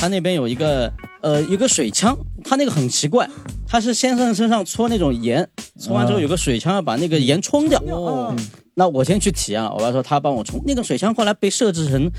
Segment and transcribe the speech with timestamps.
[0.00, 0.90] 他那边有一个
[1.20, 3.28] 呃一个水枪，他那个很奇怪，
[3.68, 5.46] 他是先生身上搓那种盐，
[5.78, 7.78] 搓完之后有个水枪要把那个盐冲掉。
[7.88, 8.34] 哦，
[8.72, 12.10] 那我先去体验了，我爸说他帮我冲那个水枪，后来被设置成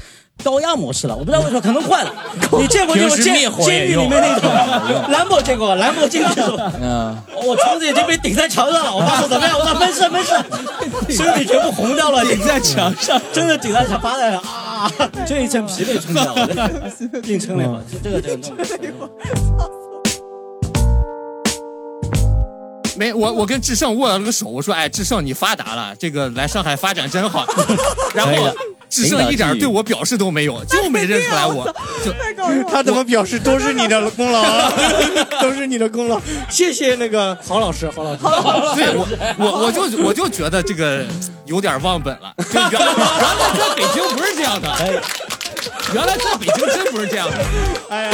[0.43, 2.13] 高压模式了，我不知道为什么可能坏了。
[2.61, 4.51] 你见过这种监监狱里面那种？
[5.11, 8.95] 兰博见过兰博进去候，嗯，我窗子已经被顶在墙上了。
[8.95, 9.57] 我爸说怎么样？
[9.57, 14.70] 我说没事没事，身体全部红掉了，顶在墙上，真的顶在墙趴在上啊，
[15.27, 16.81] 这一阵疲惫冲掉了，
[17.25, 18.55] 硬撑了嘛，这个这个弄。
[22.97, 27.47] 没我，我跟志胜握了个手，我说：“哎，志胜你发达了，这个来上海发展真好。
[28.13, 28.53] ”然后
[28.91, 31.73] 志胜一点对我表示都没有，就没认出来我。
[32.69, 34.71] 他怎么表示都是你的功劳啊？
[35.41, 38.19] 都是你的功劳，谢谢那个郝老师，郝老师。
[38.75, 41.05] 对我，我我就我就觉得这个
[41.45, 42.33] 有点忘本了。
[42.53, 42.85] 原原来
[43.57, 44.69] 在北京不是这样的，
[45.93, 47.37] 原来在北京真不是这样的。
[47.89, 48.11] 哎呀。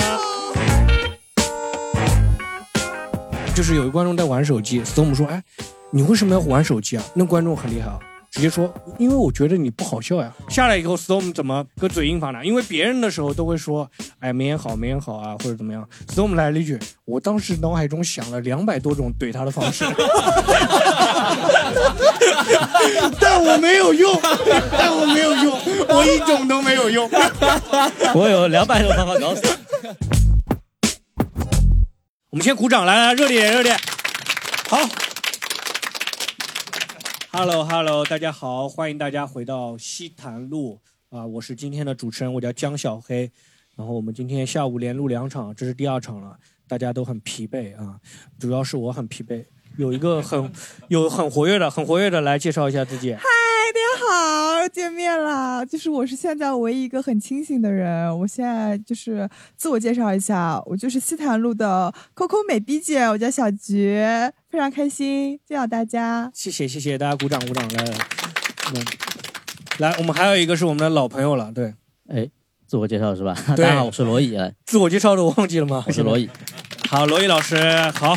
[3.55, 5.41] 就是有一个观众在玩手机，storm 说：“哎，
[5.89, 7.97] 你为什么要玩手机啊？”那观众很厉害啊，
[8.31, 12.45] 直接说：“因为我觉得你不好笑呀。”下来以后，storm 怎么个嘴硬法呢？
[12.45, 13.89] 因为别人的时候都会说
[14.19, 15.87] ：“哎，没演好，没演好啊，或者怎么样。
[16.13, 19.85] ”storm 来了一句：“我当时脑海中想了两百多种怼他的方式，
[23.19, 24.19] 但我没有用，
[24.77, 27.09] 但我没有用，我一种都没有用。
[28.13, 29.41] 我有两百种方法搞死。”
[32.29, 33.75] 我们先鼓掌，来来，热烈点，热烈。
[34.69, 34.77] 好
[37.31, 41.25] ，Hello Hello，大家好，欢迎大家回到西坛路啊！
[41.25, 43.31] 我是今天的主持人，我叫江小黑。
[43.75, 47.99] 然后我们今天下午连录两场，这是第二场了，大家都很疲惫啊，
[48.39, 49.45] 主要是我很疲惫。
[49.77, 50.51] 有一个很
[50.87, 53.13] 有很活跃的，很活跃的，来介绍一下自己。
[53.13, 55.63] 嗨大家好，见面了。
[55.63, 58.17] 就是我是现在唯一一个很清醒的人。
[58.19, 64.01] 我现在就是自我介绍一下，我就是西坛路的 Coco 美 B 姐，我叫小菊，
[64.49, 66.31] 非常开心见到大家。
[66.33, 71.73] 谢谢谢谢大家鼓掌鼓掌来，来来我们还有一个是我们的老朋友了，对，
[72.07, 72.29] 哎，
[72.65, 73.35] 自我介绍是吧？
[73.49, 74.37] 大家好，我是罗毅。
[74.65, 75.83] 自我介绍的我忘记了吗？
[75.87, 76.29] 我是罗毅。
[76.89, 77.57] 好，罗毅老师
[77.91, 78.15] 好。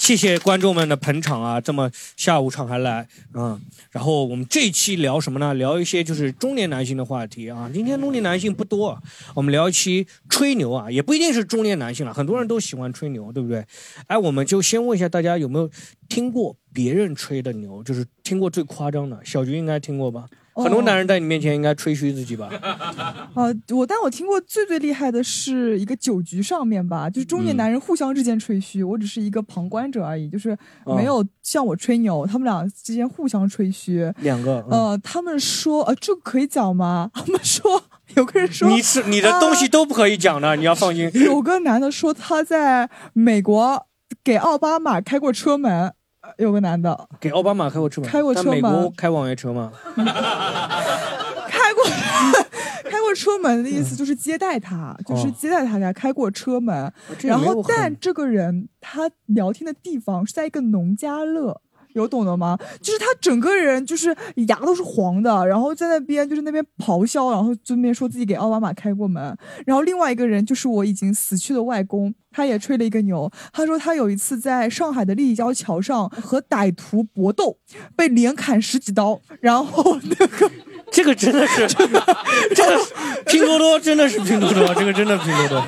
[0.00, 1.60] 谢谢观众们的捧场啊！
[1.60, 3.60] 这么下午场还来啊！
[3.90, 5.52] 然后我们这一期聊什么呢？
[5.52, 7.70] 聊一些就是中年男性的话题啊。
[7.72, 8.98] 今天中年男性不多，
[9.34, 13.62] 我们聊一期吹牛啊，也不一定是中年男性了，很多人都喜欢吹牛，对不对？
[14.06, 15.70] 哎，我们就先问一下大家有没有
[16.08, 19.20] 听过别人吹的牛，就是听过最夸张的。
[19.22, 20.24] 小菊应该听过吧？
[20.62, 22.48] 很多男人在你面前应该吹嘘自己吧？
[23.34, 30.56] 哦，我但我听过最最厉害的是一个酒局上面吧，就是中年男人互相之间吹嘘，我只是一个旁观者而已，就是
[30.86, 34.12] 没有向我吹牛，他们俩之间互相吹嘘。
[34.18, 37.10] 两个，呃，他们说，呃，这个可以讲吗？
[37.14, 37.82] 他们说
[38.16, 41.10] 有个人说，你是你的东西都不可以讲的，你要放心。
[41.24, 43.86] 有个男的说他在美国
[44.22, 45.92] 给奥巴马开过车门。
[46.38, 48.10] 有个男的给奥巴马开过车门？
[48.10, 48.50] 开过车吗？
[48.52, 49.72] 美国开网约车吗？
[49.96, 51.84] 开过，
[52.90, 56.92] 开过车门的意思就是接待他，就是接待他家开过车门。
[57.22, 61.60] 然后，但这个人他聊天的地方是在一个农家乐。
[61.94, 62.58] 有懂的吗？
[62.80, 64.14] 就是他整个人就是
[64.48, 69.36] 牙都是黄的，然后在那边就是那边咆哮，然后就那边说自己给奥巴马开过门。
[69.66, 73.30] 然后另外一个人就是我已经死去的外公，他也吹了一个牛。
[73.52, 77.58] 他说他有一次在上海的立交桥上和歹徒搏斗，
[77.96, 79.20] 被连砍十几刀。
[79.40, 80.50] 然后那个
[80.92, 81.66] 这个真的是，
[82.54, 82.78] 这个
[83.26, 85.64] 拼多多真的是拼多多，这个真的拼多多。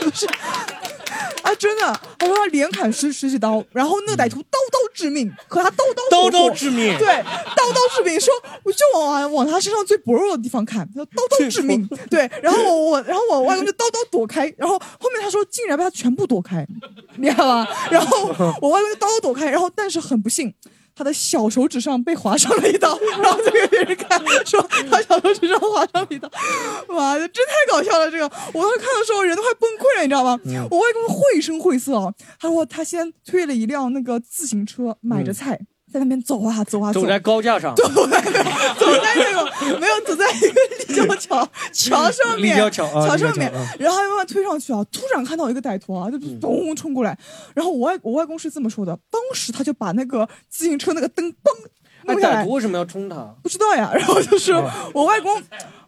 [1.50, 7.06] 啊，真的，他说他连砍十十几刀，然后那个歹徒刀刀致命，和他刀刀刀刀致命，对，
[7.56, 16.64] 刀刀致命，说我就往往他身上最薄弱的地方砍，他说刀刀致命，对，然后我我然后我外公就刀刀躲开，然后后面他说竟然被他全部躲开，
[17.16, 17.66] 你知道吗？
[17.90, 18.28] 然后
[18.60, 20.54] 我外公就刀刀躲开，然后但是很不幸。
[20.94, 24.60] 他的小手指上被划伤了一刀， 然后就给别人看，说
[24.90, 26.30] 他小手指上划伤了一刀，
[26.88, 28.10] 妈的，真太搞笑了！
[28.10, 30.38] 这个，我当时看的时候人都快崩溃了，你知道吗？
[30.70, 35.60] 我外公绘声绘色，他说他先推了一辆那个自行车，买着菜。
[35.92, 38.20] 在那边走啊走啊走，在高架上，走在
[38.78, 47.18] 走在那个没有走在一个立交桥桥上面，立交桥桥上面，然后慢慢推上去啊，突然看到一个歹徒啊，就咚冲过来，
[47.54, 51.50] 然后我外我外公是这么说的，当时他就把那个自行车那个灯嘣。
[52.06, 52.52] 冲下来歹徒。
[52.52, 53.16] 为什么要冲他？
[53.42, 54.52] 不知道呀，然后就是
[54.94, 55.40] 我外公，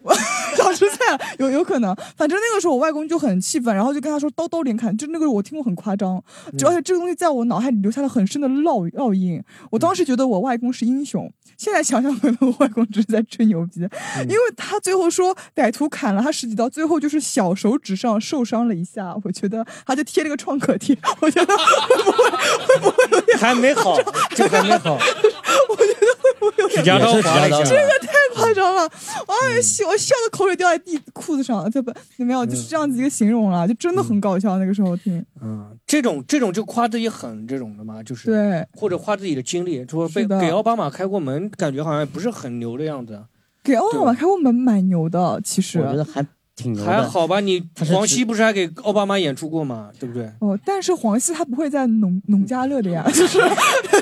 [0.03, 0.13] 我
[0.55, 6.21] 讲出菜了，有有可能，反正那个时候我外公就很气愤，然后就跟他说刀刀连砍，就那个我听过很夸张，
[6.57, 9.41] 就而且这个东西在我脑海里留下了很深的烙烙印。
[9.71, 13.79] 我当时觉得我外公是英雄，现在想想可能我外公只是在吹牛逼，
[14.27, 23.97] 因为他最后说歹徒砍了他十几刀，最后就是小手指上受伤了一下，我觉得他就贴了个创可贴，我觉得会不会会不会有点还没好，
[24.31, 24.95] 这还没好，
[25.69, 26.12] 我觉得
[26.69, 27.63] 指甲刀划了一下。
[27.63, 28.89] 这个太夸张了，
[29.27, 34.57] 哎，笑我笑的口水掉在地裤子上了，这不没有，就是这样子一个形容了，就真的很搞笑。
[34.57, 40.39] 那个时候听，嗯，这种这种就夸自己狠这种的嘛，就是对，或者夸自己的经历，说被是的。
[40.39, 43.23] 给奥巴马开过门，感觉好像不是很牛的样子。
[43.63, 45.79] 给奥巴马开过门蛮牛的，其实。
[45.79, 46.25] 我觉得还
[46.55, 46.91] 挺牛的。
[46.91, 47.39] 还好吧？
[47.39, 49.89] 你黄西不是还给奥巴马演出过吗？
[49.99, 50.29] 对不对？
[50.39, 53.39] 哦，但是黄西他不会在农农家乐的呀， 就是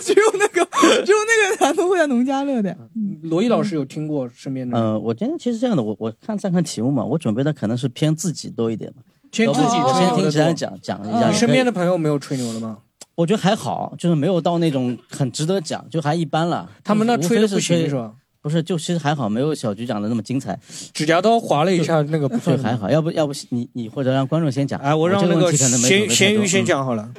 [0.01, 0.65] 只有那个
[1.05, 2.77] 只有那个男的会在农家乐的呀。
[3.23, 9.03] 罗毅老师有听过身边的嗯呃，我觉得其实这样的，我我看再看题目嘛，我准备的可能是偏自己多一点嘛。
[9.31, 11.29] 偏自己先听其他人讲讲一下。
[11.29, 12.79] 你身边的，朋友没有吹牛的吗？
[13.15, 16.69] 我觉得还好，就是没有到那种很值得讲，就还一般了。
[16.83, 18.13] 他们那吹的不行吹是吧？
[18.41, 20.59] 不是，就其实还好，没有小局讲的那么精彩，
[20.93, 22.75] 指甲刀划了一下，那个不算就还。
[22.75, 22.89] 好。
[22.89, 24.79] 要不要不你你或者让观众先讲？
[24.79, 27.13] 哎，我让那个咸咸鱼先嗯讲好了。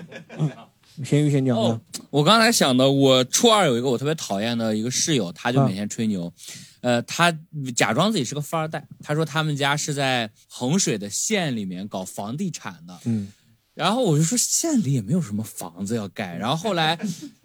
[1.04, 1.56] 咸鱼先讲。
[1.56, 1.80] 哦，
[2.10, 6.32] 我刚才想的，我初二有一个我特别讨厌的一个室友，他就每天吹牛，
[6.80, 7.32] 呃，他
[7.76, 13.28] 假装自己是个富二代，他说他们家是在衡水的县里面搞房地产的，嗯，
[13.74, 16.98] 然后我就说县里也没有什么房子要盖，然后后来。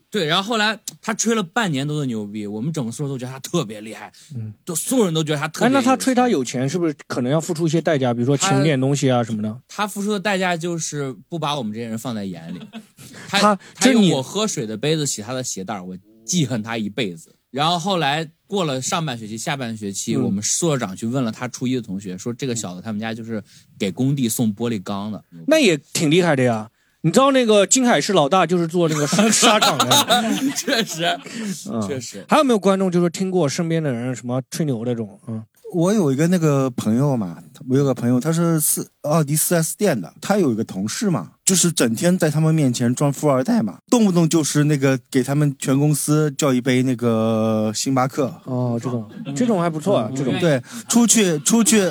[0.09, 5.77] 对，然后后来他吹了半年多的牛逼，我们整个宿舍都觉得他特别厉害，嗯，都所有人都觉得他特哎，别。
[5.77, 8.13] 那他吹他有钱，是不是可能要付出一些代价？
[8.13, 9.62] 比如说请点东西啊什么的。
[9.68, 12.59] 他付出的代价就是不把我们这些人放在眼里。
[13.27, 17.36] 他他他用我喝水的杯子洗他的鞋带，我记恨他一辈子。
[17.51, 23.44] 然后后来过了上半学期、下半学期，嗯我们宿舍长去问了他初一的同学，说这个小子他们家就是
[23.77, 25.21] 给工地送玻璃钢的。
[25.48, 26.69] 那也挺厉害的呀。
[27.07, 29.86] 你知道那个金海市老大就是做那个沙沙 场的，
[30.57, 31.06] 确实，
[31.71, 32.25] 嗯确实。
[32.27, 35.18] 还有没有观众就是听过身边的人什么吹牛的这种？
[35.30, 35.42] 嗯，
[35.73, 37.37] 我有一个那个朋友嘛，
[37.69, 48.33] 我有个朋友，他是四奥迪四 S 店的，他有一个同事嘛，就是整天在他们面前装富二代嘛，动不动就是那个给他们全公司叫一杯那个星巴克。
[48.45, 50.33] 哦，这种这种还不错啊，这种。
[50.39, 51.81] 对，出去出去，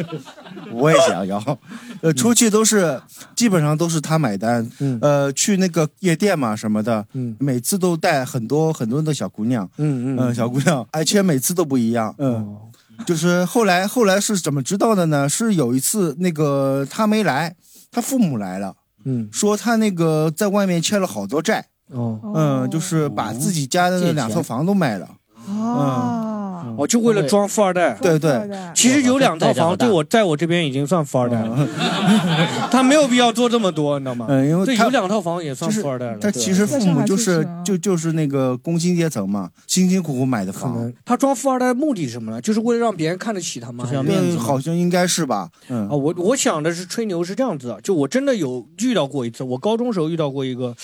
[0.70, 1.58] 我也想要，
[2.02, 3.00] 呃，出去都是
[3.34, 4.98] 基本上都是他买单，嗯。
[5.00, 7.34] 呃，去那个夜店嘛什么的，嗯。
[7.40, 12.34] 每次都带很多很多的小姑娘，嗯嗯、小姑娘，而且每次都不一样，嗯。
[12.34, 12.58] 哦
[13.04, 15.28] 就是后来后来是怎么知道的呢？
[15.28, 17.54] 是有一次那个他没来，
[17.90, 25.08] 他父母来了，嗯说他那个在外面欠了好多债，哦嗯，就是把自己家的那两套房都卖了，
[25.48, 27.96] 啊，哦，就为了装富二代。
[28.00, 31.68] 对对，其实有两套房，对我在我这边已经算富二代了，
[32.70, 34.26] 他没有必要做这么多，你知道吗？
[34.28, 36.18] 嗯，因为对有两套房也算富二代了。
[36.20, 42.40] 他其实父母就是就就是那个工薪阶层嘛，辛辛苦苦买的房，他装富二代目的是什么呢？
[42.40, 43.84] 就是为了让别人看得起他吗？
[43.84, 50.74] 就是要还是对，面子好像应该是吧，嗯啊，我我想的是吹牛是这样子的，就我真的有遇到过一次，我高中时候遇到过一个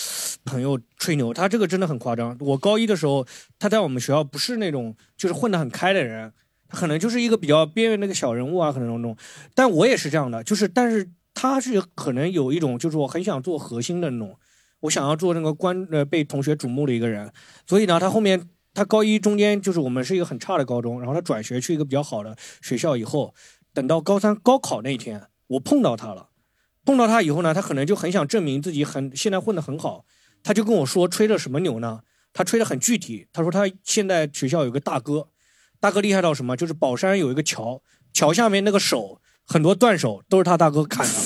[0.45, 2.37] 朋友吹牛，他这个真的很夸张。
[2.41, 3.27] 我高一的时候，
[3.59, 6.33] 他在我们学校不是那种就是混得很开的人，
[6.69, 9.17] 他可能就是一个比较边缘的一个小人物啊，可能那种。
[9.55, 14.37] 但我也是这样的，就是但是他是可能有一种就是我很想做核心的那种，
[14.81, 17.33] 我想要做那个关呃被同学瞩目的一个人，
[17.67, 18.49] 所以呢，他后面。
[18.75, 23.35] 他高一中间就是我们是一个很差的高中，然后他转学去一个比较好的学校以后，
[23.75, 26.31] 等到高三高考那天，我碰到他了。
[26.83, 30.07] 碰到他以后呢，他可能就很想证明自己很现在混得很好，
[30.43, 32.01] 他就跟我说吹了什么牛呢？
[32.33, 35.29] 他吹得很具体，他说他现在学校有个大哥，
[35.79, 36.57] 大哥厉害到什么？
[36.57, 37.83] 就是宝山有一个桥，
[38.13, 41.13] 桥下面那个手很多断手都是他大哥砍的。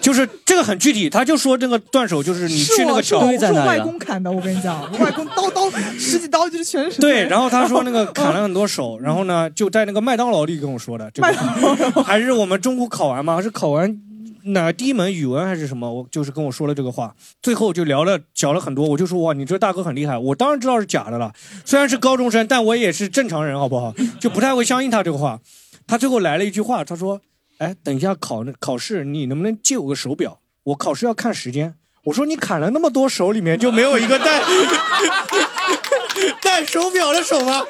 [0.00, 7.00] 就是这个很具体，他就说这个断手就是你去那个桥是我是外公砍的，我跟你讲，我外公刀刀十几刀就是全是。
[7.00, 13.42] 对，然后他说那个砍了很多手，然后呢就在那个麦当劳里跟我说的，这个还是我们中午考完吗？
[13.42, 14.00] 是考完
[14.46, 15.92] 哪第一门语文还是什么？
[15.92, 21.32] 我就是跟我说了这个话，最后就聊了讲了很多，我就说哇，你这大哥很厉害，我当然知道是假的了，
[21.64, 23.94] 虽然是高中生，但我也是正常人，好不好？
[24.20, 25.40] 就不太会相信他这个话。
[25.86, 27.20] 他最后来了一句话，他说
[27.58, 30.40] ：“哎，等一下考考试，你能不能借我个手表？
[30.64, 31.74] 我考试要看时间。”
[32.06, 34.42] 我说：“你砍了那么多手，里面就没有一个带
[36.42, 37.62] 戴手表的手吗？”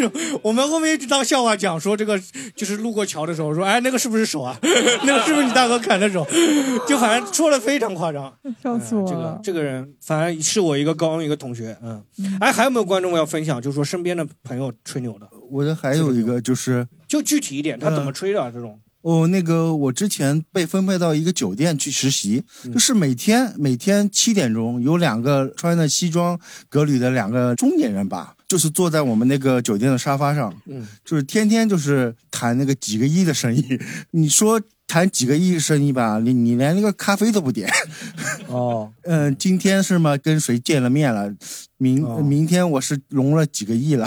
[0.00, 0.10] 种，
[0.42, 2.18] 我们后面一直当笑话讲，说这个
[2.56, 4.56] 就是路过桥的时候，说哎那个是不是手啊？
[5.04, 6.26] 那个是不是你大哥砍的手？
[6.88, 8.32] 就反正说的非常夸张，
[8.62, 9.08] 笑死我了。
[9.10, 12.02] 这个这个人，反正是我一个高中一个同学，嗯，
[12.40, 13.60] 哎，还有没有观众要分享？
[13.60, 18.78] 就是说身边的朋友吹牛的，我的还有一个就是，就具体一点，他怎么吹的啊这种？
[19.02, 26.38] 哦，那个我之前被分配到一个酒店去实习，嗯就是每天每天七点钟有两个穿着西装
[26.68, 33.78] 革履的两个中年人吧，就是坐在我们那个酒店的沙发上，嗯，就是天天就是谈那个几个亿的生意。
[34.12, 34.60] 你说
[34.90, 37.70] 谈几个亿生意吧，你你连那个咖啡都不点。
[38.48, 40.16] 哦，嗯、 今天是吗？
[40.16, 41.32] 跟谁见了面了？
[41.76, 44.04] 明、哦明天我是融了几个亿了，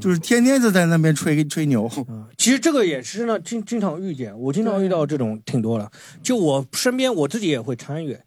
[0.00, 1.88] 就是天天就在那边吹吹牛。
[2.36, 5.88] 其实这个也是呢，经经常遇见，我经常遇到这种挺多了。
[6.20, 8.18] 就我身边，我自己也会参与，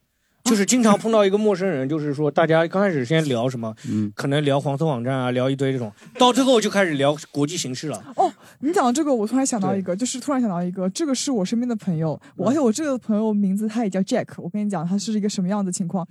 [0.50, 8.04] 就是经常碰到一个陌生人，就是说大家刚开始先聊什么，嗯，可能聊黄色网站啊，聊一堆这种，到最后就开始聊国际形势了。
[8.16, 14.28] 哦，你讲到这个，我突然想到一个，就是突然想到一个，这个是我身边的朋友，我而且我这个朋友名字他也叫 Jack。
[14.38, 16.08] 我跟你讲，他是一个什么样的情况？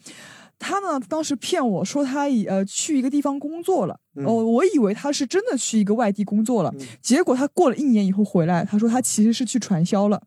[0.59, 10.23] 他呢，当时骗我说他以呃去一个地方工作了，嗯哦，我以为他是真的去一个外地工作了，结果他过了一年以后回来，他说他其实是去传销了。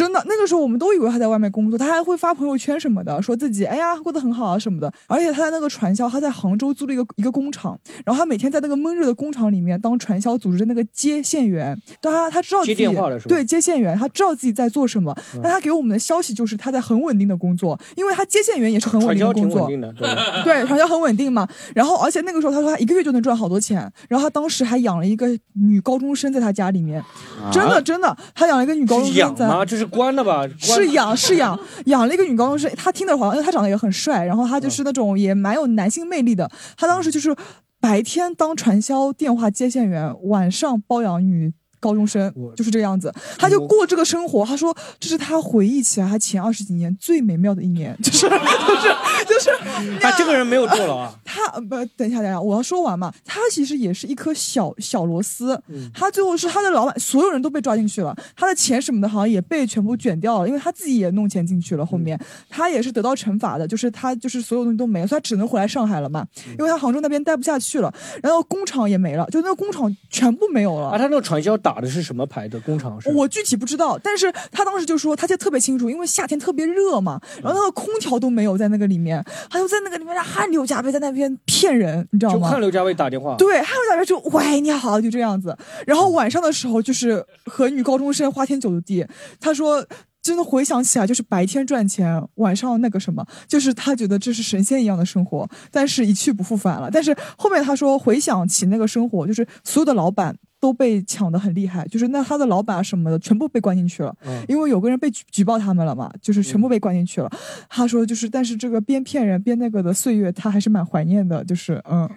[0.00, 4.90] 真的，那个时候我们都以为他在外面工作，他还会发朋友圈什么的，说自己哎呀过得很好啊什么的。
[5.06, 11.78] 而且他在那个传销，他在杭州租了一个一个工厂，然后他每天在那个闷热的工厂里面当传销组织的那个接线员。
[12.00, 15.14] 当然他知道自己接电话的是吧对接线员，他知道自己在做什么。
[15.42, 19.68] 但他给我们的消息就是他在很稳定的工作，因为他接线员也是很稳定的工作。
[19.68, 20.44] 挺稳定的，对？
[20.44, 21.46] 对，传销很稳定嘛。
[21.74, 23.80] 然后，而且那个时候他说他一个月就能赚好多钱。
[24.08, 27.04] 然后他当时还养了一个女高中生在他家里面，
[27.52, 29.44] 真的真的，他养了一个女高中生在。
[29.44, 29.64] 养吗？
[29.64, 30.48] 这是关的吧？
[30.58, 36.50] 是养是养养了一个女高中生，她听的好像因为他长得也很帅，然后她就是那种也蛮有男性魅力的。
[36.76, 37.34] 她当时就是
[37.80, 41.52] 白天当传销电话接线员，晚上包养女。
[41.80, 44.44] 高中生就是这个样子，他就过这个生活。
[44.44, 48.88] 他说这是他回忆起来他前二十几年最美妙的一年，就是就是
[49.26, 49.50] 就是。
[50.00, 51.14] 他这个人没有坐牢啊？
[51.24, 53.12] 他呃不，等一下，等一下，我要说完嘛。
[53.24, 61.86] 他其实也是一颗小小螺丝，嗯他最后是他的老板，所有人都被抓进去了，他的钱什么的好像也被全部卷掉了，因为他自己也弄钱进去了。
[61.86, 62.18] 后面、
[62.48, 66.26] 他也是得到惩罚的，就是他就是所有东西都没了，所以他只能回来上海了嘛，
[66.58, 70.88] 因为他杭州那边待不下去了，然后工厂也没了，就那个工厂全部没有了。
[70.88, 73.00] 啊，他那个传销打的是什么牌的工厂？
[73.00, 82.48] 是我具体不知道，但是他当时就说，他记得特别清楚，因为夏天特别热嘛，然后那个空调都没有在那个里面，他就在那个里面汗流浃背，在那边骗人，你知道吗？
[82.48, 85.56] 就汉刘家卫打电话，对，汗流浃背就喂你好，就这样子。
[85.86, 89.06] 然后晚上的时候就是和女高中生花天酒地，
[89.40, 89.86] 他说。
[90.22, 96.90] 真的回想起来，就是白天赚钱，晚上那个什么，就是他觉得这是神仙一样的生活，但是一去不复返了。
[96.92, 107.30] 但是后面他说回想起那个生活，就是所有的老板都被抢得很厉害，就是那他的老板啊什么的全部被关进去了，嗯因为有个人被举举报他们了嘛，就是全部被关进去了。
[107.68, 112.08] 他说就是，但是这个边骗人边那个的岁月，他还是蛮怀念的，就是嗯。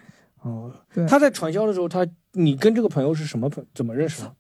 [0.41, 4.33] 哦，对他在传销的时候，他你跟这个朋友是什么朋怎么认识的？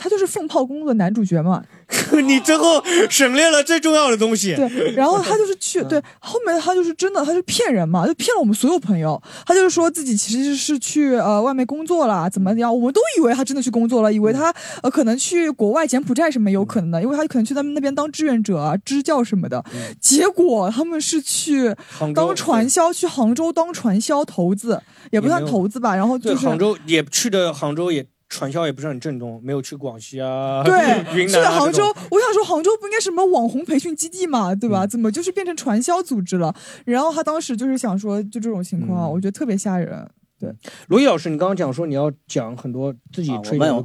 [0.00, 1.62] 哦，他就是凤炮工作的男主角嘛。
[2.24, 4.54] 你最后省略了最重要的东西。
[4.54, 9.20] 对，然后他就是去对，后面他就是真的，他是骗人嘛，就骗了我们所有朋友。
[9.44, 12.72] 他就是说自己其实是去呃外面工作了，怎么样？
[12.72, 19.64] 我们都以为他真的去工作了，以为他呃可能去国外柬埔寨什么有可能的，因为他可能去他们那边当志愿者啊、支教什么的。
[20.00, 21.74] 结果他们是去
[22.14, 24.80] 当传销，去杭州当传销头子，
[25.10, 25.96] 也不算也没有头子吧。
[25.96, 30.72] 然后对，就是杭州也去的，杭州也传销也不是很正宗，没有去广西啊，对，
[31.14, 31.84] 云去南啊这杭州。
[32.10, 34.86] 我想说，杭州不应该是什么网红培训基地嘛，对嗯吧？
[34.86, 36.54] 怎么就是变成传销组织了？
[36.86, 40.08] 然后他当时就是想说，就这种情况，嗯我觉得特别吓人。
[40.38, 40.50] 对，
[40.88, 43.30] 罗毅老师，你刚刚讲说你要讲很多自己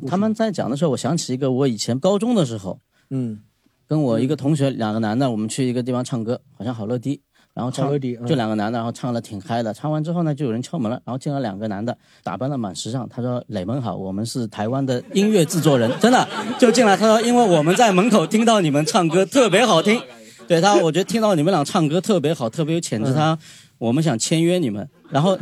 [0.07, 3.39] 他们在讲的时候，我想起一个我以前高中的时候，嗯，
[3.87, 7.21] 跟我一个同学两个男的，我们去一个地方唱歌，好像好乐迪，
[7.55, 9.73] 然后唱好乐迪嗯就两个男的，然后唱的挺嗨的。
[9.73, 13.07] 唱完之后呢，就有人敲门了，然后进来两个男的，打扮的蛮时尚。
[13.07, 16.27] 他说：“磊们好，我们是台湾的音乐制作人， 真的
[16.59, 16.97] 就进来。
[16.97, 19.99] 他说，因为我们在门口听到你们唱歌特别好听，
[20.47, 23.13] 对他，我觉得听到你们俩唱歌特别好，特别有潜质。
[23.13, 23.39] 他
[23.77, 25.37] 我们想签约你们，然后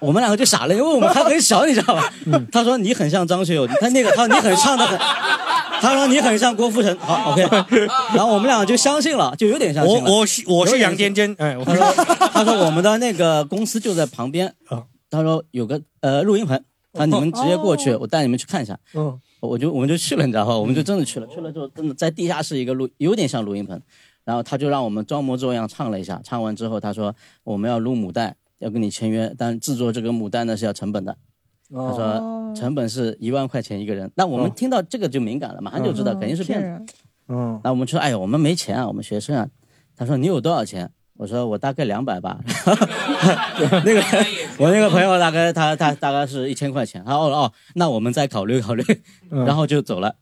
[0.00, 2.12] 我们两个就傻了，因为我们还很小，你知道吧？
[2.52, 4.98] 他说你很像张学友，他那个他说你很唱的很。
[5.78, 7.42] ”他说你很像郭富城，好，OK，
[8.14, 10.10] 然后我们俩就相信了，就有点相信了。
[10.10, 11.84] 我我是我是杨坚坚，哎，我他说
[12.32, 14.54] 他说我们的那个公司就在旁边。
[14.68, 16.58] 啊，他说有个呃录音棚，
[16.94, 18.76] 他说你们直接过去，我带你们去看一下。
[18.94, 20.56] 嗯，我就我们就去了，你知道吧？
[20.56, 23.78] 我们就真的去了，去了之后真的在地下室一个录，有点像录音棚，
[24.26, 27.14] 然后他就让我们装模作样唱了一下，唱完之后他说
[27.44, 31.16] 我们要录母带，要跟你签约，但制作这个母带呢是要成本的。
[31.70, 34.10] 他说成本是一万块钱一个人。
[34.16, 36.94] 那我们听到这个就敏感了，马上就知道肯定是骗子。
[37.28, 39.48] 嗯，那我们说，哎呀，我们没钱啊，我们学生啊。
[39.96, 40.90] 他说你有多少钱？
[41.14, 42.38] 我说我大概两百吧。
[43.84, 44.02] 那个
[44.58, 47.02] 我那个朋友大概他他大概是一千块钱。
[47.04, 48.84] 他哦哦，那我们再考虑考虑，
[49.30, 50.14] 然后就走了。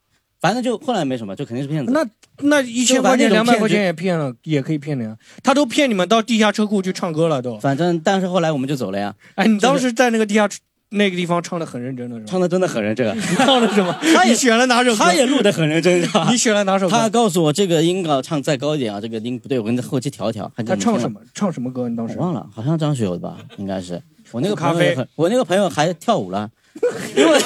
[0.44, 1.90] 反正就后来没什么，就肯定是骗子。
[1.90, 2.06] 那
[2.46, 5.16] 那一千块钱、两百块钱也骗了，也可以骗的呀。
[5.42, 7.58] 他都骗你们到地下车库去唱歌了，都。
[7.58, 9.14] 反正，但是后来我们就走了呀。
[9.36, 10.46] 哎，你当时在那个地下
[10.90, 13.18] 那个地方唱的很认真的，唱的真的很认真。
[13.38, 13.98] 唱的什么？
[14.14, 14.98] 他也选了哪首歌？
[14.98, 16.90] 他也录的很认真，你选了哪首？
[16.90, 20.52] 他告诉我这个音啊，唱再高一点啊，这个音不对，我跟后期调一调。
[20.66, 21.18] 他唱什么？
[21.32, 21.88] 唱什么歌？
[21.88, 23.38] 你当时忘了，好像张学友的吧？
[23.56, 23.98] 应该是。
[24.30, 26.50] 我那个朋友，我那个朋友还跳舞了，
[27.16, 27.40] 因为。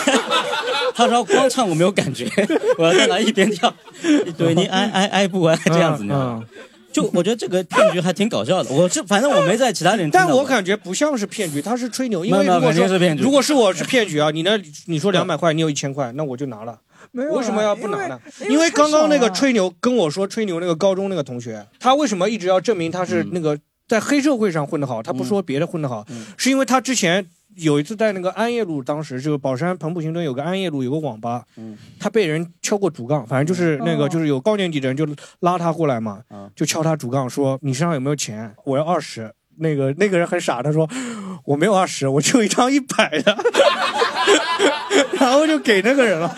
[0.95, 2.29] 他说光唱我没有感觉，
[2.77, 3.73] 我要在那一边跳，
[4.37, 6.43] 对你爱爱爱不爱这样子呢？
[6.91, 8.71] 就我觉得这个骗局还挺搞笑的。
[8.73, 12.25] 我是反正我没在其他人，但我感觉不像是骗局，他是吹牛。
[12.25, 14.61] 因为如果说如果是我是骗局啊，你那？
[14.87, 16.77] 你说两百块，你有一千块，那我就拿了。
[17.13, 18.19] 为什么要不拿呢？
[18.49, 23.57] 因为刚刚那个吹牛跟我说吹牛那个高中那个同学，他为什么一直要证明他是那个
[23.87, 25.01] 在黑社会上混得好？
[25.01, 26.05] 他不说别的混得好，
[26.37, 27.25] 是因为他之前。
[27.59, 31.45] 有一次在那个安业路，当时就是宝山彭浦新村有个安业路有个网吧，
[31.99, 35.07] 他被人敲过主杠，反正就是那个就是有高年级的人就
[35.41, 36.23] 拉他过来嘛，
[36.55, 38.55] 就敲他主杠说你身上有没有钱？
[38.65, 39.33] 我要二十。
[39.59, 40.89] 那个那个人很傻，他说
[41.45, 43.37] 我没有二十，我就一张一百的，
[45.19, 46.35] 然后就给那个人了，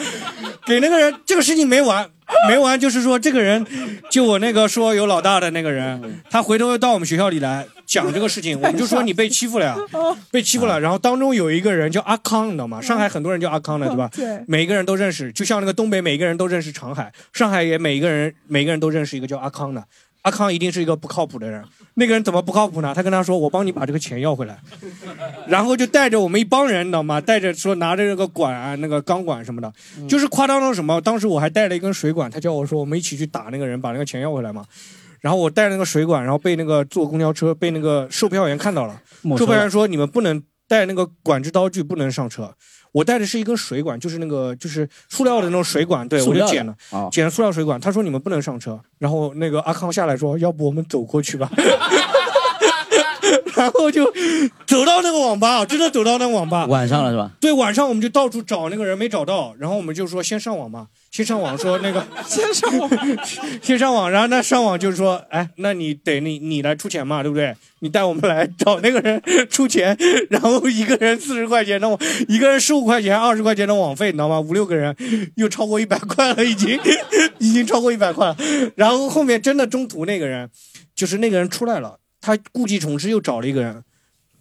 [0.67, 2.09] 给那个人这个事情没完。
[2.47, 3.67] 没完，就是说这个人，
[4.09, 9.77] 就我那个说有老大的那个人，他回头又到我们学校里来讲这个事情，我们就说你被欺负了呀，
[10.31, 10.79] 被欺负了。
[10.79, 12.81] 然后当中有一个人叫阿康，你知道吗？
[12.81, 14.09] 上海很多人叫阿康的，对吧？
[14.15, 19.83] 对，每一个人都认识，就像那个东北，每个人都认识长海，上海也每一个人，每个人都认识一个叫阿康的。
[20.23, 21.65] 阿康一定是一个不靠谱的人。
[21.95, 22.93] 那个人怎么不靠谱呢？
[22.95, 24.59] 他跟他说：“我帮你把这个钱要回来。
[25.49, 27.21] ”然后就带着我们一帮人，你知道吗？
[27.21, 29.73] 带着说拿着那个管啊，那个钢管什么的，
[30.09, 31.01] 就是夸张到什么？
[31.01, 34.65] 当时我还带了一根水管，他叫我说我们一起去打那个人，把那个钱要回来嘛。
[35.21, 38.99] 然后我带那个水管，然后被那个坐公交车被那个售票员看到了。
[39.37, 42.55] 售票员说：“你们不能带那个管制刀具，不能上车。”
[42.93, 46.75] 我带的是一根水管，就是那个就是塑料的那种水管，对我就捡了，
[47.13, 47.81] 捡了塑料水管。
[47.81, 51.49] 他说你们不能上车，然后那个阿康下来说，要不我们走过去吧。
[53.61, 54.11] 然后就
[54.67, 56.65] 走到那个网吧，真的走到那个网吧。
[56.65, 57.31] 晚上了是吧？
[57.39, 59.55] 对，晚上我们就到处找那个人，没找到。
[59.59, 62.91] 然后我们就说先上网吧，先上网说那个 先上网，
[63.61, 64.11] 先上网。
[64.11, 67.55] 然后那上网就是说，哎，那你得你你来出钱嘛，对不对？
[67.81, 69.95] 你带我们来找那个人出钱，
[70.31, 74.41] 然后一个人四十块钱的网，一个人十五块钱、二十块钱的网费，你知道吗？
[74.41, 74.97] 五六个人
[75.37, 76.81] 又超过一百块了，已经
[77.39, 78.37] 已经超过一百块了。
[78.75, 80.49] 然后后面真的中途那个人，
[80.95, 81.99] 就是那个人出来了。
[82.21, 83.83] 他故技重施，又找了一个人，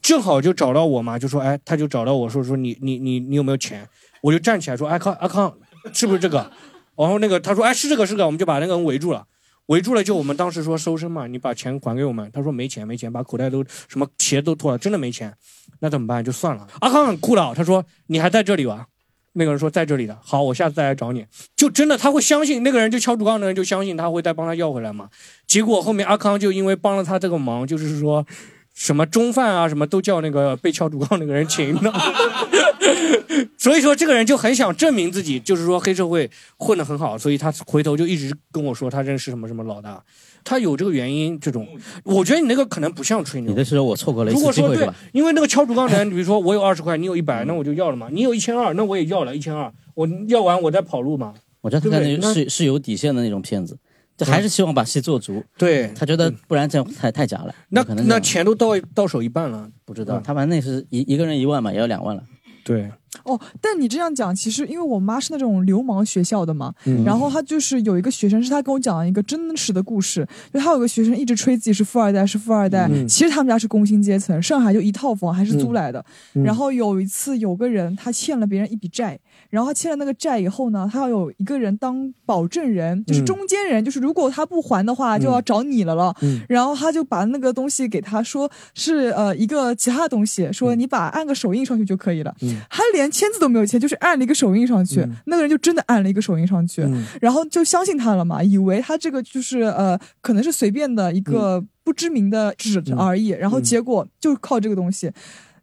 [0.02, 3.88] 正好就找到我嘛，就说，哎，他就找到我说，说你你你你有没有钱？
[4.22, 5.56] 我就站起来说，哎康阿康，
[5.94, 6.52] 是不是这个？
[6.96, 9.26] 然后那个他说，哎是这个是这个，我们就把那个人围住了，
[9.68, 12.30] 围住了就我们当时说收身嘛，你把钱还给我们。
[12.34, 15.34] 他说没钱没钱，把口袋都什么鞋都脱了，真的没钱，
[15.80, 16.24] 那怎么办？
[16.24, 16.68] 就算了。
[16.82, 18.88] 阿康很酷的，他说你还在这里吧？
[19.34, 21.26] 那个人说在这里的，好，我下次再来找你。
[21.56, 25.10] 就真的他会相信那个人，就敲竹杠的人就相信他会再帮他要回来嘛。
[25.46, 28.26] 结果后面阿康就因为帮了他这个忙，就是说
[28.74, 31.94] 什么中饭啊什么都叫那个被敲竹杠那个人请的。
[33.58, 40.04] 所以说这个人就很想证明自己，就是说黑社会混得很好，所以他回头就一直跟我说他认识什么什么老大。
[40.50, 41.68] 他有这个原因，这种，
[42.04, 43.52] 我觉得你那个可能不像吹牛。
[43.52, 48.08] 你的时候我错过了一次机会对，因为那个敲竹杠的人， 比如说我有二十块，你有一百，那我就要了嘛。
[48.12, 51.36] 你有一千二，那我也要了一千二，我要完我再跑路嘛。
[51.62, 53.78] 我觉得他那是是有底线的那种骗子，
[54.18, 55.44] 就还是希望把戏做足。
[55.56, 57.54] 对他觉得不然这样太太假了。
[57.70, 62.24] 那可能那钱都到到手一半了，不知道他反正那是一一个人一万嘛，也要两万了。
[62.70, 62.92] 对。
[63.24, 76.04] 哦，但你这样讲，其实因为我妈是那种流氓学校的嘛，然后她就是有一个学生，是她跟我讲了一个真实的故事，就她有个学生一直吹自己是富二代，是富二代，其实他们家是工薪阶层，上海就一套房还是租来的。
[76.34, 86.16] 然后有一次有个人他欠了别人一笔债，然后他欠了那个债以后呢，他要有一个人当保证人，就是中间人，就是如果他不还的话，就要找你了了。
[86.48, 92.36] 然后他就把那个东西给他说是呃一个其他的东西，说你把按个手印上去就可以了，
[92.70, 96.88] 他连签字都没有签，就是按了一个手印上去，那个人就真的按了一个手印上去，
[97.20, 105.12] 然后就相信他了嘛，以为他这个就是呃可能是随便的一个不知名的纸而已，然后结果就靠这个东西。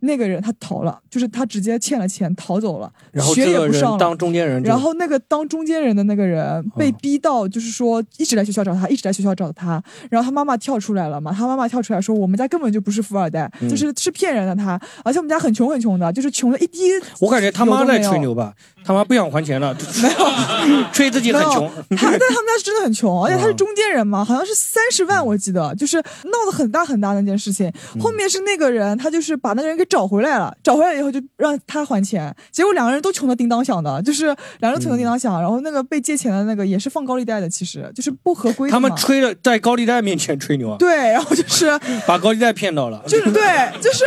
[0.00, 3.98] 那个人他逃了，就是他直接欠了钱逃走了，然后学这个人也不上了。
[3.98, 9.82] 当中间人，然后那个当中间人的那个人被逼到，就是说一直来学校找他，一直来学校找他。
[10.10, 16.78] 然后他妈妈跳出来了嘛，他妈妈跳出来说：“我们家根本就不是富二代，嗯就是是骗人的他，而且我们家很穷很穷的，就是穷的一滴。”
[17.20, 18.52] 我感觉他妈在吹牛吧，
[18.84, 21.70] 他妈不想还钱了，没有，吹自己很穷。
[21.96, 27.72] 他但他们家是真的很穷，而且他是中间人嘛，好像是三十万，我记得就是闹得很大很大的那件事情。
[28.00, 34.26] 后面是那个人，他就是把那个人给找回来了，找回来以后就让他还钱，结果两个人都穷的叮当响的，就是
[34.60, 35.40] 两个人穷的叮当响。
[35.40, 40.76] 然后那个被借钱的那个也是放高利贷的，其实就是不合规的他们吹了，在高利贷面前吹牛啊？
[40.78, 41.66] 对，然后就是
[42.06, 43.42] 把高利贷骗到了，就是对，
[43.80, 44.04] 就是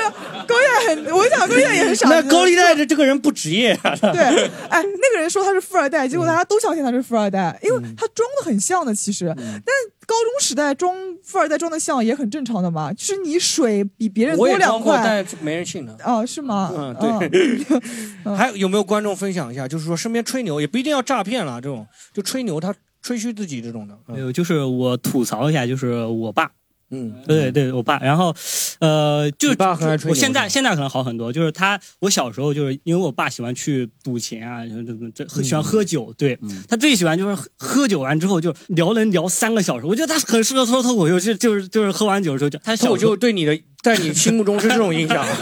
[0.47, 2.09] 高利贷很，我想高利贷也很傻。
[2.09, 3.95] 那高利贷的这个人不职业啊。
[3.95, 4.21] 对，
[4.69, 9.33] 哎，那个人说他是富二代，结果大家都相信他是富二代，因为他装的很像的，其实。
[9.35, 9.73] 但
[10.09, 10.91] 高中时代装
[11.23, 15.95] 富二代装的像也很正常的嘛，就是你水比别人多两块，但没人信的。
[16.03, 16.73] 哦，是吗？
[16.75, 17.29] 嗯，对。
[18.35, 19.67] 还有没有观众分享一下？
[19.67, 23.95] 就是说身边吹牛也不一定要诈骗了，这种就吹牛他吹嘘自己这种的。
[24.07, 26.49] 没有，就是我吐槽一下，就是我爸。
[26.91, 28.35] 嗯，对对，我爸，然后，
[28.79, 29.87] 呃，就是爸很。
[30.07, 34.63] 我现在现在可能好很多，就是他，我小时候就是因为我爸喜欢去赌钱啊，
[35.11, 45.25] 这这喜欢喝酒，对他最喜欢就是喝酒完之后就聊能聊三个小时，我觉得他很适合说脱口秀，就就是就是喝完酒之后就他脱口秀对你的在你心目中是这种印象。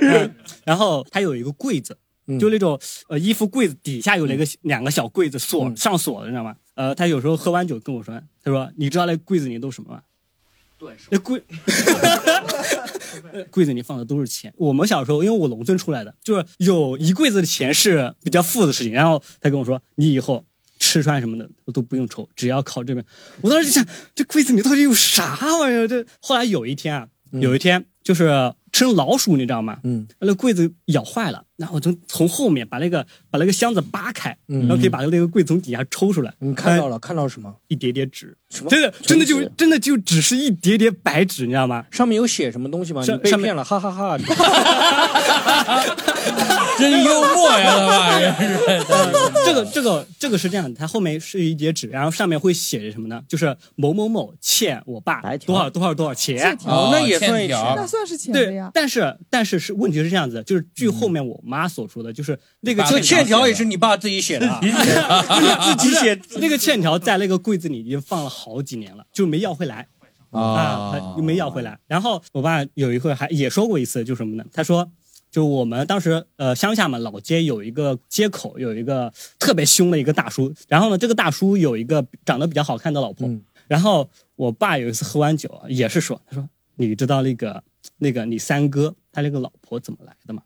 [0.64, 1.96] 然后他有一个柜子。
[2.38, 6.54] 就那种呃衣服柜子底下有那个两个小柜子锁上锁的，你知道吗？
[6.74, 10.02] 呃，他有时候喝完酒跟我说，他说：“你知道那柜子里都什么吗？”
[10.78, 11.42] 对，那柜
[13.50, 14.50] 柜子里放的都是钱。
[14.56, 18.92] 我们小时候，因为我农村出来的，就是有一柜子的钱是比较富的事情。
[18.92, 20.42] 然后他跟我说：“你以后
[20.78, 23.04] 吃穿什么的都不用愁，只要靠这边。”
[23.42, 25.86] 我当时就想，这柜子里到底有啥玩意儿？
[25.86, 29.80] 这后来有一天啊，有一天就是吃老鼠，你知道吗？
[29.84, 31.44] 嗯，那柜子咬坏了。
[31.60, 36.32] 然后我就从后面把那个把那个箱子扒开，然后可以把那个柜从底下抽出来。
[36.38, 36.98] 你看到了？
[36.98, 37.54] 看到什么？
[37.68, 38.70] 一叠叠纸，什么？
[38.70, 41.84] 真的真的就真的就只是一叠叠白纸，你知道吗？
[41.90, 43.02] 上面有写什么东西吗？
[43.06, 44.16] 你被骗了，哈哈哈！
[46.78, 48.34] 真幽默呀，他妈呀！
[49.44, 53.22] 这个这个这个是这样的，它后面是一叠纸，然后上面会写着什么呢？
[53.28, 56.56] 就是某某某欠我爸多少多少多少钱。
[56.64, 57.46] 哦，那也算
[57.76, 58.70] 那算是钱对呀。
[58.72, 64.46] 但是但是是问题是这样子，就是据后面我妈所说的，就是那个欠条也是你爸自己写的
[65.76, 69.88] 自己 写那个欠条在那个柜子里已经放了好几年了，就没要回来
[70.30, 71.78] 啊，没要回来。
[71.86, 74.44] 然后我爸有一回还也说过一次，就什么呢？
[74.52, 74.90] 他说。
[75.32, 87.62] 就我们当时呃乡下嘛，老街有一个街口有一个特别凶的一个大叔，然后呢，这个大叔有一个长得比较好看的老婆，嗯、然后我爸有一次喝完酒也是说，他说你知道那个
[87.98, 90.42] 那个你三哥他那个老婆怎么来的吗？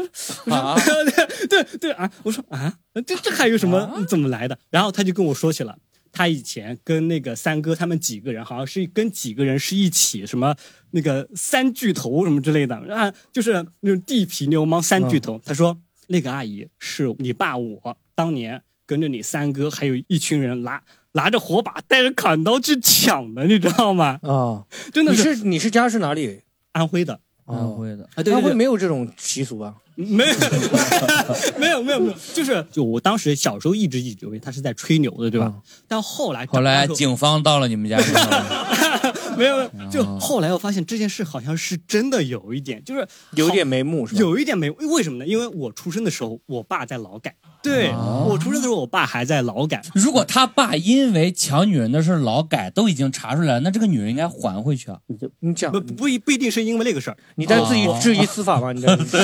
[0.00, 0.76] 我说啊，
[1.48, 4.58] 对对对啊，我说啊，这这还有什么、啊、怎么来的？
[4.70, 5.76] 然后他就跟我说起了。
[6.12, 10.56] 他以前跟那个三哥他们几个人，好像是跟几个人是一起什么
[10.90, 15.36] 那个三巨头什么之类的啊，就是那种地痞流氓三巨头。
[15.36, 20.82] 嗯、他说那个阿姨是你爸我当年跟着你三哥还有一群人拿
[21.12, 24.18] 拿着火把带着砍刀去抢的，你知道吗？
[24.22, 26.42] 啊、哦，真的是你是家是哪里？
[26.72, 27.20] 安徽的。
[27.52, 29.74] 安徽的啊，对安徽没有这种习俗啊？
[29.96, 30.34] 没有，
[31.58, 35.52] 没有，没有，没有， 就是就我当时小时候一直以为他是在吹牛的，对吧？
[35.86, 38.30] 但后来后来警方到了你们家之后，
[39.36, 44.20] 没有，没有，就后来我发现这件事好像是真的有一点，就是有点眉目，是吧？
[44.20, 45.26] 有一点眉目，为什么呢？
[45.26, 47.34] 因为我出生的时候，我爸在劳改。
[47.62, 49.82] 对、哦、我出生的时候，我爸还在劳改。
[49.94, 54.98] 如果他爸因为抢女人的事劳改都已经查出来了，那这个女人应该还回去啊。
[55.08, 58.72] 你就你讲不不一不一定是因为那个事儿，你在自己质疑司法吗？
[58.72, 59.18] 你在 不是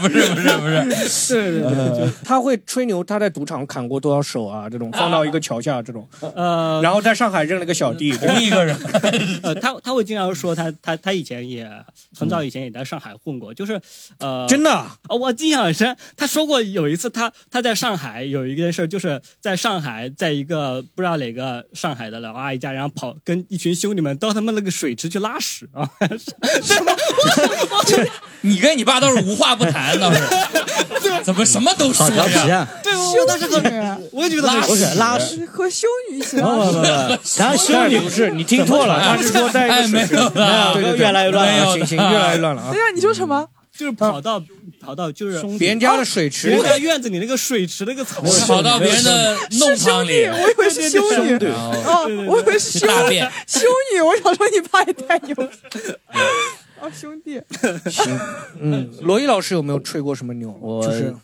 [0.00, 4.68] 不是不是不是，对对对对，他会吹牛，他在赌场砍过多少手啊？
[4.70, 8.76] 这种放到一个桥下这种，呃，然后在上海认了个小弟，同一个人。
[9.42, 11.68] 呃，他他会经常说他他他以前也
[12.16, 13.80] 很早以前也在上海混过，就是
[14.18, 15.96] 呃，真的啊，我印象很深。
[16.16, 25.88] 他说过有一次他他在上海有一件事，就是在上海在一个不知道哪个上海的老阿姨家，然后跑跟一群兄弟们到他们那个水池去拉屎啊。
[26.62, 26.92] 什么？
[28.42, 30.20] 你跟你爸倒是无话不谈，倒是。
[31.24, 32.66] 怎么什么都说呀？
[32.82, 36.82] 对，我当时很，我也觉得拉不是拉屎和修女一起不不不，
[37.22, 42.70] 咱修女不是你听错了，他是说在哎没有了，对对，越来越乱了，行行，越来越乱了啊！
[42.72, 43.46] 对呀，你说什么？
[43.76, 44.42] 就是跑到
[44.80, 55.34] 跑到就是别人家的水池，别人家院子里那个水池那个草，跑到别人的弄堂里，我以为是修女哦，我以为是修大便修女，我想说你爸也太牛。
[56.92, 57.40] 兄弟。
[57.88, 58.18] 行，
[58.60, 60.56] 嗯，罗毅老师有没有吹过什么牛？
[60.60, 61.14] 我就是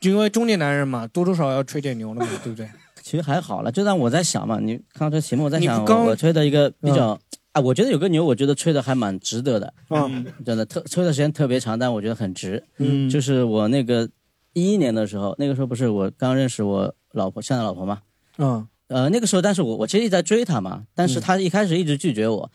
[0.00, 2.68] 因为中年男人嘛，多多少少要吹点牛的嘛，对不对？
[3.02, 7.18] 其实还好了，就让我在想嘛，你看到这题目，我在想我吹的一个比较，
[7.54, 12.62] 啊，我觉得有个牛，我觉得吹的还蛮值得的，嗯，真的特吹的时间特别长，但我觉得很值。
[12.78, 14.08] 嗯就是我那个
[14.54, 18.00] 一一年的时候，那个时候不是我刚认识我老婆，现在老婆嘛，
[18.38, 22.50] 嗯呃，那个时候，但是我我其实一直在追她嘛，但是她一开始一直拒绝我。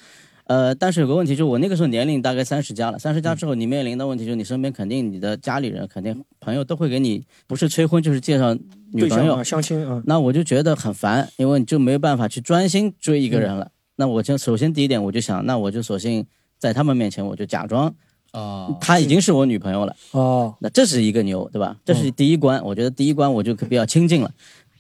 [0.48, 8.54] 呃，但是有个问题，就是我那个时候年龄大概三十加了，三十加之后，你面临的问题就是你身边肯定你的家里人、肯定朋友都会给你不是催婚就是介绍
[8.92, 13.72] 女朋友相亲啊，那我就觉得很烦，因为你就没有办法去专心追一个人了。
[14.00, 16.26] 那我就首先第一点，我就想，那我就索性
[16.58, 17.94] 在他们面前，我就假装
[18.32, 19.94] 哦，她已经是我女朋友了。
[20.12, 21.76] 哦，那这是一个牛，对吧？
[21.84, 24.32] 这是第一关，我觉得第一关我就可比较亲近了，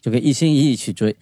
[0.01, 1.13] 就可以一心一意去追。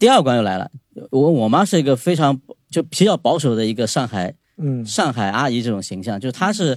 [0.00, 0.68] 第二关又来了，
[1.12, 6.76] 我我妈是一个非常就比较保守的一个上海嗯上海阿姨这种形象，就是她是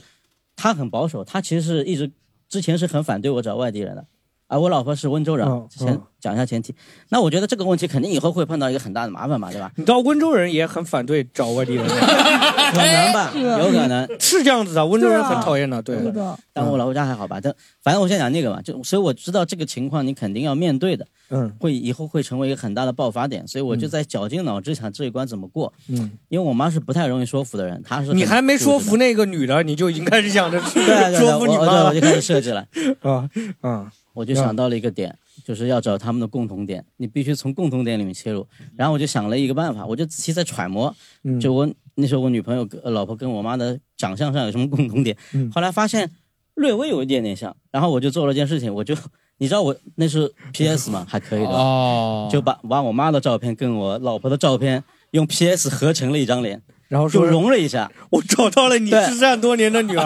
[0.56, 2.12] 她很保守，她其实是一直
[2.48, 4.06] 之前是很反对我找外地人的，
[4.52, 6.76] 而我老婆是温州人嗯，先嗯讲一下前提。
[7.08, 9.72] 那我觉得这个问题肯定以后会碰到一个很大的麻烦嘛，对吧？
[9.78, 14.06] 你知道温州人也很反对找外地人， 可能吧，有可能。
[14.20, 17.40] 是这样子的，温州人很讨厌的，对对的，但我老婆家还好吧？
[17.42, 25.72] 但反正我先讲那个吧，就所以我知道这个情况你肯定要面对的，嗯会以后会成为一个很大的爆发点，所以我就在绞尽脑汁想这一关怎么过。
[25.88, 32.66] 嗯，因为我妈是不太容易说服的人，她是你还没说服那个女的，你就已经开始想着对对对，说服你我妈我就开始设计了。
[33.02, 33.30] 啊
[33.62, 38.46] 啊，我就想到了一个点，就是要找他们的共同点，你必须从共同点里面切入。
[38.76, 40.94] 然后我就想了一个办法，我就仔细在揣摩，
[41.24, 46.10] 嗯就我那时候我女朋友、呃老婆跟我妈的长相上有什么共同点，嗯后来发现
[46.56, 48.96] 略微有一点点像，然后我就做了一件事情，我就
[49.38, 60.04] 你知道我那是 PS 嘛，还可以的，哦，就把把我妈的照片跟我老婆的照片用 PS 合成了一张脸，就然后就融了一下， 我找到了你失散多年的女儿，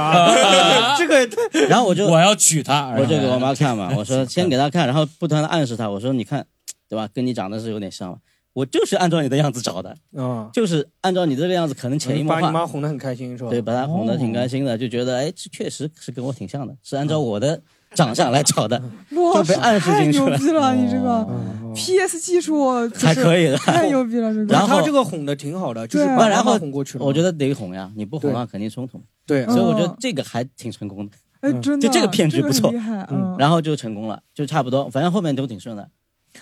[1.00, 6.46] 这个也 太然后我就我要娶她，我就给我妈看嘛，我说先给她看，然后不断的暗示她，我说你看，
[6.88, 7.10] 对吧？
[7.12, 8.18] 跟你长得是有点像嘛，
[8.54, 13.50] 我就是按照你的样子找的，啊，就是按照你这个样子，可能潜移默把你妈，哄得很开心是吧？
[13.50, 17.60] 对，把她哄得挺开心的，就觉得哎，这确实是跟我挺像的，是按照我的
[17.96, 18.80] 长相来找的，
[19.12, 20.30] 哇，就被暗示太进去了。
[20.30, 20.76] 牛逼了！
[20.76, 21.42] 你这个哦。
[21.74, 23.58] PS 技术还可以的。
[23.58, 24.54] 太牛逼了，这个。
[24.54, 27.06] 然后他这个哄的挺好的，就是然后哄过去了。
[27.06, 29.96] 我觉得得哄呀，你不哄的话肯定冲突，对，所以我觉得嗯。
[30.00, 32.72] 这个还挺成功的，哎，真的，就这个骗局不错。
[33.10, 35.90] 嗯，然后就成功了，就差不多，反正后面都挺顺的，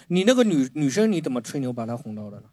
[0.08, 2.44] 你那个女女生你怎么吹牛把她哄到的呢？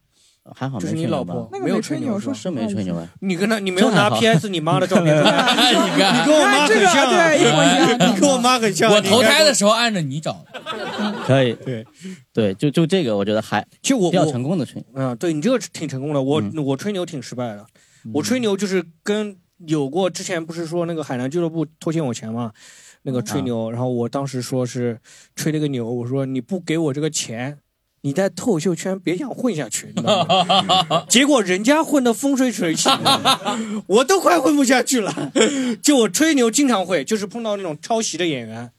[0.54, 8.90] 还好就是没吹牛吧你老婆那个没有吹牛，说没吹牛啊，你跟他你没有拿 PS 你妈的照片出 来，你看你跟我妈这个很像啊，对一模一样你 跟我妈很像。
[8.92, 10.60] 我投胎的时候按着你找的，
[11.26, 11.86] 可以，对
[12.32, 17.66] 对，就就这个我觉得还其实我比较成功的吹，嗯，对你这个挺成功的，我、嗯我吹牛挺失败的。
[18.14, 19.36] 我吹牛就是跟
[19.66, 22.52] 有过之前不是说那个海南俱乐部拖欠我钱嘛，
[23.02, 24.98] 那个吹牛，然后我当时说是
[25.36, 27.58] 吹了个牛，我说你不给我这个钱。
[28.02, 30.24] 你在脱口秀圈别想混下去，你知道
[30.88, 31.04] 吗？
[31.08, 32.88] 结果人家混得风生水起，
[33.86, 35.32] 我都快混不下去了。
[35.82, 38.70] 就我吹牛经常会，就是碰到那种抄袭的演员，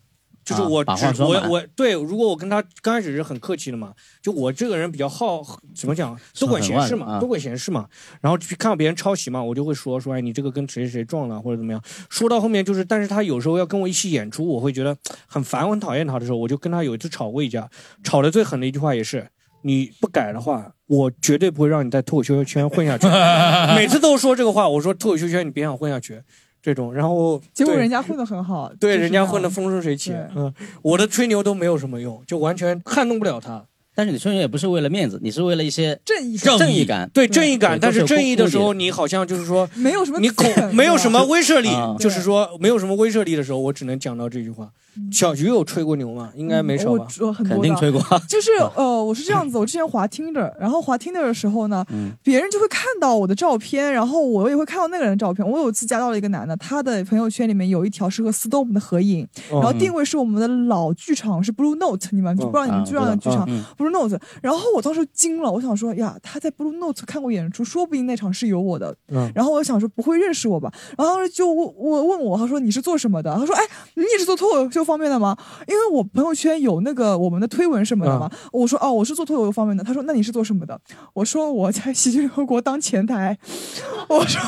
[0.43, 5.41] 就是啊我只、我我对，如果我跟他刚开始是很客气的嘛，就我这个人比较好
[5.75, 7.87] 怎么讲，多管闲事嘛，多管闲事嘛。
[8.21, 11.81] 然后去看到别人抄袭嘛，我就会说说，哎，你这个跟谁谁撞了或者怎么样。
[12.09, 17.69] 说到后面就是，但是他有时候要跟我一起演出，我会觉得很烦，我很讨厌他的时候，我就跟他有一次吵过一架，
[18.03, 19.27] 吵的最狠的一句话也是。
[19.63, 23.05] 你不改的话，我绝对不会让你在脱口秀圈混下去。
[23.77, 26.19] 每次都说这个话，我说脱口秀圈你别想混下去，
[26.61, 26.93] 这种。
[26.93, 33.65] 然后结果人家混得很好，对人家混得风生水起，嗯，我的吹牛都没有什么用，就完全撼动不了他。
[33.93, 44.69] 但是你吹牛也不是为了面子，你是为了一些正义正正义感，对正义感，但是正义的时候，你好像就是说没有什么你恐没有什么威慑力啊，就是说没有什么威慑力的时候，我只能讲到这句话。
[45.11, 46.31] 小菊有吹过牛吗？
[46.35, 47.07] 应该没少吧？
[47.19, 48.01] 我我很多肯定吹过。
[48.27, 55.47] 就是 呃，我是这样子，我之前滑 Tinder，然后滑 Tinder 的时候呢，嗯别人就会看到我的照片，然后我也会看到那个人的照片。
[55.47, 64.19] 我有一次加到了一个男的，他的朋友圈里面有一条是和 Storm 的合影，然后定位是我们的老剧场，是 Blue Note，你们就不知道你们知道的剧场嗯 Blue Note。
[64.41, 68.95] 然后我当时惊了，我想说呀，他在 Blue Note 看过演出，说不定那场是有我的。
[69.09, 70.71] 嗯然后我想说不会认识我吧？
[70.97, 73.33] 然后当时就问我问我，他说你是做什么的？
[73.35, 73.61] 他说哎，
[73.95, 75.35] 你也是做脱口秀方面的吗？
[75.67, 78.29] 因为我朋友圈有那个我们的推文什么的嘛。
[78.51, 79.83] 我说哦，我是做脱口秀方面的。
[79.83, 80.79] 他说那你是做什么的？
[81.13, 83.37] 我说我在喜剧联合国当前台。
[84.07, 84.41] 我说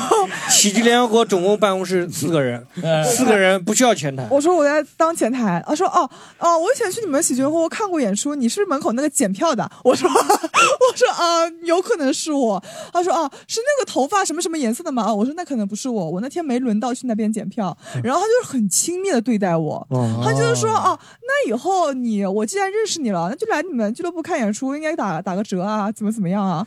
[0.50, 2.66] 喜剧联合国总共办公室四个人，
[3.04, 4.26] 四个人不需要前台。
[4.30, 5.62] 我说我在当前台。
[5.66, 9.70] 他说哦哦，我以前去你们喜剧联合国看过演出，你是不是门口那个检票的？
[9.82, 12.62] 我说 我说啊，有可能是我。
[12.92, 15.12] 他说啊，是那个头发什么什么颜色的吗？
[15.14, 17.76] 我说那可能不是我，我那天没轮到去那边检票。
[18.02, 19.86] 然后他就是很轻蔑的对待我，
[20.24, 26.66] 他就是说哦，那以后你我既然认识你了，那就来你们俱乐部看演出，应该打打个折啊，怎么怎么样啊？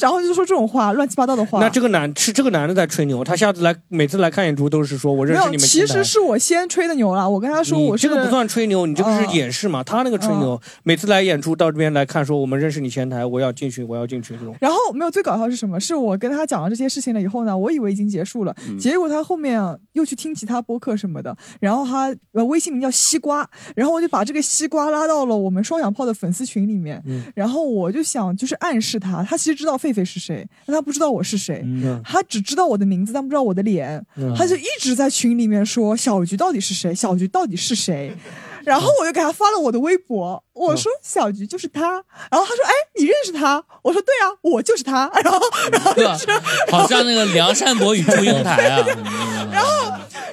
[0.00, 1.60] 然后就说这种话，乱七八糟的话。
[1.60, 5.60] 那这个男是这个男的在吹牛，他下次来每次来看演出都是说我认识你们。
[5.60, 9.82] 其实是我先吹的牛了，我跟他说我这个不算吹牛，你这个是掩饰嘛？
[9.82, 14.54] 他那个吹牛，每次来演出到这边来看，说我们认识你前台，我要进群，我要进群这种。
[14.60, 15.78] 然后没有最搞笑是什么？
[15.78, 19.60] 是我跟他讲了这些事情了以后呢，我以为已经结束了，结果他后面
[19.92, 27.02] 又去听其他播客什么的，然后他呃微信名叫西瓜，然后我就把这个西瓜拉到了我们双响炮的粉丝群里面，
[27.34, 31.64] 然后我就想就是暗示他，他其实知道狒狒是谁，但他不知道我是谁，
[32.04, 34.04] 他只知道我的名字，但不知道我的脸，
[34.36, 38.16] 他就一直在群里面说小菊到底是谁，小菊到底是谁。
[38.62, 41.92] 然后我就给他发了我的微博，我说小菊就是他，
[42.30, 43.62] 然后他说哎你认识他？
[43.82, 45.10] 我说对啊，我就是他。
[45.22, 45.40] 然后
[45.72, 46.26] 然后就是
[46.70, 48.84] 好像那个梁山伯与祝英台啊。
[49.52, 49.70] 然后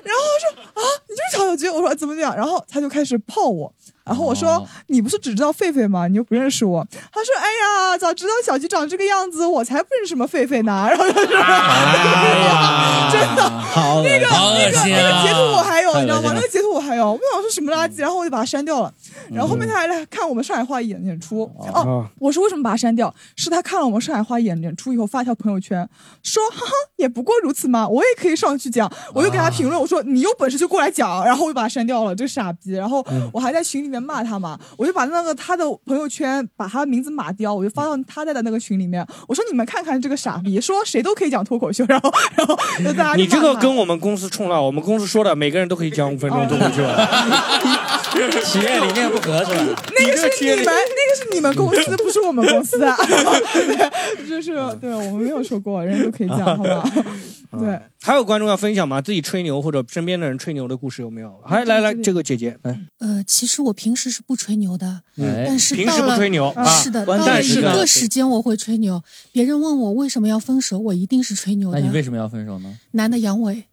[0.03, 2.36] 然后我说啊你就是曹小菊，我说怎么讲？
[2.36, 3.73] 然后他就开始泡我。
[4.08, 6.08] 然后我说：“你不是只知道狒狒吗？
[6.08, 11.27] 你又不认识我。”他说：“哎呀，早知道小菊长这个样子，我才不认识什么狒狒呢。”然后他说
[13.12, 16.32] ：“真的， 好那个那个那个截图我还有，你知道吗？
[16.34, 17.12] 那个截图我还有。
[17.12, 18.93] 我想说什么垃圾，然后我就把它删掉了。
[19.30, 21.43] 然后后面他还来看我们上海话演演出。
[21.74, 23.13] 哦，我说为什么把他删掉？
[23.36, 25.88] 是他看了我们上海话演演出以后发一条朋友圈，
[26.24, 31.24] 说：“哈哈，也不过如此嘛，我也可以上去讲。”我就给他评论，我说：“你有本事就过来讲。
[31.26, 32.72] ”然后我就把他删掉了，这个傻逼。
[32.72, 33.98] 然后我还在群里面。
[34.08, 39.06] 骂他嘛，我就把那个他的朋友圈把他名字码掉，我就发到他在的那个群里面。
[39.28, 42.56] 我说你们看看这个傻逼，说谁都可以讲脱口秀， 然后然后
[42.93, 46.84] 大家你这个跟我们公司冲了，我们公司说的每个人都可以讲五分钟脱口秀。
[48.46, 49.84] 企业理念不合是吧？
[49.99, 52.95] 那个是你们，那个是你们公司，不是我们公司啊。
[53.53, 57.03] 对就是对我们没有说过，人家都可以讲，好不好？
[57.60, 57.79] 对。
[58.01, 59.01] 还有观众要分享吗？
[59.01, 61.41] 自己吹牛或者身边的人吹牛的故事有没有？
[61.49, 62.79] 来来来，这个姐姐，来。
[62.99, 69.01] 呃，其实我平时是不吹牛的，但是平时不吹牛，是的，到了一个时间我会吹牛。
[69.31, 71.79] 别人问我为什么要分手，我一定是吹牛的。
[71.79, 72.77] 那你为什么要分手呢？
[72.91, 73.63] 男的阳痿。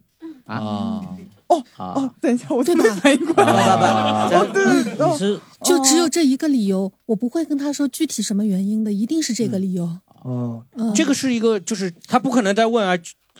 [0.45, 1.01] 啊。
[1.47, 3.51] 哦哦，等一下，我对没反应过来。
[3.51, 4.63] 哦，对，
[5.11, 9.89] 你是就只有这一个理由，我不会跟他说具体什么原因的，一定是这个理由。
[10.23, 10.63] 哦，
[10.95, 12.97] 这个是一个，就是他不可能再问啊。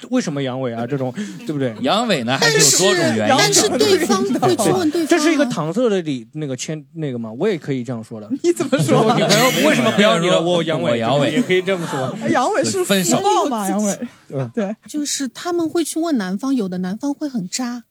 [0.10, 0.86] 为什么阳痿啊？
[0.86, 1.10] 这种
[1.48, 1.74] 对不对？
[1.80, 3.36] 阳痿呢，还是有多种原因。
[3.38, 7.32] 但是对方会去问对方，这是一个搪塞的理那个签那个吗？
[7.40, 8.30] 我也可以这样说的。
[8.44, 9.06] 你怎么说？
[9.16, 10.42] 女朋友为什么不要你了？
[10.42, 12.14] 我阳痿，阳痿也可以这么说。
[12.28, 13.18] 阳痿是分手
[13.50, 13.70] 嘛？
[13.70, 17.86] 阳痿，对，就是他们会去问男方，有的男方会很渣，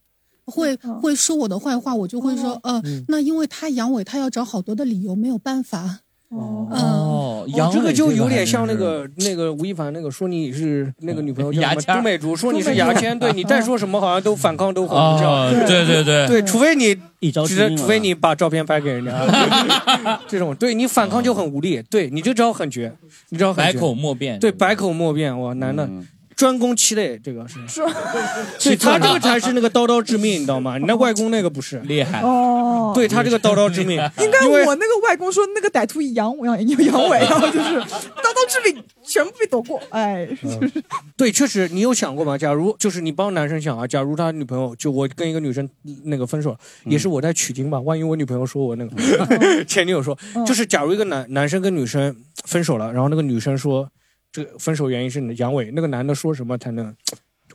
[0.45, 5.99] 会会说我的坏话，我就会说，呃，那因为他阳痿，他要找好多的理由，没有办法。
[6.29, 11.95] 哦，这个就有点像那个那个吴亦凡那个说你是那个女朋友叫什么？
[11.95, 15.49] 都美竹说你是牙签，对你再说什么好像都反抗都很不叫。
[15.51, 21.81] 对对对对，除非你一招除非你把照片拍给人家，这种对你反抗就很无力。
[21.89, 22.91] 对你这招很绝，
[23.29, 24.37] 你知道百口莫辩。
[24.39, 25.87] 对，百口莫辩，哇，男的。
[26.35, 27.59] 专攻七类，这个是，
[28.59, 30.77] 所以 他这个才是那个刀刀致命，你知道吗？
[30.77, 33.95] 你那外公那个不是厉害哦，对他这个刀刀致命。
[34.19, 39.81] 应该我那个外公说那个歹徒阳痿有阳痿，然后就是刀刀致命，全部被躲过。
[39.89, 40.83] 哎，就是
[41.15, 42.37] 对，确实你有想过吗？
[42.37, 45.67] 假如就是你帮男生想啊，假如他女朋友就我跟一个女生
[46.03, 47.79] 那个分手，也是我在取经吧？
[47.79, 53.89] 万一我女朋友说我那个前女友说，就是假如一个男男生跟女生分手了，然后那个女生说。
[54.35, 56.93] 这分手原因是阳痿，那个男的说什么才能？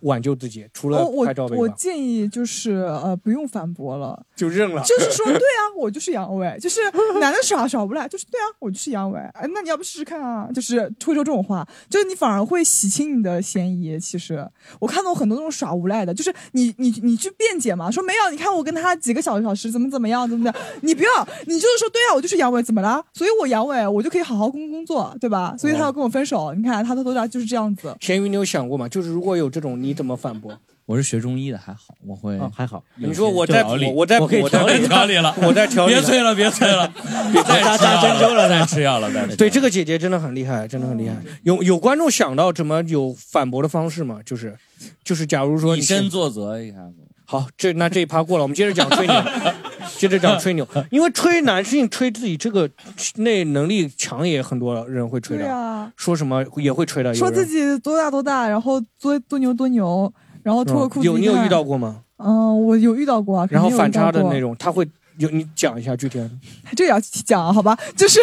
[0.03, 4.83] 挽救自己，除了拍照我我建议就是呃不用反驳了，就认了。
[4.83, 6.81] 就是说对啊，我就是阳痿，就是
[7.21, 9.17] 男的耍耍不来，就是对啊，我就是阳痿。
[9.35, 10.49] 哎，那你要不试试看啊？
[10.55, 13.99] 就是会说这种话，就是你反而会洗清你的嫌疑。
[13.99, 14.47] 其实
[14.79, 23.05] 我看到很多那种耍无赖的，就是你你你去辩解嘛，说没有，你看我跟他几个小小时怎么怎么样怎么的，你不要，你就是说对啊，我就是阳痿，怎么了？
[23.13, 25.55] 所以我阳痿，我就可以好好工工作，对吧？
[25.59, 27.95] 所以他要跟我分手，你看他的头条就是这样子。
[28.01, 28.89] 咸鱼，你有想过吗？
[28.89, 29.90] 就是如果有这种你。
[29.91, 30.57] 你怎么反驳？
[30.87, 32.81] 我是学中医的，还好，我会还好。
[32.95, 35.95] 你说我在我在我可以调理调理了，我在调理。
[35.99, 36.87] 别催了，别催了，
[37.33, 41.17] 别再扎针灸了，再吃药了，再对这个姐姐真的很厉害，真的很厉害。
[41.43, 44.21] 有有观众想到怎么有反驳的方式吗？
[44.25, 44.57] 就是
[45.03, 46.95] 就是，假如说以身作则一下子。
[47.25, 49.15] 好，这那这一趴过了，我们接着讲吹牛。
[50.01, 52.69] 接着讲吹牛， 因为吹男性吹自己这个
[53.17, 60.11] 那能力强也很多人会吹的，对啊说什么也会吹的，说自己多大多大，然后多多牛多牛，
[60.43, 61.63] 然后脱个裤子、嗯有你有遇到？
[61.63, 62.01] 过吗？
[62.17, 66.31] 嗯，我有遇到过然后反差的那，种，他会有你讲一下具体的，
[66.77, 67.77] 这也要讲啊好吧？
[67.97, 68.21] 就是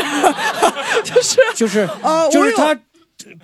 [1.03, 2.75] 就是就是呃，就是他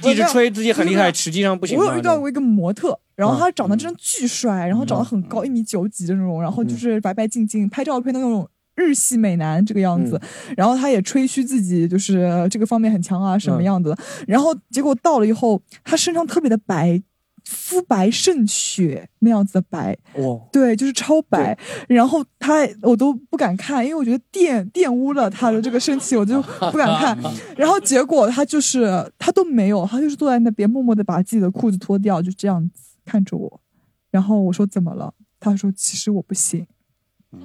[0.03, 1.85] 一直吹自己很厉害，实际上不行我。
[1.85, 8.47] 有遇到过一个模特，然后嗯他长得真的巨帅，然后长得很高，一米九几的那种，然后就是白白净净，拍照片的那种。
[8.75, 10.19] 日系美男这个样子，
[10.49, 13.97] 嗯然后他也吹嘘自己就是这个方面很强啊，什么嗯样子的。
[14.25, 16.99] 然后结果到了以后，他身上特别的白，
[17.43, 21.57] 肤白胜雪那样子的白，哇，对，就是超白。
[21.87, 27.17] 然后他我都不敢看，因为我觉得玷玷污了他的这个身体，我就不敢看。
[27.57, 33.61] 然后结果他就是他都没有，他就是坐在那边默默的把自己的裤子脱掉，就这样子看着我。
[34.09, 35.13] 然后我说怎么了？
[35.39, 36.65] 他说其实我不行，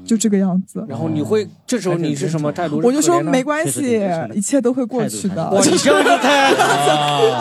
[0.05, 0.85] 就这个样子。
[0.89, 2.81] 然后你会这时候你是什么态度？
[2.83, 4.01] 我就说没关系，
[4.35, 5.51] 一切都会过去的。
[5.51, 6.03] 我就这样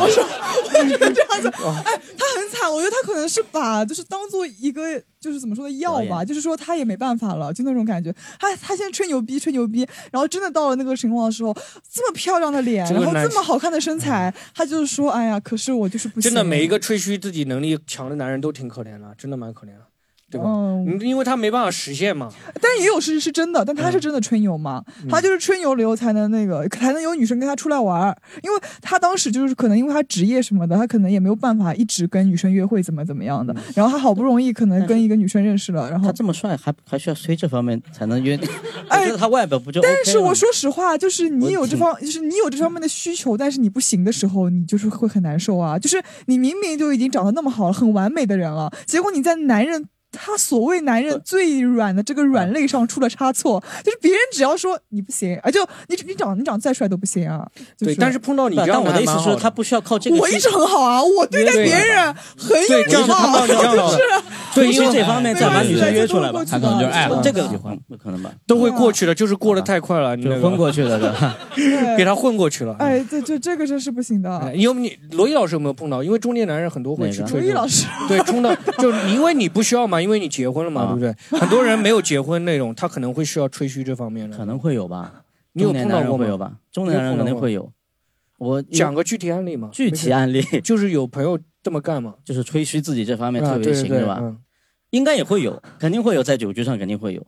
[0.02, 1.48] 我说我就是这样子，
[1.86, 8.14] 哎，他很惨，我觉得他可能是把就是当做一个就是怎么说的药吧，就是说他也没办法了，就那种感觉。
[8.40, 11.56] 他他现在吹牛逼吹牛逼，然后真的到了那个情况的时候，
[11.92, 16.30] 这么漂亮的脸，然后这么好看的身材，他就是说，哎呀，可是我就是不行。
[16.30, 19.87] 真的每一个吹嘘自己能力强的男人都挺可怜的，真的蛮可怜的，
[20.30, 20.48] 对吧？
[21.02, 22.30] 因为他没办法实现嘛。
[22.62, 24.84] 但也有事是真的，但他是真的吹牛嘛？
[25.04, 28.18] 嗯他就是吹牛了以后才能那个，才能有女生跟他出来玩儿。
[28.44, 33.56] 因为他当时就是可能因为他职业什么的，他可能也没有办法一直跟女生约会怎么怎么样的。
[33.74, 38.38] 然后他好不容易可能跟一个女生认识了，然后他这么帅，还还需要吹这方面才能约？
[38.90, 39.90] 我觉得他外表不就 OK？
[39.90, 45.80] 但是我说实话，就是你有这方，就是你有这方面的需求，但是你不行的时候，你就是会很难受啊。
[45.80, 49.88] 就是你明明就已经长得那么好了，很完美的人了，结果你在男人。
[50.18, 57.48] 他所谓男人最软的这个软肋上出了差错，就是别人只要说你不行，啊，就你你长你长再帅都不行啊。
[57.78, 60.18] 就是、对，但是碰到你这样但我的意思是是，他不需要靠这个。
[60.18, 63.98] 我一直很好啊，我对待别人很有礼貌，就是
[64.56, 67.44] 对，因为这方面再把女生约出来吧，他可能就是爱了这个
[67.88, 68.32] 不可能吧？
[68.46, 71.14] 都会过去的，就是过得太快了，你那个就昏过去了的。
[71.98, 72.76] 给他混过去了。
[72.80, 74.38] 哎，这这这个真是不行的。
[74.40, 76.04] 哎有你罗毅老师有没有碰到？
[76.04, 77.42] 因为中年男人很多会去哪个吹。
[77.42, 81.14] 罗毅老师，对，冲到 就因为你不需要嘛，因为你结婚了嘛，对不对？
[81.38, 84.38] 很多人没有结婚那种，他可能会需要吹嘘这方面的。
[84.38, 85.24] 可能会有吧？
[85.52, 86.54] 你有中年男人碰到过吗会有吧？
[86.72, 87.70] 中年人肯定会有。
[88.40, 89.70] 我讲个具体案例嘛？
[89.74, 92.14] 具体案例 就是有朋友这么干嘛？
[92.24, 94.20] 就是吹嘘自己这方面啊特别对对行是吧？
[94.22, 94.38] 嗯
[94.92, 97.22] 应该也会有，肯定会有，在酒局上肯定会有。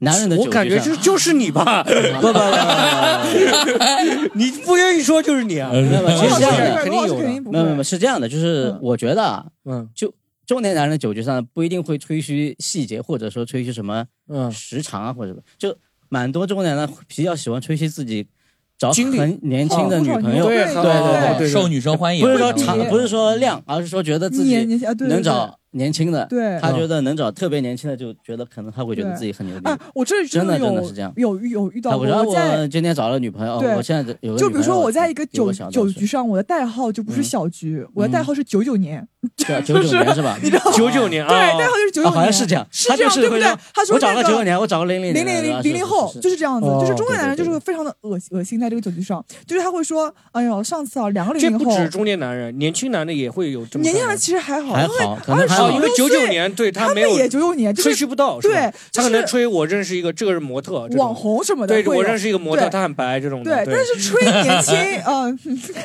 [0.00, 1.82] 男人的酒局上，我感觉就就是你吧？
[2.20, 5.70] 不不不不你不愿意说就是你啊？
[5.72, 7.24] 没有是这样的，肯定有的。
[7.50, 10.12] 没有没有，是这样的，就是我觉得啊，嗯，就
[10.46, 14.50] 中年男人的酒局上不一定会吹嘘细节，或者说吹嘘什么嗯。
[14.52, 15.76] 时长啊，或者什么，就
[16.08, 18.26] 蛮多中年男比较喜欢吹嘘自己
[18.78, 24.64] 找很年轻的女朋友，对对对对，受女生欢迎，不是说长，不是说量，而是说觉得自己
[25.00, 26.58] 能找年轻的，对。
[26.60, 29.68] 他觉得能找特别年轻的，就觉得可能他会觉得自己很牛逼。
[29.68, 31.12] 啊。，我这里真的有真的是这样。
[31.16, 32.06] 有有遇到过。
[32.06, 39.06] 他我今天找了女朋友，我现在有就比如说我在一个酒酒局上，我的代号就不是小菊，我的代号是九九年，
[39.46, 40.38] 对九九年是吧？
[40.42, 40.72] 你知道吗？
[40.76, 43.42] 九九年啊对，啊代号就是九九啊年，好像是这样，是这样，对不对？
[43.74, 64.74] 他说我找那个个九九年，我找个零零零零零零零后就是这样子，哦就是中年男人就是非常的恶恶心，在这个酒局上，就是他会说，哎呦，上次啊，两个零零后，这不止中年男人，年轻男的也会有这么年轻人其实还好，还好因为九九年对他他没有们也九九年，就是吹嘘不到，对，他可能吹我认识一个，这个是模特，网红什么的对，我认识一个模特，他很白这种的，对，但是吹年轻，
[65.06, 65.38] 嗯，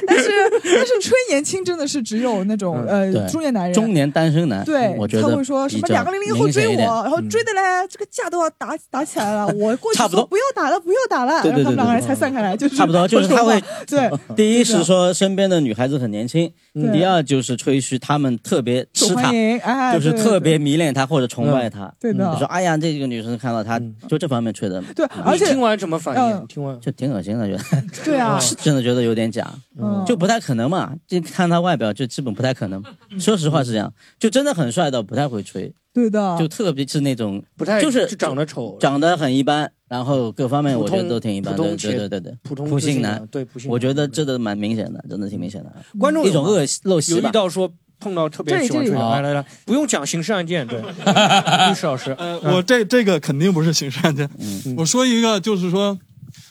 [0.07, 0.29] 但是
[0.63, 7.59] 但是吹年轻真的是只有那种呃对中年男人，中年单身男，对，我觉得他会说什么两个零零后追我，然后追的嘞，
[7.89, 10.21] 这个架都要打打起来了， 我过去差不多。
[10.21, 16.51] 说不要打了，不要打了，对对对然后他们两个人才散开来，就是差不多，就是他会对， 第一是说身边的女孩子很年轻，
[16.93, 21.91] 第二就是吹嘘他们特别吃受她欢迎，哎，就是特别迷恋他或者崇拜他。
[21.99, 22.31] 对的。
[22.33, 26.47] 就说哎呀，这个女生看到他就这方面吹的，对，而且听完什么反应？
[26.47, 26.79] 听完。
[26.79, 27.63] 就挺恶心的，觉得
[28.03, 29.47] 对啊，是真的觉得有点假，
[29.79, 30.03] 嗯。
[30.05, 30.93] 就不太可能嘛。
[31.07, 32.81] 就看他外表，就基本不太可能。
[33.21, 45.71] 说实话是这样，就真的很帅的不太会吹，对的，就特别是那种不太就是就长得丑，长得很一般，然后各方面我觉得都挺一般的，对普通且对对对，普通普信男对普信男我觉得这个蛮明显的，真的挺明显的。
[45.99, 47.31] 观众一种恶陋习吧有遇。
[47.31, 50.81] 到说碰到特别喜欢吹的，来来来，不用讲刑事案件，对，
[51.69, 54.27] 律师老师，呃，我这这个肯定不是刑事案件。
[54.39, 55.99] 嗯我说一个，就是说，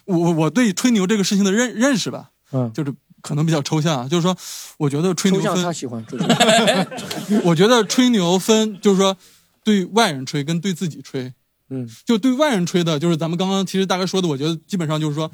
[0.05, 4.37] 我我我对吹牛这个事情的认认识吧，嗯，就是可能比较抽象啊，就是说，
[4.79, 6.27] 我觉得吹抽牛分，象他喜欢，追求
[7.45, 9.17] 我觉得吹牛分，就是说，
[9.65, 11.33] 对外人吹跟对自己吹，
[11.69, 15.31] 嗯，就对外人吹的，就是咱们刚刚其实大概说的，我觉得基本上就是说，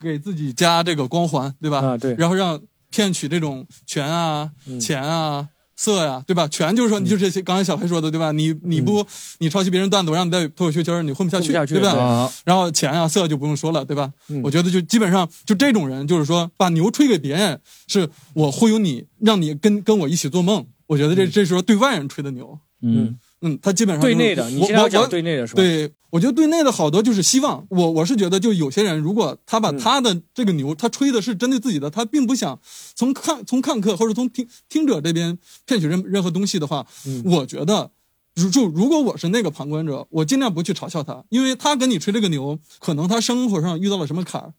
[0.00, 1.78] 给自己加这个光环，对吧？
[1.78, 2.14] 啊，对。
[2.14, 5.48] 然后让骗取这种权啊、嗯钱啊、
[5.82, 6.46] 色呀、对吧？
[6.46, 8.30] 全就是说，你就这些，刚才小黑说的，对吧？
[8.30, 9.04] 你你不
[9.38, 11.90] 你抄袭别人段子，我让你在脱口秀圈儿你混不下去，对吧？
[11.90, 14.12] 对然后钱啊、色就不用说了，对吧？
[14.28, 20.64] 嗯我觉得就基本上就这种人，就是说把牛吹给别人，是我忽悠你，让你跟跟我一起做梦。
[20.86, 22.56] 我觉得这这时候对外人吹的牛。
[22.82, 23.18] 嗯嗯，
[23.60, 27.66] 他基本上对就是内的你我现在要讲对内的是吧对，我觉得对内的好多就是希望。
[27.70, 32.58] 我我是觉得，就有些人如果他嗯把他的这个牛，他吹的是针对自己的，他并不想
[32.94, 37.90] 从看从看客或者从听听者这边骗取任任何东西的话，嗯我觉得。
[38.34, 44.54] 如就如果我是那个旁观者，我尽量不去嘲笑他，因为他跟你吹这个牛，可能他生活上遇到了什么坎儿，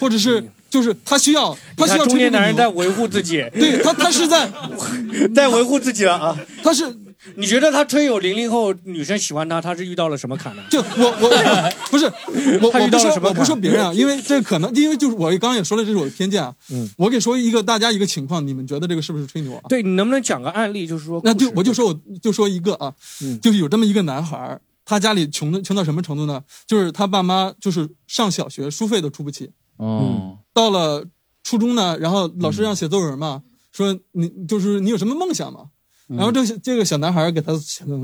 [0.00, 4.50] 或者是就是他需要他需要中年男人在维护自己，对他他是在
[5.32, 6.36] 在维护自己了啊。
[6.64, 6.92] 他是，
[7.36, 10.62] 你觉得他吹有零零后女生喜欢他，他是遇到了什么坎呢？
[10.70, 11.30] 就我我
[11.90, 12.04] 不是
[12.60, 16.54] 我他遇我不说我不到了什么坎说别人啊，因为这可能因为就是我刚刚也说了，这是我的偏见啊。
[16.70, 19.62] 嗯，我给说一个大家一个情况，你们觉得这个是不是吹牛啊？
[19.68, 26.42] 对你能不能讲个案例，就是说，那就我就说我就说一个啊，嗯就是有这么一个男孩儿，他家里穷的穷到什么程度呢？
[26.66, 31.04] 就是他爸妈就是上小学书费都出不起，哦，到了
[31.42, 35.66] 初中呢，然后老师让写作文嘛，说你就是你有什么梦想嘛？
[36.08, 37.98] 然后这个这个小男孩给他写的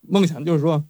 [0.00, 0.82] 梦想就是说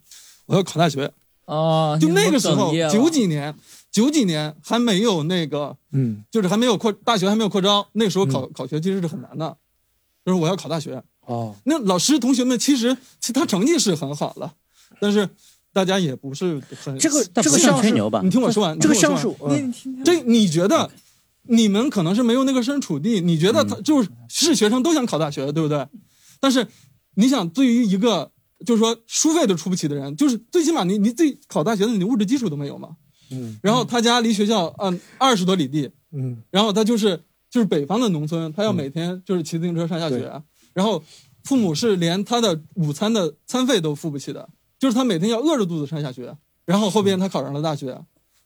[0.45, 1.11] 我要考大学。
[1.45, 3.53] 哦，就那个时候九几年，
[3.91, 9.55] 九几年还没有那个，嗯，就是还没有扩大学还没有扩招，那时候考、考学其实是很难的，
[10.25, 11.03] 就是我要考大学。
[11.21, 14.53] 哦，那老师同学们其实其实他成绩是很好了，
[14.99, 15.29] 但是
[15.71, 20.89] 大家也不是很这个这个像吹牛吧你听我说完，这个你听我说完像是这你觉得？
[21.47, 25.87] 你们可能是没有那个身处地，你觉得嗯他就是是学生都想考大学，对不对？
[26.39, 26.67] 但是
[27.15, 28.31] 你想，对于一个
[28.65, 32.97] 就是说书费都出不起的人，就是最起码你你自己考大学的你物质基础都没有嘛。
[33.31, 37.19] 嗯然后他家离学校嗯二十多里地，嗯，然后他就是
[37.49, 41.03] 就是北方的农村，他要每天就是骑自行车上下学，然后
[41.43, 46.37] 父母是连他的午餐的餐费都付不起的，就是他每天要饿着肚子上下学。
[46.65, 47.93] 然后后边他考上了大学，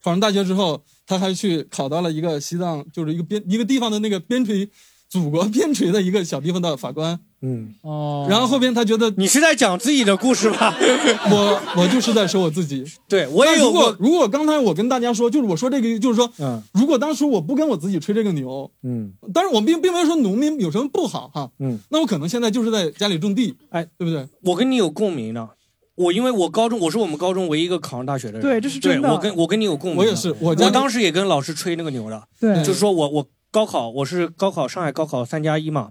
[0.04, 4.70] 考上大学之后，他还去考到了一个西藏，就是一个边一个地方的那个边陲，
[5.08, 7.20] 祖国边陲的一个小地方的法官。
[7.42, 8.28] 嗯，哦。
[8.30, 10.76] 然后后边他觉得你是在讲自己的故事吧？
[11.32, 12.84] 我我就是在说我自己。
[13.08, 13.98] 对我也有如果过。
[14.00, 16.62] 如果刚才我跟大家说，就是我说这个，就是说，嗯。
[16.74, 19.14] 如果当时我不跟我自己吹这个牛，嗯。
[19.34, 24.28] 但是我并并没有说农民有什么不好哈，嗯，那我可能现在就是在家里种地，哎，对不对？
[24.44, 25.50] 我跟你有共鸣的。
[25.96, 29.10] 我因为我高中我是我们高中唯一一个考上大学的人，对这是真的。
[29.10, 30.00] 对我跟我跟你有共鸣。
[30.00, 32.56] 我也是我我当时也跟老师吹那个牛的，对。
[32.64, 35.90] 就是说我我高考我是高考上海高考三加一嘛，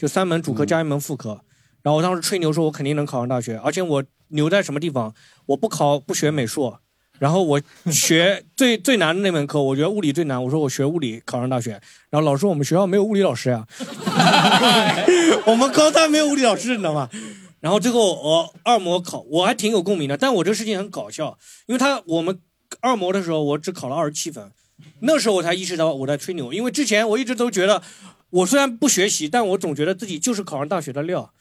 [0.00, 1.42] 就三门主科加一门副科，
[1.82, 5.12] 然后我当时吹牛说我肯定能考上大学，而且我牛在什么地方？
[5.44, 6.74] 我不考不学美术，
[7.18, 7.60] 然后我
[7.92, 11.72] 学 最最难的那门课，我觉得物理最难，我说我学物理考上大学，
[12.08, 13.66] 然后老师说我们学校没有物理老师呀、
[15.44, 17.10] 我们高三没有物理老师，你知道吗？
[17.60, 21.36] 然后最后我二模考，我还挺有共鸣的，但我这个事情很搞笑，
[21.66, 22.40] 因为他我们
[22.80, 24.50] 二模的时候我只考了二十七分，
[25.00, 27.82] 那时候我才意识到我在吹牛，因为之前我一直都觉得，
[28.30, 31.32] 我虽然不学习，但我总觉得自己就是考上大学的料，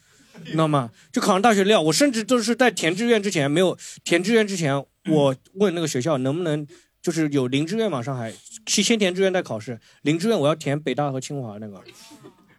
[0.44, 0.92] 你知道吗？
[1.12, 4.76] 就考上大学料，我甚至都是在填志愿之前没有填志愿之前，
[5.08, 6.66] 我问那个学校能不能
[7.02, 8.34] 就是有零志愿嘛，上海
[8.66, 11.82] 先先填志愿再考试，零志愿我要填北大和清华那个。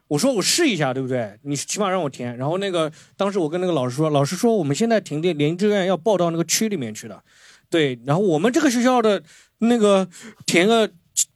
[0.08, 1.38] 我说我试一下，对不对？
[1.42, 2.36] 你起码让我填。
[2.36, 7.22] 然后那个当时我跟那个老师说，老师说我们现在停电，零志愿要报到那个区里面去的。
[7.68, 9.22] 对，然后我们这个学校的
[9.58, 10.08] 那个
[10.46, 10.90] 填个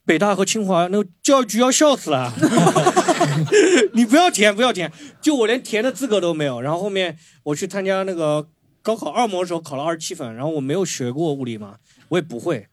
[0.07, 2.33] 北大和清华，那个教育局要笑死了。
[3.95, 6.61] 你不要填，不要填，就我连填的资格都没有。
[6.61, 8.49] 然后后面我去参加那个
[8.83, 11.77] 高考二模的时候，考了二十七分，然后我没有学过物理嘛，
[12.09, 12.69] 我也不会，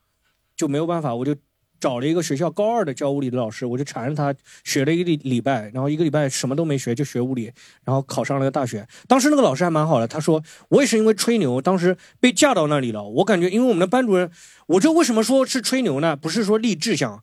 [0.56, 1.36] 就没有办法，我就
[1.82, 7.52] 找了一个学校高二的教物理的老师，我就缠着他学了一个礼礼拜，然后一个礼拜什么都没学，就学物理，
[7.84, 8.88] 然后考上了个大学。
[9.08, 13.04] 当时那个老师还蛮好的，他说我也是因为吹牛，当时被架到那里了。
[13.04, 14.32] 我感觉，因为我们的班主任，
[14.68, 16.16] 我这为什么说是吹牛呢？
[16.16, 17.22] 不是说立志向，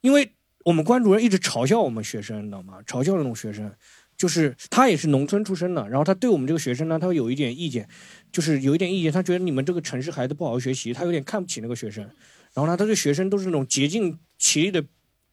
[0.00, 0.30] 因为
[0.64, 2.74] 我们班主任一直嘲笑我们学生，你知道吗？
[2.86, 3.70] 嘲笑那种学生。
[4.16, 7.86] 就是他也是农村出身的，然后他对我们这个学生呢，他有一点意见，
[8.32, 12.08] 就是有一点意见，他觉得你们这个城市孩子不好好学习，他有点看不起那个学生。
[12.56, 14.82] 然后呢，他对学生都是那种竭尽其力的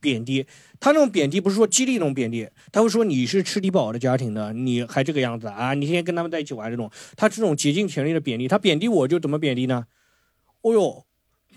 [0.02, 0.46] 贬低。
[0.82, 5.74] 他那种贬低不是说激励那种贬低，他会说你是吃低保的家庭的，你还这个样子啊？
[5.74, 8.46] 你天天跟他们在一起玩这种，他这种竭尽全力的贬低。
[8.50, 9.86] 他贬低我就怎么贬低呢？
[10.62, 11.06] 哦呦，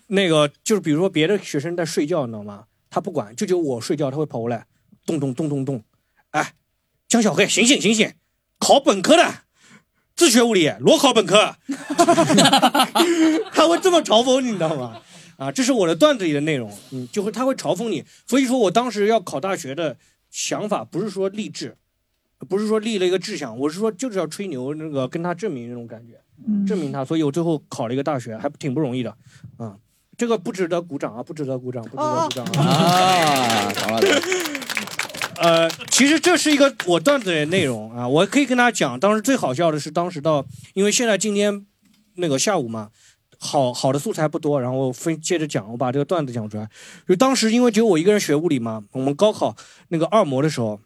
[0.06, 2.66] 那个就是比如说别的学生在睡觉，你知道吗？
[2.88, 4.66] 他不管，就只有我睡觉，他会跑过来，
[5.04, 5.82] 咚咚咚咚咚，
[6.30, 6.54] 哎，
[7.08, 8.12] 江小黑醒醒醒醒，
[8.60, 9.42] 考本科的，
[10.14, 11.56] 自学物理，裸考本科。
[13.52, 15.02] 他会这么嘲讽你，你知道吗？
[15.36, 18.04] 啊，这是我的段子里的内容，嗯，就会他会嘲讽你。
[18.26, 19.96] 所以说我当时要考大学的
[20.30, 21.76] 想法不是说励志，
[22.48, 26.20] 不是说立了一个志向，我是说就是要吹牛，那个跟他证明那种感觉，
[26.66, 27.04] 证明他。
[27.04, 29.16] 所以我最后考了一个大学，还挺不容易的，
[29.58, 29.76] 啊，
[30.16, 32.64] 这个不值得鼓掌啊，不值得鼓掌，不值得鼓掌啊！
[32.64, 34.00] 啊，好了，
[35.36, 41.66] 呃，其实这是一个我段子的内容啊，我可以跟大家讲，当时最好笑的是当时到，因为现在今天
[42.14, 42.90] 那个下午嘛，
[43.46, 46.68] 好好的素材不多，然后分接着讲，我把这个段子讲出来。
[47.06, 49.54] 就当时因为只有我一个人学物理嘛，我们高考
[49.88, 50.80] 那个二模的时候，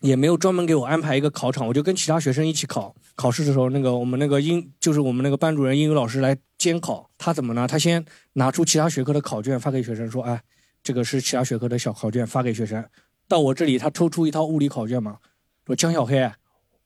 [0.00, 2.94] 也没有专门给我安排一个考场，我就跟其他学生一起考。
[3.14, 7.66] 考试的时候，那个我们那个英就是我们那个班主任英语老师来监考，他怎么呢？
[7.66, 8.04] 他先
[8.34, 10.42] 拿出其他学科的考卷发给学生，说：“哎，
[10.82, 12.84] 这个是其他学科的小考卷，发给学生。”
[13.26, 15.18] 到我这里，他抽出一套物理考卷嘛，
[15.66, 16.30] 说：“江小黑，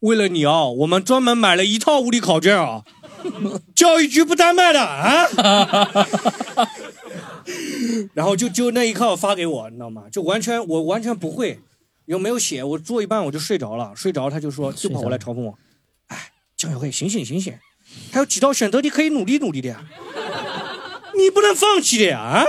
[0.00, 2.82] 为了你啊，我们专门买了一套物理考卷啊，
[3.74, 5.26] 教育局不单卖的啊。
[8.14, 10.04] ”然后就就那一刻发给我，你知道吗？
[10.10, 11.60] 就完全我完全不会，
[12.06, 15.58] 又没有写，我做一半我就睡着了，睡着他就说 就跑过来嘲讽我，
[16.06, 17.54] 哎，江小黑醒醒醒醒，
[18.12, 19.84] 还有几道选择题可以努力努力的呀，
[21.16, 22.44] 你不能放弃的呀啊！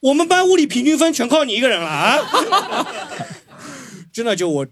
[0.00, 2.86] 我们班物理平均分全靠你一个人了啊！
[4.12, 4.66] 真的就我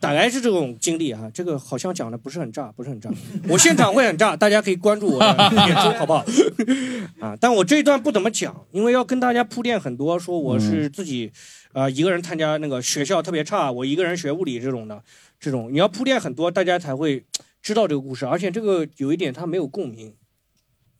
[0.00, 3.10] 大概是这种经历啊，这个好像讲的不是很炸，不是很炸。
[3.48, 6.24] 我现场会很炸，大家可以关注我的演出，好不好？
[7.20, 11.32] 啊，但我这一段不怎么讲，因为要跟大家铺垫很多，说我是自己
[11.72, 15.02] 啊、呃一个人参加那个学校特别差，我一个人学物理这种的，
[15.40, 17.24] 这种你要铺垫很多，大家才会
[17.60, 18.24] 知道这个故事。
[18.26, 20.14] 而且这个有一点它没有共鸣。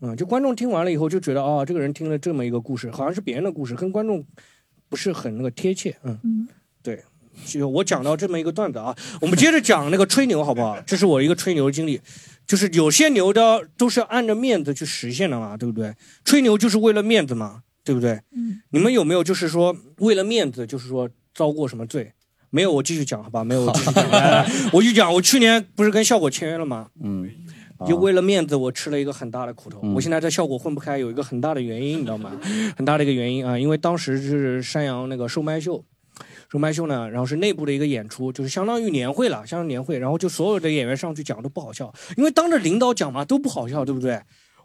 [0.01, 4.25] 嗯，就观众听完了以后就觉得哦，这个人听了这么一个故事，好像是别人的故事，跟观众
[4.89, 5.97] 不是很那个贴切。
[6.05, 6.47] 嗯，
[7.73, 10.81] 我讲到这么一个段子啊，我们接着讲那个吹牛好不好？
[10.87, 12.01] 这是我一个吹牛的经历，
[12.47, 15.95] 就是有些牛的都是按着面子去实现的嘛，对不对？
[16.25, 18.21] 吹牛就是为了面子嘛，对不对？
[18.35, 22.13] 嗯，你们有没有就是说为了面子，就是说遭过什么罪？
[22.51, 23.45] 没有，我继续讲好吧？
[23.45, 24.09] 没有，我继续讲。
[24.11, 26.89] 来来我就讲，我去年不是跟效果签约了吗？
[27.05, 27.29] 嗯，
[27.87, 29.81] 就为了面子，我吃了一个很大的苦头。
[29.95, 32.33] 我现在在效果混不开，有一个很大的原因，你知道吗？
[32.75, 35.85] 很大的一个原因啊，因为当时是山羊那个售卖秀，
[36.51, 44.21] 说麦秀呢，然后是内部的一个演出，就是相当于年会了，相当于年会，然后就所有的演员上去讲都不好笑，因为当着领导讲嘛都不好笑，对不对？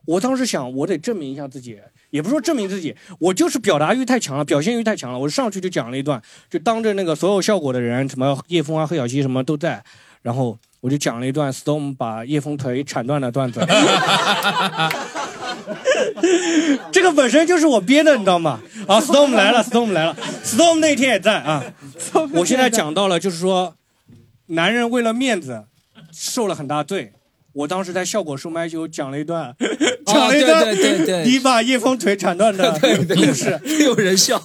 [0.05, 1.79] 我当时想，我得证明一下自己，
[2.09, 5.19] 也不说证明自己，我就是表达欲太强了，表现欲太强了。
[5.19, 9.83] 我上去就讲了一段，就当着那个所有效果的人，什么叶枫啊、贺小溪什么都在，
[10.21, 13.61] 然后我就讲了一段 Storm 把叶枫腿铲断的段子。
[16.91, 18.59] 这个本身就是我编的，你知道吗？
[18.87, 21.63] 啊，Storm 来了，Storm 来了，Storm 那天也在啊。
[22.33, 23.75] 我现在讲到了，就是说，
[24.47, 25.63] 男人为了面子
[26.11, 27.13] 受了很大罪。
[27.53, 29.55] 我当时在效果售卖就讲了一段，
[30.07, 30.75] 讲了一段，
[31.23, 32.71] 你把叶枫腿铲断的
[33.15, 34.41] 故事，有人笑，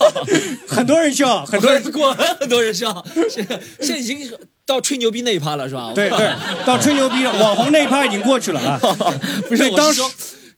[0.68, 3.02] 很多人笑，很多人过，很多人笑。
[3.30, 4.30] 现在现在已经
[4.66, 5.90] 到吹牛逼那一趴了，是吧？
[5.94, 6.30] 对对，
[6.66, 8.78] 到吹牛逼网红那一趴已经过去了啊。
[9.48, 10.02] 不是，当时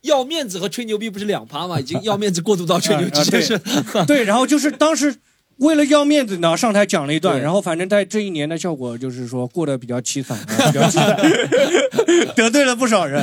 [0.03, 1.79] 要面子和吹牛逼不是两趴吗？
[1.81, 3.59] 已经 要面子过渡到吹牛，啊直接是。
[4.07, 5.15] 对，然后就是当时
[5.59, 13.23] 为了要面子呢，上台讲了一段，对然后反正在这一年的效果就是说过得比较凄惨， 啊比较凄惨，得罪了不少人。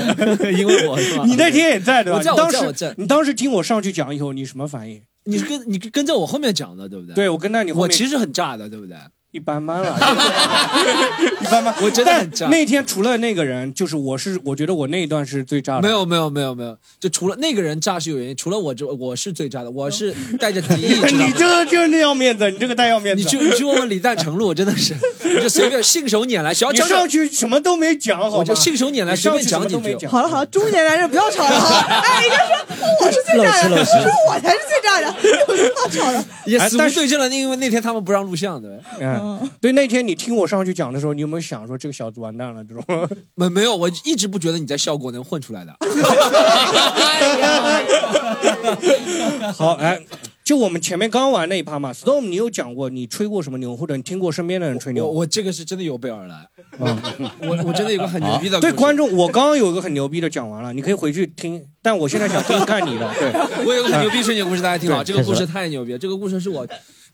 [0.57, 1.23] 因为我是吧？
[1.25, 2.21] 你那天也在对吧？
[2.35, 5.01] 当时你当时听我上去讲以后，你什么反应？
[5.25, 7.15] 你是跟你跟在我后面讲的，对不对？
[7.15, 8.95] 对我跟在你后面，我其实很炸的，对不对？
[9.37, 9.95] 一般般了，
[11.39, 11.71] 一般般。
[11.79, 15.83] 我真的很炸那天除了那个人，就是我是我觉得我那一段是最炸的。
[15.83, 20.11] 没有没有没有没有，就除了那个人炸是有原因，除了我之我是最炸的，我是
[20.41, 21.31] 带着敌意，你？
[21.37, 23.21] 这个就是那要面子，你这个太要面子。
[23.23, 24.95] 你去你去问问李诞、程璐，真的是，
[25.35, 28.37] 我就随便信手拈来，小你讲讲上去什么都没讲，好吗？
[28.37, 29.75] 我就信手拈来，随便讲几句。
[29.75, 30.11] 么都没讲。
[30.11, 31.85] 好了好了，中年男人不要吵了哈！
[32.01, 36.25] 哎，人家说我是最炸的，说我才是最炸的，有什么好吵的？
[36.47, 38.71] 也死无哎但是对证了，因为那天他们不让录像，对。
[39.01, 39.26] 嗯，
[39.61, 42.63] 对，那天你听我上去讲的时候，你有没有想说这个小子完蛋了？
[42.63, 42.83] 这种
[43.35, 45.75] 没没有，我一直不觉得你在效果能混出来的。
[49.53, 49.99] 好，哎，
[50.43, 55.07] 就我们前面刚玩那一趴嘛，Storm，你有讲过你吹过什么牛，或者你听过身边的人吹牛？
[55.07, 56.47] 我这个是真的有备而来，
[56.79, 56.97] 嗯，
[57.41, 58.59] 我我真的有个很牛逼的。
[58.61, 63.13] 对观众，我刚刚有一个很牛逼的讲完了，你可以回去听，但我现在想听看你的。
[63.19, 65.03] 对，我有个很牛逼吹牛故事，大家听好。
[65.03, 66.67] 这个故事太牛逼了，这个故事是我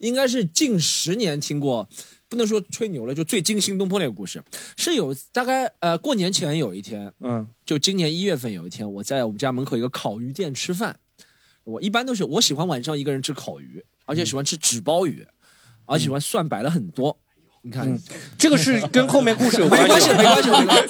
[0.04, 1.88] 应该是近十年听过，
[2.28, 4.42] 不能说吹牛了，就最惊心动魄那个故事。
[4.76, 10.96] 是有大概呃过年前有一天，嗯就今年一月份有一天，我在我们家门口一个烤鱼店吃饭。
[11.64, 15.26] 我一般都是我喜欢晚上一个人吃烤鱼，而且喜欢吃纸包鱼，
[15.86, 17.16] 而且喜欢蒜摆了很多。
[17.62, 17.98] 你看，
[18.36, 20.82] 这个是跟后面故事有关系，没关系，没关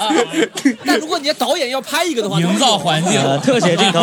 [0.57, 0.77] 系。
[0.85, 4.01] 但如果你的导演要拍一个的话，营造环境呃特写镜头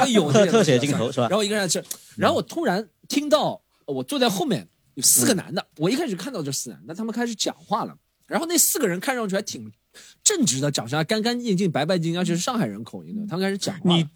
[0.00, 1.86] 会有特写镜头是吧然后一个人在吃，
[2.16, 9.70] 然后我突然听到我坐在后面有四个男的，我一开始看到这四男那，他们开始讲话了，然后那四个人看上去还挺
[10.22, 13.94] 正直的，长相还干干净净、白白净净，而且是上海人口音的，他们开始讲话。
[13.94, 14.06] 你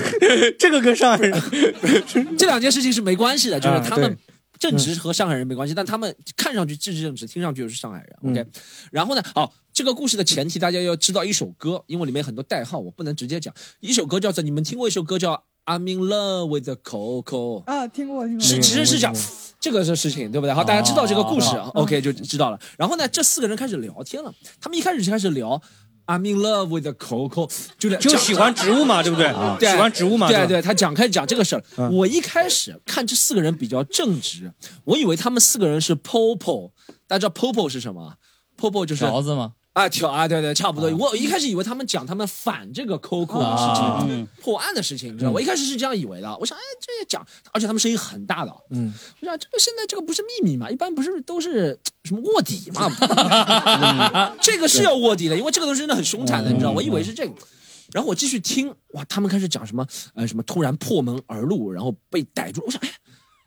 [0.58, 4.18] 这个跟上海人这两件事情是没关系的，就是啊他们对
[4.58, 8.16] 正直和上海人没关系，但他们看上去正直正直，听上去又是上海人。
[8.22, 8.46] 嗯 OK，
[8.90, 13.54] 然后呢，哦，这个故事的前提大家要知道一首歌，因为里面很多代号，我不能直接讲。
[13.80, 15.34] 一首歌叫做，你们听过一首歌叫
[15.66, 17.62] 《I'm in love with the Coco》。
[17.64, 19.14] 啊，听过听过，是其实是讲
[19.60, 20.54] 这个是事情，对不对？
[20.54, 22.58] 好，大家知道这个故事、o k 就知道了。
[22.78, 25.60] 然后呢，这四个人开始聊天了，他们一开始就开始聊。
[26.08, 27.50] I'm in love with the Coco，
[27.80, 29.26] 就就喜欢植物嘛，对不对？
[29.58, 31.64] 对喜欢植物嘛，对对，他讲开始讲这个事儿。
[31.78, 34.52] 嗯我一开始看这四个人比较正直，
[34.84, 36.70] 我以为他们四个人是 Popo，
[37.08, 38.14] 大家知道 Popo 是什么
[38.56, 39.54] ？Popo 就是条子吗？
[39.76, 40.90] 啊，条啊，对对，差不多。
[40.96, 45.30] 我一开始以为他们讲他们反这个 Coco 的事情，破案的事情，你知道？
[45.30, 46.34] 我一开始是这样以为的。
[46.38, 47.22] 我想，哎，这也讲，
[47.52, 48.50] 而且他们声音很大的。
[48.70, 50.70] 嗯，我想，这个现在这个不是秘密嘛？
[50.70, 52.90] 一般不是都是什么卧底嘛？
[54.40, 56.70] 这个是要卧底的，因为这个东西真的很凶残的，你知道？
[56.70, 57.34] 我以为是这个。
[57.92, 62.62] 然后我继续听，哇，他们开始讲什么呃什么突然破门而入，然后被逮住。
[62.64, 62.90] 我想，哎，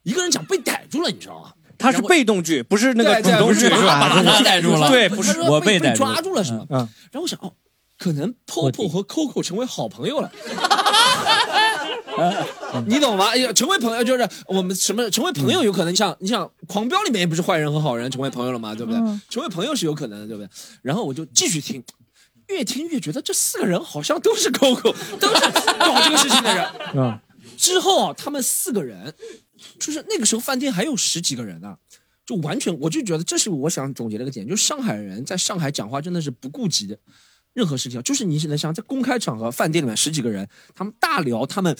[0.04, 1.54] 一个人讲被逮住了，你知道吗？
[1.80, 4.00] 它是被动句，不是那个主动句，是是吧？
[4.02, 6.66] 把他逮住了对，不是我被被抓住了是吗？
[6.70, 6.78] 嗯，
[7.12, 7.54] 然后我想，哦，
[7.98, 10.32] 可能 Popo 和 Coco 成为好朋友了。
[12.86, 13.30] 你懂吗？
[13.30, 15.10] 哎呀，成为朋友就是我们什么？
[15.10, 19.00] 成为朋友有可能，你像你像《狂飙》里面也不是坏人和好人成为朋友了嘛，对不对？
[19.00, 20.50] 嗯成为朋友是有可能的，对不对？
[20.82, 21.82] 然后我就继续听，
[22.48, 25.42] 越听越觉得这四个人好像都是 Coco，都是
[25.80, 26.66] 搞这个事情的人。
[26.96, 27.18] 嗯，
[27.58, 29.14] 之后啊他们四个人，
[29.80, 31.76] 就是那个时候饭店还有十几个人呢、
[32.26, 36.98] 就完全我就觉得这是我想总结的一个点，就是上海人在上海讲话真的是不顾及的
[37.54, 41.76] 任何事情，就是你能想在公开场合饭店里面十几个人，他们大聊他们。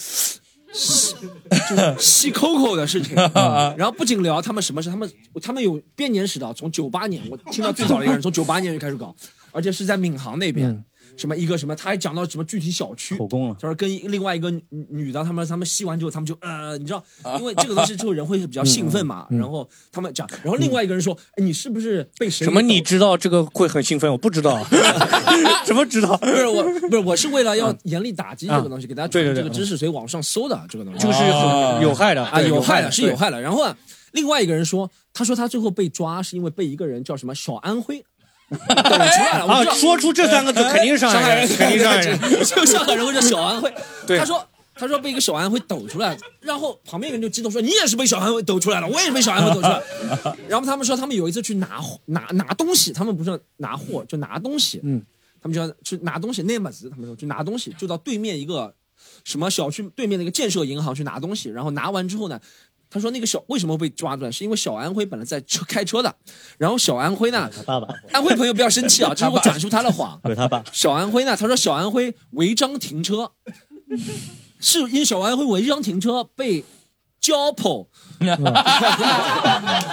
[0.72, 1.16] 吸
[1.68, 3.16] 就是吸 Coco 的事情，
[3.76, 5.12] 然后不仅聊他们什么事，他们
[5.42, 9.12] 他们有编年史的，从九八年我听到最早的一个人从九八年就开始搞，
[9.50, 10.84] 而且是在闵行那边，
[11.20, 13.56] 什么一个什么，他还讲到什么具体小区，口供了。
[13.60, 17.04] 他说跟另外一个女女的，他们他们吸完之后，他们就呃，你知道，
[17.38, 22.62] 因为这个东西之后人会比较兴奋嘛，然后他们讲，然后另外一个人说，哎，你是不是被谁什么？
[22.62, 24.10] 你知道这个会很兴奋？
[24.10, 24.64] 我不知道，
[25.66, 26.16] 什么知道？
[26.16, 33.40] 不是我，不是我是为了要严厉打击这个东西，给大家传这个知识，所以网上搜的这个东西，这个是很有害的啊，有害的，是有害的。
[33.40, 33.76] 然后啊，
[34.12, 38.04] 另外一个人说，他说他最后被抓是因为被一个人叫什么小安徽。
[38.50, 43.72] 抖出来了，我知道啊说出这三个字肯定是上海人肯定是上海人就上海人或者小安徽。
[44.06, 44.44] 对他说
[44.74, 49.82] 他说被一个小安徽抖出来，然后旁边人就激动说：“你也是被小安徽抖出来了，我也是被小安徽抖出来。
[50.48, 55.02] ”然后他们说他们有一次去拿拿拿东西，他们不是拿货就拿东西，嗯，
[55.42, 58.74] 他们就要去拿东西，那么子他们说去拿东西，就到对面一个
[59.24, 62.40] 什么小区对面的一个建设银行去拿东西，然后拿完之后呢。
[62.90, 64.32] 他说：“那个小为什么会被抓住呢？
[64.32, 66.12] 是因为小安徽本来在车开车的，
[66.58, 70.20] 然后小安徽呢，他爸爸，安徽朋友不要生气啊，这是我转述他的谎。
[70.24, 73.30] 对他爸，小安徽呢，他说小安徽违章停车，
[74.58, 76.64] 是因小安徽违章停车被
[77.20, 77.88] 交破，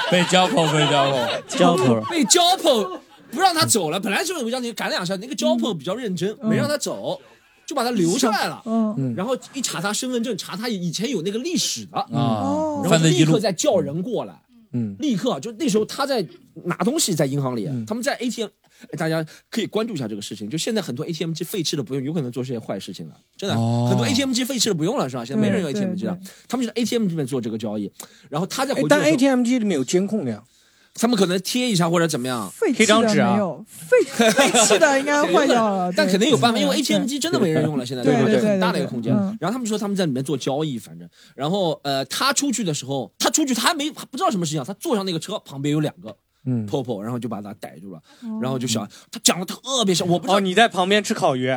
[0.09, 3.99] 被交破， 被交破，交破被交破，不让他走了。
[3.99, 7.21] 本来就是违章停，赶两下，那个交破比较认真，没让他走。
[7.67, 12.07] 就把他留下来了，嗯，然后一查他身份证，查他以前有那个历史的，啊
[12.81, 14.41] 然后立刻再叫人过来，
[14.71, 16.25] 嗯，立刻就那时候他在
[16.63, 18.47] 拿东西在银行里，他们在 ATM，
[18.91, 20.49] 哎大家可以关注一下这个事情。
[20.49, 23.87] 就现在很多 ATM 机废弃的不用，有可能做这些坏事情了，真的，哦。
[23.89, 25.25] 很多 ATM 机废弃的不用了是吧？
[25.25, 27.91] 现在没人用 ATM 机了，他们就在 ATM 这边做这个交易，
[28.29, 30.41] 然后他在回哎但 ATM 机里面有监控的呀，
[30.97, 33.97] 他们可能贴一下或者怎么样，废弃的没有，废
[34.31, 38.49] 废弃的应该坏掉了，但肯定有办法，因为 ATM 机真的没人用了，现在对对对？
[38.49, 39.13] 很大的一个空间。
[39.13, 39.37] 嗯。
[39.39, 46.15] 然后他们说他们在里面做交易，反正，然后呃，他出去的时候，他出去他还没不知道什么事情啊，他坐上那个车旁边有两个。
[46.45, 46.65] 嗯。
[46.65, 47.99] Popo，然后就把他逮住了，
[48.41, 51.49] 然后就想他讲的特别像，我不知道哦，你在旁边吃烤鱼，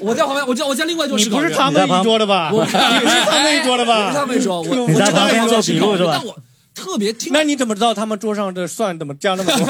[0.00, 2.50] 我在旁边，我在我在另外一桌 你吃烤鱼不是他们一桌的吧？
[2.52, 2.76] 我你不
[3.08, 4.06] 是他们一桌的吧？
[4.06, 6.18] 不是他们一桌，我你在我旁边做笔录是吧？
[6.18, 6.36] 但我
[6.74, 9.64] 特别听，那你怎么知道他们桌上的蒜怎么加那么多？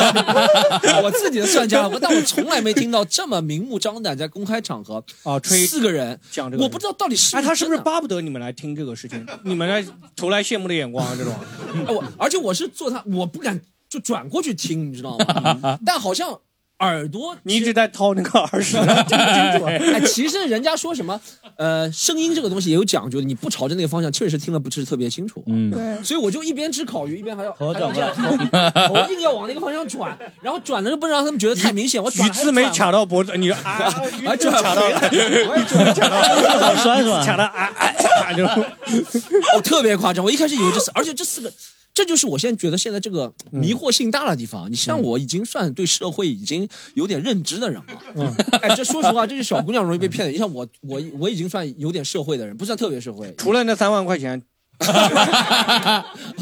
[1.05, 9.25] 我自己的蒜加了，但我从来没听到这么明目张胆在公开场合啊吹四个人讲这个，我不知道到底是哎，他是不是巴不得你们来听这个事情？
[9.45, 9.85] 你们来
[10.17, 11.33] 投来羡慕的眼光啊，这种。
[11.87, 15.79] 哎我而且我是坐他，我不敢就转过去听，你知道吗？
[15.85, 16.41] 但好像
[16.81, 19.64] 耳朵，你一直在掏那个耳屎，听不清楚。
[19.95, 21.18] 哎，其实人家说什么，
[21.57, 25.43] 呃，声音这个东西也有讲究的，你不朝着那个方向，确实听得不是特别清楚。
[25.47, 37.25] 嗯，对，所以我就一边吃烤鱼，一边还要头还要这样头硬要往那个方向转，然后转的时候不能让他们觉得太明显，我转鱼刺没卡到脖子，你啊，啊，转卡到了，我也转卡到了，好酸是吧？
[37.25, 37.87] 卡到啊啊
[38.27, 38.33] 啊！
[38.33, 40.25] 就我，特别夸张。
[40.25, 41.53] 我一开始以为这是，而且这四个，
[41.95, 44.71] 这就是我现在觉得现在这个迷惑性大的地方。
[44.71, 47.87] 你像我已经算对社会已经有点认知的人了。
[48.17, 50.33] 嗯， 哎，这说实话，这是小姑娘容易被骗的。
[50.33, 53.33] 你像我，我我已经算有点社会的人，不算特别社会。
[53.39, 54.43] 除了那三万块钱，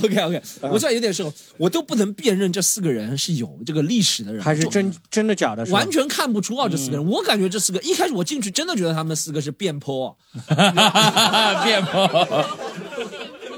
[0.02, 0.42] OK OK，
[0.72, 5.62] 我算有点社会，我都不能辨认这四个人是有这个历史的人，还是真真的假的？
[5.66, 10.16] 完全看不出啊，这四个人，我感觉这四个一开始我进去真的觉得他们四个是变坡，
[11.62, 12.08] 变坡，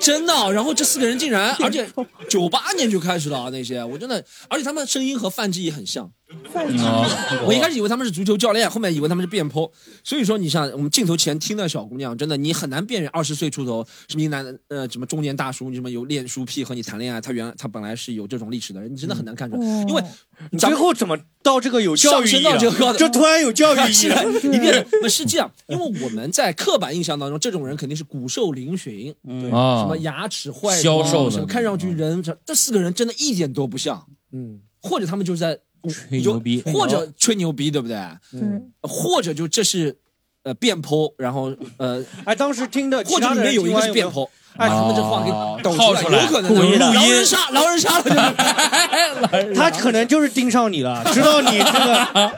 [0.05, 0.53] 真的。
[0.53, 1.89] 然后这四个人竟然， 而且
[2.29, 6.13] 九八年就开始了啊那些，我真的，而且他们声音和范志毅很像。
[7.47, 9.71] 我一开始以为他们是足球教练，后面以为他们是变坡。
[10.03, 19.51] 所以说，你像我们镜头前听的小姑娘，真的你很难辨认二十岁出头什么一男呃什么中年大叔，你什么有练书癖和你谈恋爱，他原来他本来是有这种历史的人，你真的很难看。
[19.51, 20.03] 出来，因为
[20.51, 22.93] 你最后怎么到这个有教育意义上升到这个高了？
[22.93, 24.23] 度这突然有教育意义是了。
[24.45, 28.77] 你变不是这样，因为我们在刻板印象当中，这种人肯定是骨瘦嶙。
[28.77, 31.31] 峋，对啊什么牙齿坏消瘦的。
[31.31, 35.59] 什么看上去人，这这四个人真的一点都不像，嗯，或者他们就是在
[35.89, 37.53] 吹牛逼或者吹牛。
[37.53, 37.97] 逼，对不对？
[38.33, 38.41] 对，
[38.83, 39.97] 或者就这是
[40.43, 44.25] 呃变坡，然后呃，哎，当时听的，或者里面有一个是变坡。
[44.25, 45.33] 哎把他们这话给
[45.65, 46.23] 抖套出来。
[46.23, 49.55] 有可能故意狼录音人杀，狼人杀了，就是。
[49.59, 52.33] 他可能就是盯上你了，知道你这个，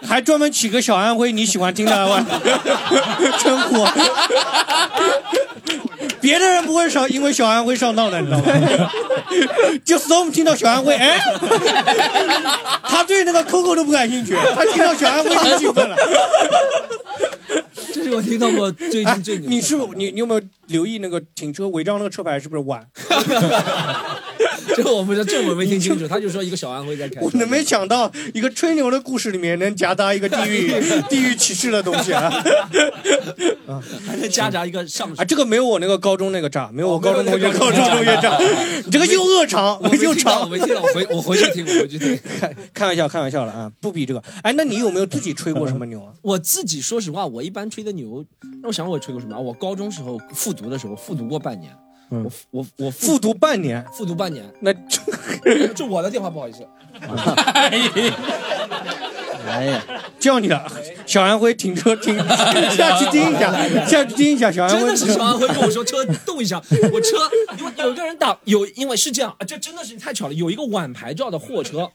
[0.08, 1.92] 还专门起个小安徽你喜欢听的
[3.38, 3.84] 称呼。
[6.24, 8.44] 别的人不会上，因为小安会上当的，你知道吗？
[9.84, 11.20] 就 storm 听到小安会，哎，
[12.82, 15.94] 他对那个 Coco 都不感兴趣，他听到小安会就兴奋了。
[17.92, 19.50] 这是我听到过最近最牛。
[19.50, 22.82] 你是不是你你有没有留意那个停车违章那个车牌是不是晚？
[24.76, 26.06] 这个我不知道，这个我没听清楚。
[26.08, 30.72] 他就说一个小安徽在开，我能没想到一个吹牛的故事里面能夹杂一个地域
[31.08, 32.30] 地域歧视的东西啊！
[34.06, 38.38] 还能夹杂一个上啊，这个没有我那个高中那个炸，没有我高中同学高中同学炸，
[38.84, 40.50] 你这个又恶长又听到，我长。
[40.50, 42.18] 没听到，我回我回去听，我回去听。
[42.40, 44.22] 开开玩笑，开玩笑了啊，不比这个。
[44.42, 46.12] 哎，那你有没有自己吹过什么牛啊？
[46.22, 48.24] 我自己说实话，我一般吹的牛，
[48.62, 49.38] 那我想我吹过什么啊？
[49.38, 51.72] 我高中时候复读的时候，复读过半年。
[52.10, 54.72] 我我我复读半年，复读半年，那
[55.74, 56.66] 这 我的电话，不好意思。
[59.46, 59.84] 哎呀，
[60.18, 60.66] 叫你了，
[61.04, 62.16] 小安徽停车停，
[62.74, 63.52] 下去听一下，
[63.86, 64.78] 下去听一下小安徽。
[64.78, 67.16] 真的是小安徽跟我说车动一下，我车
[67.76, 71.90] 有一个人挡有，因为是这样啊，这真的是太巧了，有一个晚牌照的货车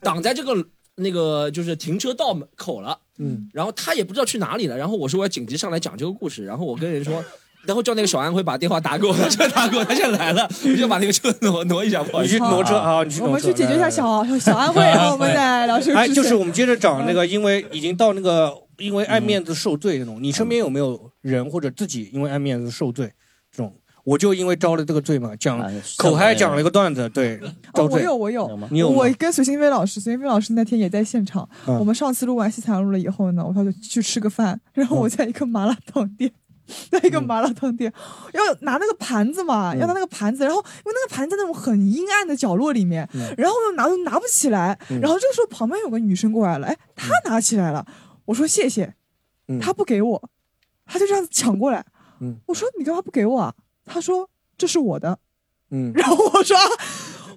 [0.00, 0.54] 挡在这个
[0.94, 7.22] 那个就是停车道门口了，嗯，然后他也不知道去哪里了，然后我说我要紧急上来讲这个故事，然后我跟人说。
[7.66, 9.14] 然后叫那个小安徽把电话打给我，
[9.54, 12.34] 打给我，他现在来了，我就把那个车挪挪一下，不好意思。
[12.34, 13.26] 你去挪车啊，你去挪车。
[13.26, 23.12] 我们去解决一下小小安徽，然 后我们再聊这个哎，就是我们接着找那个，因为已经到那个因为爱面子受罪那种，你身边有没有人或者自己因为爱面子受罪
[23.50, 23.72] 这种？
[24.04, 25.60] 我就因为招了这个罪嘛，讲
[25.96, 27.40] 口嗨讲了一个段子，对，
[27.74, 27.98] 招哦，我。
[28.00, 31.48] 有，我有，你有我跟随心飞老师，随心飞老师那天也在现场。
[31.66, 36.30] 嗯我们上次录完西坛路了以后呢，我他就去吃个饭，然后我在一个麻辣烫店。
[36.90, 37.92] 在一个麻辣烫店，
[38.32, 45.00] 要拿那个盘子嘛，要拿那个盘子，然后因为那个盘子在那种很阴暗的角落里面，然后又拿又拿不起来，嗯。
[45.00, 47.86] 然后这个时候旁边有个女生过来了，哎，她拿起来了，
[48.24, 48.94] 我说谢谢，
[49.48, 49.60] 嗯。
[49.60, 50.30] 她不给我，
[50.84, 51.84] 她就这样子抢过来，
[52.20, 52.36] 嗯。
[52.46, 53.54] 我说你干嘛不给我啊？
[53.84, 55.18] 她说这是我的，
[55.70, 56.62] 嗯，然后我说啊，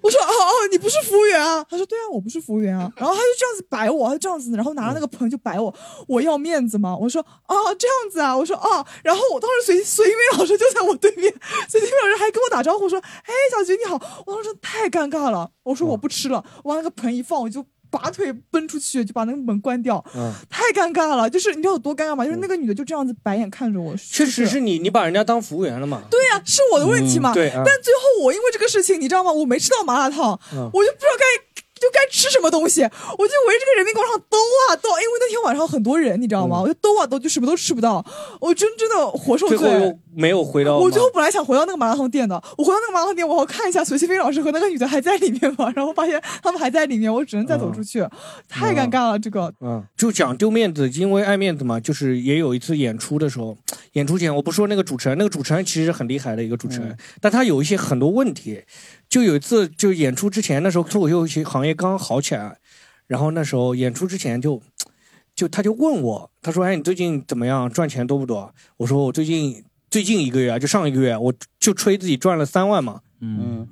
[0.02, 1.66] 我说哦哦，你不是服务员啊？
[1.70, 2.92] 他说对啊，我不是服务员啊。
[2.96, 5.74] 然后他就这样子摆我，他这样子，然后拿着那个盆就摆我，
[6.08, 6.96] 我要面子吗。
[6.96, 11.34] 我说哦这样子啊，我说哦，然后我当时随随一老师就在我对面，
[11.68, 13.96] 随一老师还跟我打招呼说，哎小菊你好，
[14.26, 17.66] 我当时太尴尬了，我说我不吃了，我把那个盆一放我就。
[17.90, 21.30] 拔腿奔出去，就把那个门关掉，嗯太尴尬了。
[21.30, 22.26] 就是你知道有多尴尬吗？
[22.26, 26.02] 就是那个女的就这样子白眼看着我，确实是你，你把人家当服务员了嘛？
[26.10, 27.32] 对呀、是我的问题嘛。
[27.32, 29.32] 嗯对啊但最后我因为这个事情，你知道吗？
[29.32, 31.26] 我没吃到麻辣烫，嗯我就不知道该
[31.80, 34.38] 就该吃什么东西，我就围着这个人民广场兜
[34.70, 36.62] 啊兜，因为那天晚上很多人，你知道吗？
[36.62, 38.06] 我就兜啊兜，就什么都吃不到，
[38.42, 39.98] 我真真的活受罪最后罪。
[40.14, 40.84] 没有回到吗。
[40.84, 45.72] 我最后本来想回到那个麻辣烫店的，我回到那个麻辣烫店，我要看一下隋西飞老师和那个女的还在里面吗？
[45.76, 48.06] 然后发现他们还在里面，我只能再走出去，
[48.48, 49.20] 太尴尬了。
[49.20, 53.58] 这个嗯，就讲丢面子，因为爱面子嘛，就是也有一次演出的时候，
[53.94, 58.62] 演出前我不说那个主持人，那个主持人其实很厉害的一个主持人，但他有一些很多问题。
[59.10, 62.56] 就有一次，就演出之前那时候，脱口秀行业刚好起来，
[63.08, 64.62] 然后那时候演出之前就，
[65.36, 67.68] 就他就问我，他说：“哎，你最近怎么样？
[67.70, 73.68] 赚钱多不多？”我说：“我最近最近一个月啊，就上一个月，我就吹自己赚了三万嘛。”嗯，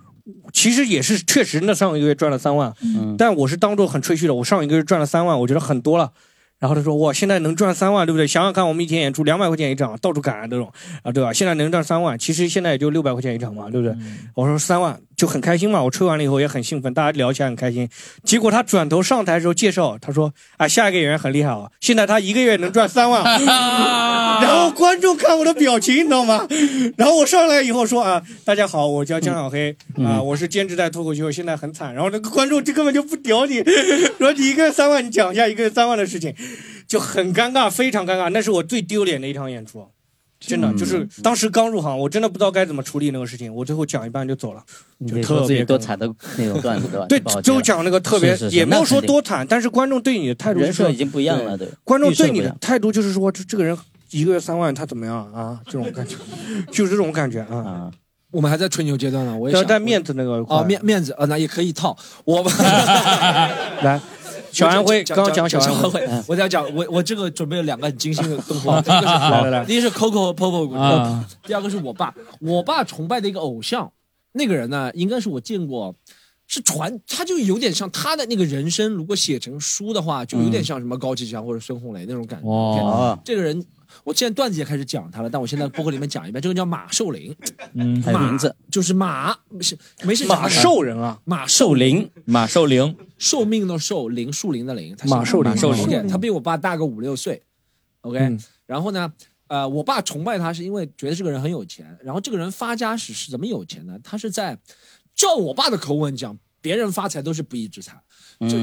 [0.51, 4.33] 其实也是确实，那上一个月赚了三万，嗯但我是当做很吹嘘的。
[4.33, 6.11] 我上一个月赚了三万，我觉得很多了。
[6.59, 8.25] 然后他说：“哇，现在能赚三万，对不对？
[8.25, 10.73] 想想看，我们以前演出两百块钱一场，到处赶这种
[11.03, 11.31] 啊，对吧？
[11.31, 13.95] 现在能赚三万，其实现在也就六百块钱一场嘛，对不对？”
[14.33, 17.89] 我说三万就很开心嘛，我吹完了以后也很兴奋，大家聊起来很开心。
[18.23, 23.23] 结果他转头上台的时候介绍，他说：“啊，下一个演员很厉害啊，现在他一个月能赚三万。”
[24.39, 26.47] 然后观众看我的表情，你知道吗？
[26.97, 31.95] 然后我上来以后说啊，大家好，我叫江小黑啊，我是兼职在脱口秀，现在很惨。
[31.95, 33.63] 然后那个观众就根本就不屌你，
[34.19, 36.35] 说你一个月三万，你讲一下一个月三万的事情，
[36.87, 38.29] 就很尴尬，非常尴尬。
[38.29, 39.87] 那是我最丢脸的一场演出。
[40.39, 44.63] 真的就是当时刚入行，我真的不知道该怎么处理那个事情，我最后讲一半就走了，
[45.07, 46.07] 就特别多惨的
[46.37, 47.31] 那种段子对吧？
[47.33, 53.75] 对就讲那个特别是是是也没有说多惨，但是观众对你的态度人设已经不一样了对观众对你的态度就是说，这这个人
[54.11, 55.59] 一个月三万，他怎么样啊？
[55.65, 56.15] 这种感觉，
[56.71, 57.91] 就是这种感觉啊。
[58.29, 62.53] 我们还在吹牛阶段呢，我也想要在面子那个啊面面子啊，那也可以套我们
[63.81, 63.99] 来。
[64.51, 69.65] 小安徽，刚刚讲小小安徽，我在讲我我这个准备了两个很精心的动画，第一个是来来来。
[69.65, 71.27] 第一是 Coco 和 Popo，啊。
[71.43, 73.91] 第二个是我爸，我爸崇拜的一个偶像，
[74.33, 75.95] 那个人呢，应该是我见过。
[76.49, 82.47] 是传，他就有点像他的那个人生，如果写成书的话，就有点像什么高启强或者孙红雷那种感觉。
[82.47, 83.61] 哇这个人，
[84.07, 87.35] 我现在段子也开始讲他了，但我现在播客里面讲一遍，这个叫马寿林，
[87.73, 90.25] 嗯，还有名字，就是马，没事没事。
[90.25, 97.43] 马寿人啊，马寿林，马寿林，寿命的寿，林树林的林，他马寿林马寿林林，他比我爸大个五六岁。
[97.99, 99.11] OK，、嗯然后呢，
[99.47, 103.99] 呃，我爸崇拜他是因为觉得这个人很有钱，然后这个人发家史是怎么有钱呢？
[104.01, 104.57] 他是在，
[105.15, 108.01] 照我爸的口吻讲，别人发财都是不义之财。
[108.39, 108.55] 就、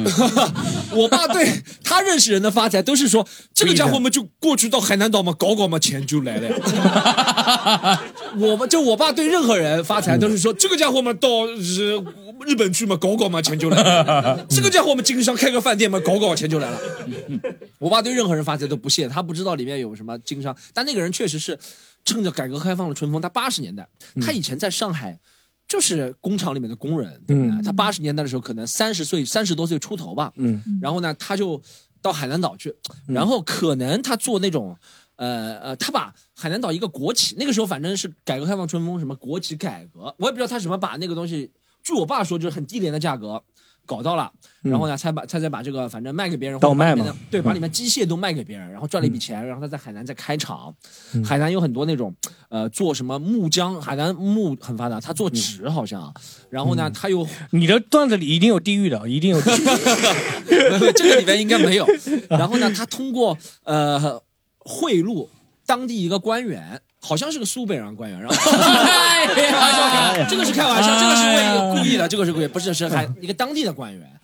[0.97, 8.01] 我爸对他认识人的发财都是说，这个家伙们就过去到海南岛嘛，搞搞嘛，钱就来了。
[8.39, 12.01] 我们就我爸对任何人发财都是说，这个家伙嘛到日
[12.47, 14.47] 日本去嘛，搞搞嘛，钱就来了。
[14.51, 16.79] 这个家伙嘛经商开个饭店嘛，搞搞钱就来了。
[17.79, 21.59] 我爸对任何人发财都不屑，他不知道里面有什么经商，但那个人确实是
[22.05, 23.89] 趁着改革开放的春风，他八十年代，
[24.25, 25.18] 他以前在上海。
[25.75, 27.62] 就是工厂里面的工人，对不对？
[27.64, 31.61] 他八十年代的时候可能三十岁、三十多岁出头吧，嗯，然后呢，他就
[32.01, 32.72] 到海南岛去，
[33.09, 34.77] 然后可能他做那种，
[35.16, 41.51] 呃呃，他把海南岛一个国企，那个时候反正是改革开放春风，什么国企改革，我也不知道他什么把那个东西，
[41.83, 43.43] 据我爸说就是很低廉的价格
[43.87, 44.30] 搞到了，
[44.62, 47.05] 然后呢，才把才再把这个反正卖给别人，倒卖嘛。
[47.30, 47.55] 对，把嗯。
[47.55, 50.74] 里面机械都卖给别人，然后赚了一笔钱，然后他在海南再开厂，
[51.12, 52.14] 嗯海南有很多那种
[52.49, 56.12] 呃做什么木浆，海南木很发达，他做纸好像，
[56.51, 59.41] 然后呢，他又你的段子里一定有地狱的，一定有。
[60.97, 61.87] 这个里面应该没有。
[62.28, 64.20] 然后呢，他通过呃
[64.59, 65.28] 贿赂
[65.66, 74.20] 当地一个官员，好像是个苏北人官员，然后开玩笑，这个是开玩笑，这个是为故意的，这个是故意，不是是还一个当地的官员。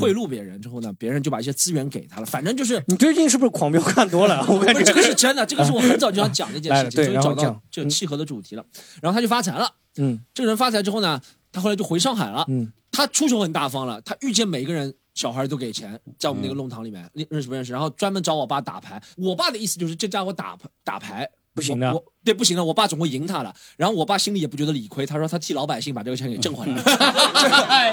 [0.00, 2.26] 贿赂别人之后呢，别人就把一些资源给他了。
[2.26, 4.46] 反正就是你最近是不是狂飙看多了？
[4.48, 8.64] 我感觉不是这个是真的，这个是我 很早就想讲的一件事情，终于找到然后讲这个契合的主题了。
[9.02, 11.20] 然后他就发财了，嗯，这个人发财之后呢，
[11.50, 14.94] 他后来就回上海了，嗯，他出手很大方了，他遇见每个人。
[15.14, 17.70] 小孩都给钱，在我们那个弄堂里面认认识不认识？
[17.70, 18.98] 然后专门找我爸打牌。
[19.18, 23.54] 我爸的意思就是这家伙打打牌不行的我我对不行的，我爸总会赢他了。
[23.76, 26.82] 然后我爸心里也不觉得理亏，他说他替老百姓把这个钱给挣回来了。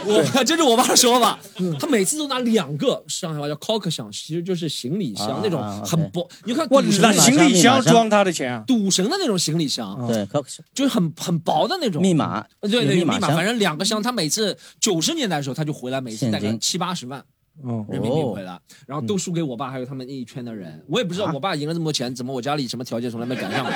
[0.05, 1.39] 我这是我爸的说法，
[1.79, 6.29] 他每次都拿两个上海话叫 cock 箱，其实就是行李箱那种啊很薄。
[6.45, 8.63] 你看哇赌神的拿行李箱装他的钱啊？
[8.67, 14.01] 赌神的那种行李箱，对，cock 箱，就是很很薄的那种密码对对，密码，反正两个箱。
[14.01, 17.23] 他每次九十年代的时候，他就回来，每次带个七八十万。
[17.63, 20.83] 哦人民币回来，然后都输给我爸，还有他们那一圈的人。
[20.87, 23.73] 我也不知道我爸赢了这么多钱，怎么我家里什么条件从来没赶上过。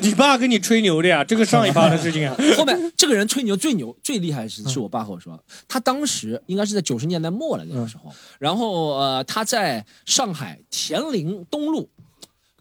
[0.00, 1.22] 你爸跟你吹牛的呀？
[1.24, 2.36] 这个上一趴的事情啊。
[2.56, 11.88] 后面这个人吹牛最牛最厉害是是我爸和我说，他当时应该是在九十年代末了那个时候，然后呃他在上海田林东路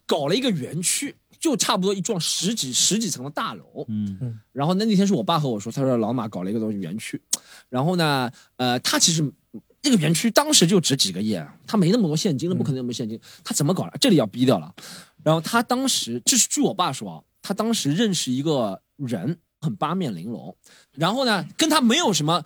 [0.05, 1.15] 搞了一个园区。
[1.39, 7.21] 就差不多一幢十几十几层的大楼，嗯，然后那那天是我爸和我说，他说老马搞了一个东西园区，
[7.67, 9.29] 然后呢，呃，他其实
[9.83, 13.97] 那个园区当时就值几个亿，啊，他没那么多现金，那不可能有没有现金，他怎么搞的？
[13.99, 14.73] 这里要逼掉了。
[15.23, 20.55] 然后他当时，这是据我爸说啊，他当时认识一个人，很八面玲珑，
[20.93, 22.43] 然后呢，跟他没有什么。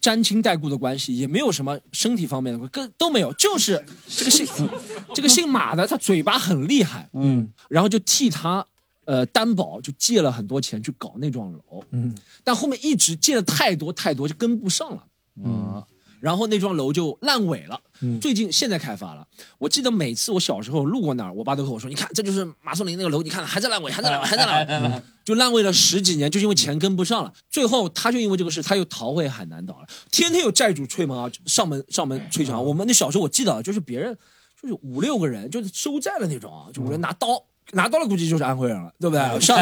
[0.00, 4.46] 沾亲带故的关系，也没有什么身体方面的关，跟都没有，就是这个姓
[5.16, 8.62] 这个姓马的，他嘴巴很厉害，嗯，然后就替他
[9.06, 15.06] 呃担保，就借了很多钱去搞那幢楼，嗯，但后面一直借的太多太多，就跟不上了，
[15.42, 15.82] 嗯，
[16.24, 17.78] 然后那幢楼就烂尾了。
[18.00, 19.26] 嗯最近现在开发了。
[19.58, 27.30] 我记得每次我小时候路过那儿，我爸都和我说：“你看，这就是马松林那个楼，你看还在烂尾，还在烂尾，还在烂尾。”就烂尾了十几年，就是因为钱跟不上了。
[27.50, 29.86] 最后他就因为这个事，他又逃回海南岛了。
[30.10, 32.64] 天天有债主催门啊，上门上门催偿。
[32.64, 34.16] 我们那小时候我记得啊，就是别人
[34.62, 37.44] 就是五六个人，就是收债的那种啊，就五人拿刀。
[37.72, 39.40] 拿刀了，估计就是安徽人了，对不对？
[39.40, 39.58] 上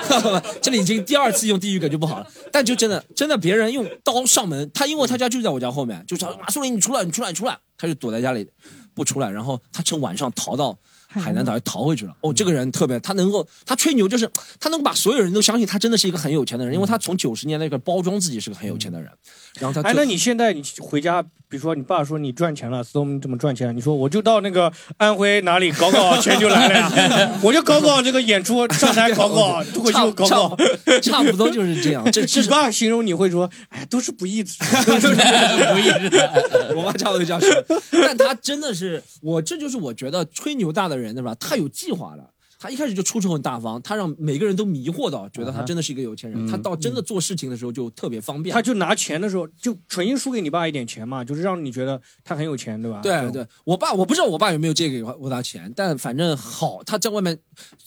[0.60, 8.48] 这里已经第二次用地域梗就不好了，但就真的真的别人用刀上门，他因为他家就在我家后面，就说马苏林你出来，你出来，你出来，他就躲在家里
[8.94, 10.76] 不出来，然后他趁晚上逃到
[11.08, 12.16] 海南岛，又逃回去了。
[12.22, 14.28] 哦，这个人特别，他能够他吹牛，就是
[14.58, 19.10] 他能把所有人都相信他真的是一个很有钱的人，因为他从九十年代开始包装自己是个很有钱的人，
[19.58, 21.22] 然后他哎，那你现在你回家，
[21.52, 23.76] 比如说你爸说你赚钱了，storm 怎么赚钱？
[23.76, 30.56] 你说我就到那个安徽哪里搞搞，钱就来了呀， 我就搞搞这个演出，上台搞搞， 脱口秀搞搞，
[31.02, 32.02] 差不多就是这样。
[32.10, 36.30] 这你爸形容你会说，哎，都是不义之财，都是不义之财。
[36.74, 37.52] 我妈差不多这样说，
[37.90, 41.34] 但他真的是我，这就是我觉得吹牛大的人，对吧？
[41.34, 42.31] 太有计划的。
[42.62, 46.46] 他一开始就出手很大方，他让每个人都迷惑到，觉得他真的是一个有钱人。
[46.46, 48.54] 他到真的做事情的时候就特别方便。
[48.54, 53.00] 他就拿钱的时候，就纯心输给你爸一点钱嘛，就是让你觉得他很有钱，对吧？
[53.02, 57.36] 对对，我爸我不知道我爸有没有借给我他钱，但反正好，他在外面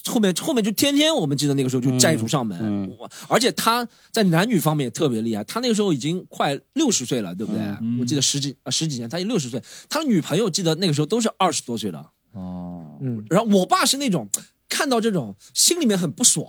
[0.08, 7.62] 后面后面就天天，我们记得那个时候就债主上门，我而且他在男女方面也特别厉害，他那个时候已经快六十岁了，对不对？
[8.02, 12.12] 我记得十几啊十几年，他六十岁，他女朋友记得那个时候都是二十多岁了。
[12.34, 14.28] 哦，嗯，然后我爸是那种
[14.70, 16.46] 看到这种心里面很不爽，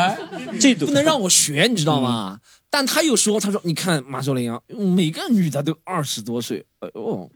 [0.60, 2.38] 这不能让我学，你知道吗？
[2.70, 7.30] 但他又说，他说你看马秀玲啊，每个女的都二十多岁，哎呦。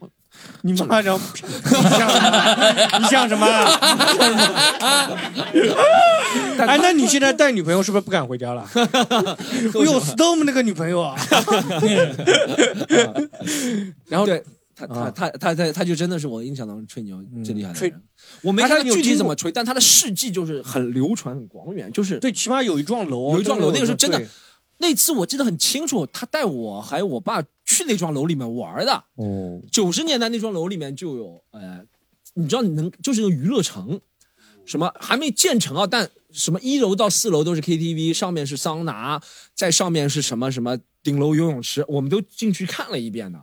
[0.61, 3.47] 你妈这， 你像什么？
[6.59, 8.69] 哎，那你现在带女朋友是不是不敢回家了？
[9.73, 11.17] 我有 Storm 那个女朋友啊。
[14.11, 14.45] 然后对
[14.77, 18.03] 他他他他他他就真的是我印象当中吹牛最厉害的吹人。
[18.43, 24.23] 我没看他具体怎么吹，但他的事迹就是很流传、很广远，就是对，起码有一幢楼，有一幢楼，那个时候真的。
[24.79, 29.05] 那次我记得很清楚，他带我还有我爸去那幢楼里面玩的。
[29.15, 31.83] 哦，九十年代那幢楼里面就有，呃，
[32.35, 33.99] 你知道你能就是个娱乐城，
[34.67, 39.19] 什么还没建成啊，但什么一楼到四楼都是 KTV，上面是桑拿，
[39.55, 43.41] 在上面是什么什么顶楼游泳池，我们都进去看了一遍呢。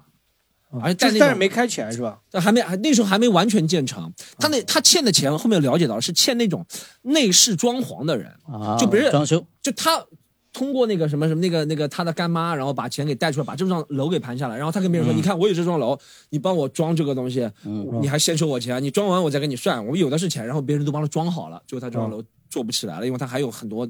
[0.81, 2.19] 而且在那种但是没开起来是吧？
[2.31, 6.65] 但还没还那时候还没完全建成，他那他欠的钱后面了解到是欠那种
[7.03, 10.03] 内饰装潢的人，啊就别人装修，就他
[10.51, 15.17] 通过那个什么什么那个那个他的干妈，然后把钱给带出来，把这幢楼给盘下来，然后他跟别人说，嗯。
[15.17, 15.97] 你看我有这幢楼，
[16.29, 17.49] 你帮我装这个东西，
[18.01, 23.89] 你还先收我钱，你装完我再给你算，我有的是钱，然后别人都帮他装好了，最后他这幢楼做不起来了，因为他还有很多，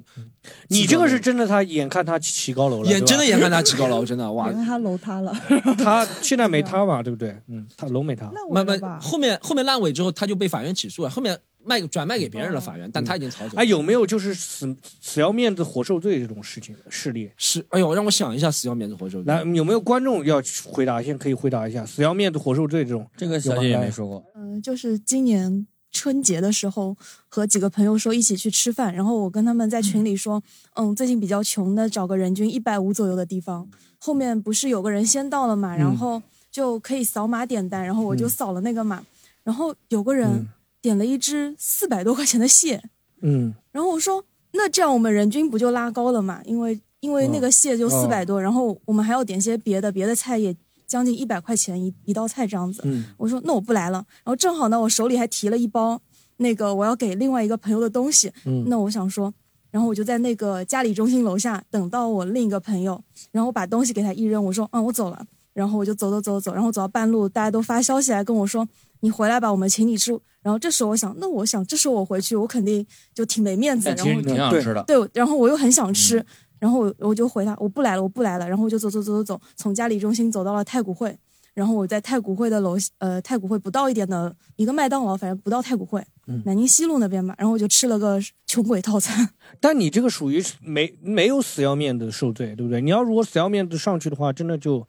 [0.69, 3.89] 你这个是真的，他眼看他起高楼了，眼真的眼看他起高。
[3.89, 5.35] 楼，真的哇眼看他楼塌了，
[5.77, 7.03] 他 现在没塌吧？
[7.03, 7.35] 对不对？
[7.49, 8.31] 嗯，他楼没塌。
[8.49, 13.61] 慢慢后面后面烂尾之后，他就被法院起诉了，后面卖转卖给别人了，法院，但他已经逃走了。
[13.61, 17.29] 哎，有没有就是死死要面子活受罪这种事情事例？
[17.35, 19.33] 是，哎呦，让我想一下，死要面子活受罪。
[19.33, 21.01] 来，有没有观众要回答？
[21.01, 23.05] 先可以回答一下，死要面子活受罪这种。
[23.17, 24.23] 这个小姐也没说过。
[24.35, 26.97] 嗯、就是今年春节的时候，
[27.29, 33.69] 和几个朋友说一起去吃饭，然后我跟他们在群里说，嗯，最近比较穷的，找个人均一百五左右的地方。
[33.99, 36.21] 后面不是有个人先到了嘛，然后
[36.51, 39.01] 就可以扫码点单，然后我就扫了那个码，
[39.43, 40.45] 然后有个人
[40.81, 42.83] 点了一只四百多块钱的蟹，
[43.21, 46.41] 嗯，然后我说，那这样我们人均不就拉高了嘛？
[46.43, 50.53] 因为因为那个蟹就哦四百多，然后我们还要点些别的，别的菜也
[50.93, 52.83] 将近一百块钱一一道菜这样子。
[52.85, 53.97] 嗯我说那我不来了。
[54.23, 55.99] 然后正好呢，我手里还提了一包
[56.37, 58.31] 那个我要给另外一个朋友的东西。
[58.45, 59.33] 嗯那我想说，
[59.71, 65.25] 然后我就在那个嘉里中心楼下等到我另一个朋友，然后我把东西给他一扔，我说嗯我走了。
[65.53, 68.67] 然后我就走走走走，然后走到半路，大家都发消息来跟我说
[69.01, 70.11] 你回来吧，我们请你吃。
[70.41, 73.89] 然后这时候我想，那我想这时候我回去，我肯定就挺没面子。
[73.89, 74.83] 然后但其实挺想吃的。
[74.87, 76.25] 对，然后我又很想吃，
[76.63, 81.13] 然后我我就回他我不来了，我不来了，然后我就走走走走走，从嘉里中心走到了太古汇，
[81.53, 89.27] 然后我在太古汇的楼呃太古汇不到一点的一个麦当劳，反正不到太古汇，嗯南京西路那边嘛，然后我就吃了个穷鬼套餐。
[89.59, 92.79] 但你这个属于没没有死要面子受罪，对不对？
[92.79, 94.87] 你要如果死要面子上去的话，真的就。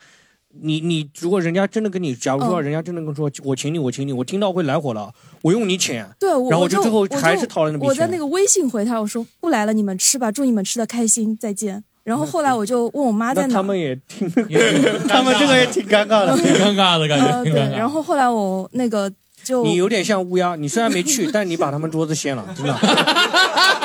[0.61, 7.89] 你你如果人家真的跟你，假如说嗯人家真的跟我说、我请你我请你，我听到会来火了，我用你请，对，我然后我就最后还是掏了那笔钱。
[7.89, 11.83] 我在那个微信回他，我说不来了，你们吃吧，祝你们吃的开心，再见。
[12.05, 14.31] 然后后来我就问我妈在哪，那他们也挺，
[15.09, 17.27] 他们这个也挺尴尬的，挺尴尬的感觉。
[17.27, 19.11] 呃对，然后后来我那个
[19.43, 22.75] 就你有点像乌鸦，你虽然没去，但你把他们桌子掀了，真的。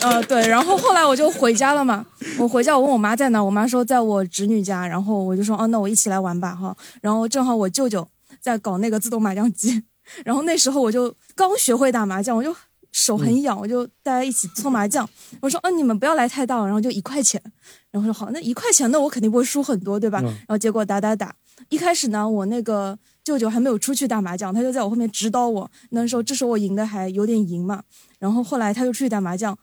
[0.00, 2.04] 呃，对，然后后来我就回家了嘛。
[2.38, 4.86] 我回家，我问我妈在哪，我妈说在我侄女家。
[4.86, 6.76] 然后我就说，哦，那我一起来玩吧，哈。
[7.00, 8.06] 然后正好我舅舅
[8.40, 9.82] 在搞那个自动麻将机，
[10.24, 12.54] 然后那时候我就刚学会打麻将，我就
[12.92, 15.08] 手很痒，我就大家一起搓麻将。
[15.40, 17.42] 我说，嗯，你们不要来太大，然后就一块钱。
[17.90, 20.20] 然后说好，那一块钱，那我肯定不会输很多，对吧？
[20.22, 21.34] 然后结果打打打，
[21.70, 25.68] 一开始呢，我那个舅舅还没有出去打麻将，他就在我后面指导我。
[25.90, 27.82] 那时候，这时候我赢的还有点赢嘛。
[28.18, 29.58] 然后后来他就出去打麻将。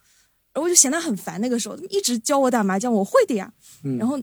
[0.56, 3.52] 然后我就嫌他很烦，那个时候一直教我打麻将，我会的呀。
[3.99, 4.18] 然后，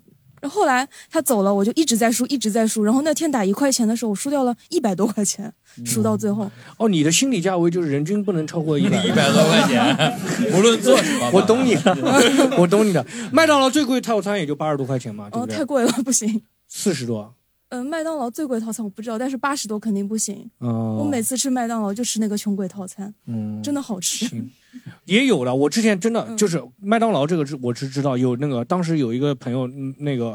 [0.48, 2.82] 后来他走了，我就一直在输，一直在输。
[2.82, 5.52] 然后那天打一块钱的时候，我输掉了一百多块钱，
[5.84, 6.50] 输到最后。
[6.78, 10.18] 哦，你的心理价位就是人均不能超过一百 一百多块钱，
[10.54, 11.30] 无论做什么。
[11.34, 11.94] 我懂你的，
[12.58, 13.06] 我懂你的。
[13.30, 15.54] 麦当劳最贵套餐也就八十多块钱嘛，对不对？
[15.54, 16.42] 太贵了，不行。
[16.66, 17.34] 四十多。
[17.68, 20.50] 嗯，麦当劳最贵套餐我不知道，但是八十多肯定不行。
[20.58, 20.96] 哦。
[20.98, 24.26] 我每次吃麦当劳就吃那个穷鬼套餐，嗯，真的好吃。
[25.04, 29.66] 也有了，我之前真的就是麦当劳这个，我是知道有那个，当时有一个朋友，
[29.98, 30.34] 那个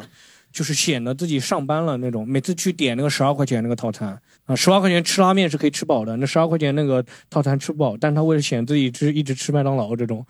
[0.52, 10.26] 就是显得自己上班了那种，每次去点那个十二块钱那个套餐啊，十二块钱吃拉面是可以吃饱的，那十二块钱那个套餐吃不饱，但他为了显自己吃一直吃麦当劳这种，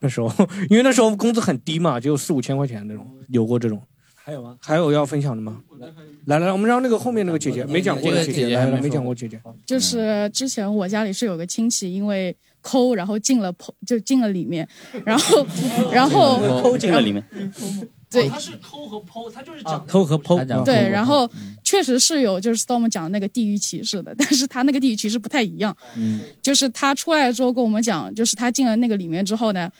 [0.00, 0.32] 那时候
[0.70, 3.82] 因为那时候工资很低嘛，只有四五千块钱那种，有过这种。
[4.14, 4.56] 还有吗？
[4.60, 5.62] 还有要分享的吗？
[6.26, 9.40] 来来，我们让那个后面那个姐姐没讲过的姐姐来来，没讲过姐姐。
[9.64, 12.36] 就是之前我家里是有个亲戚，因为。
[12.60, 14.68] 抠，然后进了剖，就进了里面，
[15.04, 15.46] 然后，
[15.92, 17.24] 然后 抠进了里面。
[18.10, 20.64] 对，他是抠和剖，他就是讲抠和剖。
[20.64, 21.30] 对，然后
[21.62, 25.76] 确实是有，就是 Storm 讲的那个地域歧视的，但是他那个地域歧视不太一样。
[25.94, 29.70] 嗯，就是他出来之后跟我们讲，就是他进了那个里面之后呢，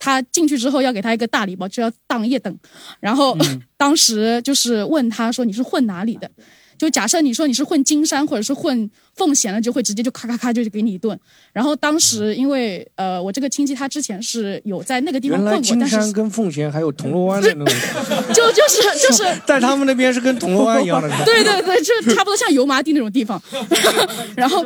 [0.00, 2.58] 他进去之后要给他一个大礼包，就要当夜等。
[2.98, 3.38] 然后
[3.76, 6.28] 当时就是问他说：“你是混哪里的？”
[6.78, 11.18] 就假设你说你是混金山或者是混奉贤的，就会直接就咔咔咔就给你一顿。
[11.52, 17.74] 然后当时因为呃我这个亲戚他之前是有在那个地方混过，金山跟奉贤还有铜锣湾的那种，
[18.34, 21.08] 就就是就是 在他们那边是跟铜锣湾一样的。
[21.24, 23.40] 对对对，就差不多像油麻地那种地方。
[24.36, 24.64] 然后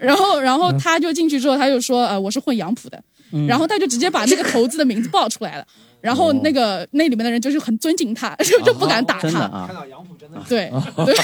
[0.00, 3.02] 然后然后他就进去之后他就说呃我是混杨浦的，
[3.48, 5.66] 然后他就直接把那个投资的名字报出来了。
[6.02, 9.30] 然后那个那里面的人就是很尊敬他，就 就不敢打他。
[9.66, 10.70] 看到杨浦真的对
[11.06, 11.14] 对，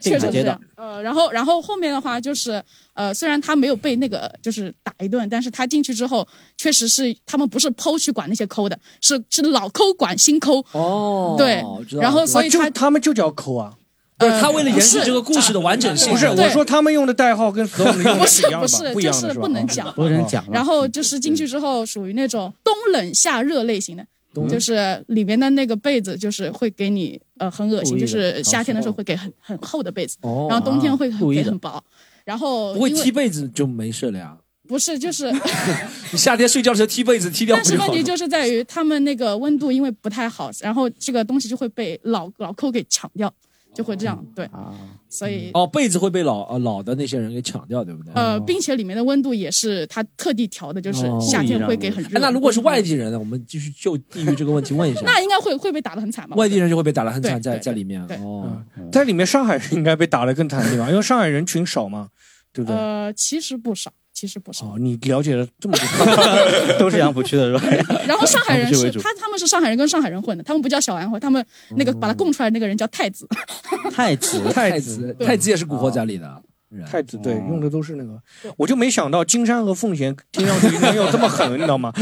[0.00, 0.60] 确实是这样。
[0.76, 2.62] 呃，然后然后后面的话就是
[2.94, 10.64] 呃，虽然他没有被那个就是打一顿，但是他进去之后，确实是他们不是剖去管那些抠的，是是老抠管新抠。
[10.72, 11.62] 哦，对，
[12.00, 13.74] 然后所以他他们就叫抠啊。
[14.18, 20.44] 不是他为了延续这个故事的完整性，不是我说他们用的代号跟所有的用不是不是就是不能讲，不能讲。
[20.50, 24.06] 然后就是进去之后属于那种冬冷夏热类型的，
[24.48, 30.16] 就是里面的那个被子就是会给你呃很恶心，就是夏天的时候会给很很厚的被子，
[30.48, 31.82] 然后冬天会给很薄，
[32.24, 34.36] 然后不会踢被子就没事了呀？
[34.66, 35.30] 不是，就是
[36.10, 37.54] 你夏天睡觉的时候踢被子踢掉。
[37.54, 43.32] 但是问题就是在于他们那个温度因为不太好，然后这个东西就会被老老抠给抢掉。
[43.76, 44.72] 就会这样，对啊，
[45.06, 48.14] 所以哦，被子会被老呃老的那些人给抢掉，对不对？
[48.14, 52.18] 呃，并且里面的温度也是他特地调的，就是夏天会给很热。
[52.18, 53.18] 那如果是外地人呢？
[53.18, 55.02] 我们继续就地域这个问题问一下。
[55.04, 56.34] 那应该会会被打得很惨吧？
[56.36, 60.88] 外地人就会被打得很惨，在在里面哦，在里面上海人应该被打得更惨对吧？
[60.88, 62.08] 因为上海人群少嘛，
[62.54, 62.74] 对不对？
[62.74, 63.92] 呃，其实不少。
[64.16, 67.84] 其实不是哦，你了解了这么多， 都是杨浦区的是吧？
[68.08, 71.44] 然后上海人是他，他们是上海人跟上海人混的，他们不叫小安徽，他们
[71.76, 73.28] 那个把他供出来那个人叫太子。
[73.92, 76.42] 太子，太子，太子也是古惑仔里的。
[76.90, 78.18] 太子对，用的都是那个。
[78.56, 81.92] 我就没想到金山和奉贤听上去能有这么狠，你知道吗？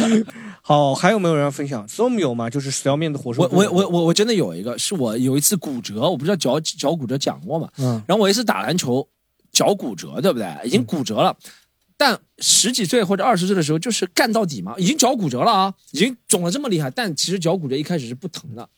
[0.62, 2.48] 好，还有没有人分享？Storm 有吗？
[2.48, 3.42] 就是死要面子活受。
[3.42, 7.68] 我我我我我真的有一个，是我有一次骨折，我不知道脚脚骨折讲过嘛？
[7.78, 8.00] 嗯。
[8.06, 9.06] 然后我一次打篮球，
[9.50, 10.48] 脚骨折，对不对？
[10.64, 11.36] 已经骨折了。
[12.04, 18.68] 但十几岁或者二十岁的时候，就是干到底嘛，已经脚骨折了啊，已经肿了这么厉害，但其实脚骨折一开始是不疼的，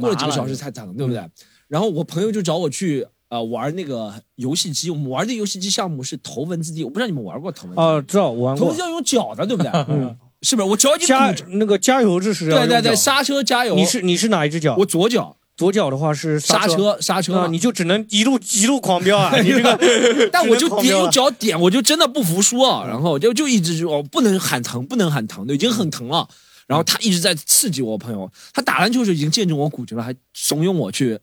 [0.00, 1.22] 过了几个小时才疼，对不对？
[1.68, 8.60] 然后我朋友就找我去呃玩那个游戏机，我们玩的游戏机项目是头文字 D，我不知道你们玩过头文字哦，知道玩过。
[8.60, 9.70] 头文字要用脚的，对不对？
[9.90, 10.68] 嗯，是不是？
[10.70, 13.74] 我脚已经加那个加油这是对对对，刹车加油。
[13.74, 14.74] 你是你是哪一只脚？
[14.78, 15.36] 我左脚。
[15.56, 19.32] 左脚的话是刹车，刹车，你就只能一路一路狂飙啊！
[19.40, 19.78] 你这个，
[20.30, 22.84] 但我就点用脚点，我就真的不服输啊！
[22.86, 26.28] 然后就就一直就不能喊疼，不能喊疼的，已经很疼了。
[26.66, 31.18] 然后他一直在刺激我朋友，他打篮球时已经见证我骨折了，还怂恿我去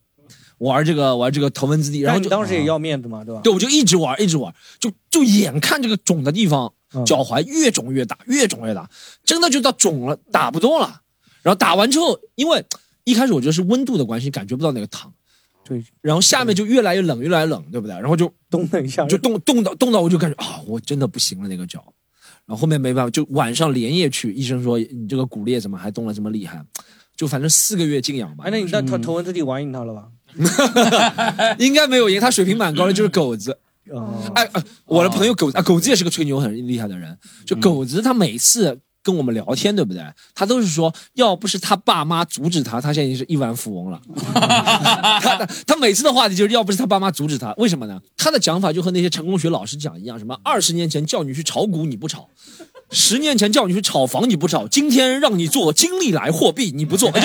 [0.57, 1.99] 玩这个玩这个头文字 D。
[1.99, 3.41] 然后就当时也要面子嘛，对吧？
[3.43, 6.73] 对，我就一直玩，一直玩，就就眼看这个肿的地方，
[7.05, 8.89] 脚踝越肿越大，越肿越大，
[9.23, 11.01] 真的就到肿了，打不动了。
[11.43, 12.65] 然后打完之后，因为。
[13.03, 15.11] 一开始我觉得是温度的关系，感觉不到那个疼，
[15.63, 17.95] 对，然后下面就越来越冷，越来越冷，对不对？
[17.95, 21.83] 然后就冻了一下，就冻冻到冻到，我就感觉啊，我真的不行了那个脚，
[22.45, 26.63] 然后后面没办法，就晚上连夜去，医生说你这个骨裂怎么还动了这么厉害，
[27.15, 28.45] 就反正四个月静养吧。
[28.45, 30.07] 哎，那你在头头文字 D 玩赢他了吧？
[31.59, 33.57] 应该没有赢，他水平蛮高的，就是狗子。
[34.33, 37.15] 哎哎，我的朋友狗子啊，狗子也是个吹牛很厉害的人。
[37.45, 40.01] 就狗子，他每次跟我们聊天，对不对？
[40.33, 44.01] 他都是说，要不是他爸妈阻止他，他现在已经是亿万富翁了。
[45.21, 48.01] 他他每次的话题就是要不是他爸妈阻止他，为什么呢？
[48.17, 52.29] 他的讲法就和那些成功学老师讲一样，什么二十年前叫你去炒股你不炒，
[52.89, 57.19] 十年前叫你去炒房你不炒，今天让你做金利来货币你不做，就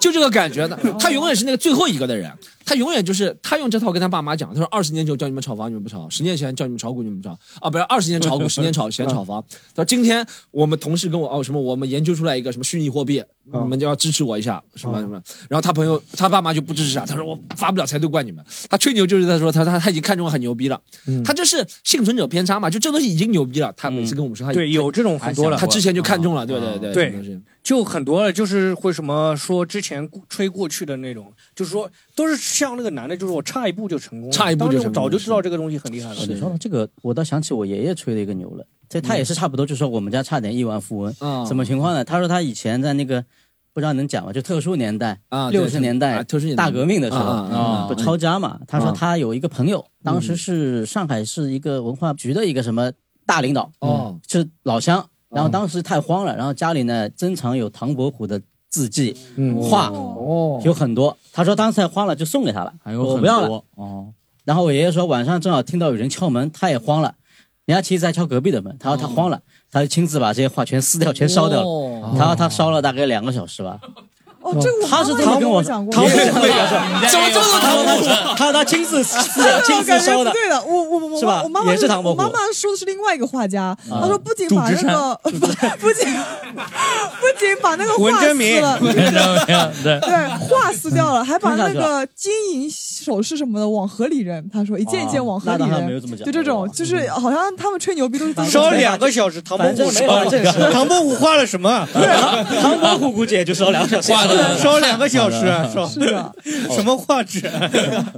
[0.00, 0.78] 就这个感觉的。
[1.00, 2.30] 他永远是那个最后一个的人，
[2.64, 9.44] 他永远就是他用这套跟他爸妈讲，他说二十年前叫你们炒房你们不炒，十年前叫你们炒股你们不炒啊，不是二十年炒股， 十年炒前炒房。
[9.74, 15.20] 他说今天我们同事跟我哦什么，我们研究出来一个什么虚拟货币，你们就要支持我一下什么什么。
[15.48, 18.44] 然后他朋友他爸妈就不支持啊，他说我发不了财都怪你们。
[18.68, 20.80] 他吹牛就是在说他他他已经看中很牛逼了，
[21.24, 23.72] 他这是幸存者偏差嘛，就这东西已经牛逼了。
[23.76, 36.16] 他每次跟我们说他对有这种很多了，他之前就看中了，对对对对，就很多了，就是会什么说之前吹过去的那种，就是说都是像那个男的，就是我差一步就成功了，差一步就成功早就知道这个东西很厉害了。
[36.26, 42.04] 你说到这个，我倒想起我爷爷吹了一个牛了，这他也是差不多，就说我们家差点亿万富翁，嗯什么情况呢？
[42.04, 43.24] 他说他以前在那个
[43.72, 44.32] 不知道能讲吗？
[44.32, 48.58] 就特殊年代啊对六十年代啊特殊年代大革命的时候啊啊啊不抄家嘛？
[48.66, 52.90] 他说啊他有一个朋友，当时是上海市一个文化局的一个什么
[53.24, 55.08] 大领导，哦，是老乡。
[55.32, 59.16] 然后当时太慌了，然后家里呢珍藏有唐伯虎的字迹、
[59.62, 61.16] 画，哦，有很多。
[61.32, 63.48] 他说当时太慌了，就送给他了，还有很我不要了。
[63.48, 64.12] 多哦，
[64.44, 67.14] 然后我爷爷说晚上正好听到有人敲门，他也慌了。
[67.64, 69.40] 人家其实在敲隔壁的门，他说他慌了，
[69.70, 71.66] 他就亲自把这些画全撕掉，全烧掉了。
[71.66, 73.80] 哦他说他烧了大概两个小时吧。
[74.42, 76.48] 哦，这个我他是这么跟我讲过，唐伯虎也是这么
[77.00, 78.34] 讲说怎么这么唐伯虎？
[78.36, 80.36] 他他亲自 亲我感觉自烧的不。
[80.36, 86.04] 对的，我我我是吧我妈妈也是唐伯虎我妈妈说的是另外一个画家，啊她说不仅把那个 不不仅
[87.20, 94.42] 不仅把那个画文征明撕了，对对，画撕掉了，还把那个金银首饰什么的往河里扔。
[94.52, 99.90] 他说一件一件往河里扔，就这种，就是好像他们吹牛逼都是烧两个小时，唐伯虎
[100.72, 101.86] 唐伯虎画了什么？
[102.60, 104.31] 唐伯虎估计也就烧两个小时。
[104.58, 106.32] 烧两个小时，烧 是啊，
[106.74, 107.46] 什么画质？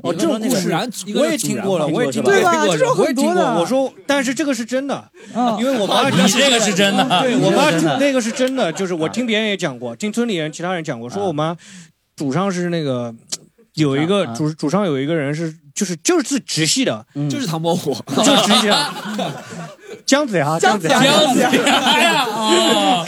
[0.02, 0.72] 哦，这种故事
[1.14, 2.64] 我也听过了，我也听过，对吧？
[2.64, 2.94] 我也这种。
[2.94, 3.54] 很多的。
[3.58, 5.56] 我说，但是这个是真的，嗯。
[5.58, 7.04] 因为我妈你这个是真的。
[7.22, 11.56] 对我妈那个是真的，就是我听别人也讲过，听村里人、其他人讲过，说我妈
[12.16, 13.14] 祖上是那个
[13.74, 14.32] 有一个啊。
[14.34, 17.28] 祖祖上有一个人是就是就是直系的，嗯。
[17.28, 18.92] 就是唐伯虎，就直系的。
[20.06, 21.02] 姜子牙，姜子牙。
[21.02, 23.04] 姜子牙，哎呀哦，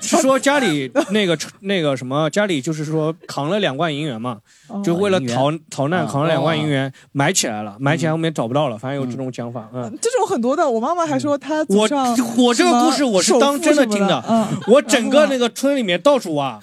[0.00, 4.38] 说家里那个那个什么，家里就是说扛了两罐银元嘛，
[4.84, 9.96] 就为了逃逃难，啊扛了两罐银元埋起来了，埋起来后面找不到了，反正有这种讲法，嗯。
[10.00, 11.88] 这种很多的，我妈妈还说她我
[12.36, 16.58] 我这个故事我是当真的听的，嗯，我整个那个村里面到处挖，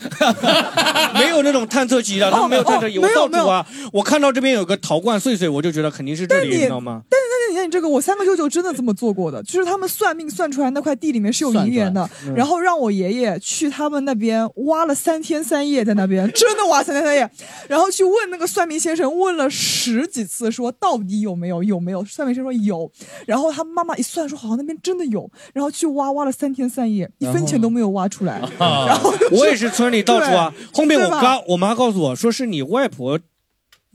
[1.15, 7.01] 没有那种探测机的，他们没有探测机，哦我到处挖，我看到这边有个陶罐碎碎，我就觉得肯定是这里，你你知道吗？
[7.09, 7.19] 但
[7.55, 12.33] 是那你你这个，我三个舅舅真的这么做过的，就是他们算命算出来那块地里面是有银元的，嗯。
[12.35, 17.29] 然后让我爷爷去他们那边挖了三天三夜，在那边 真的挖三天三夜，
[17.67, 22.03] 然后去问那个算命先生，问了十几次，说到底有没有有没有？
[22.05, 22.91] 算命先生说有，
[23.25, 31.21] 然后他妈妈一算说好像那边真的有，然后去挖挖了三天三夜，一分钱都没有挖出来，然后就是我也是村里到处挖，后面我对吧？
[31.21, 33.19] 妈我妈告诉我说是你外婆。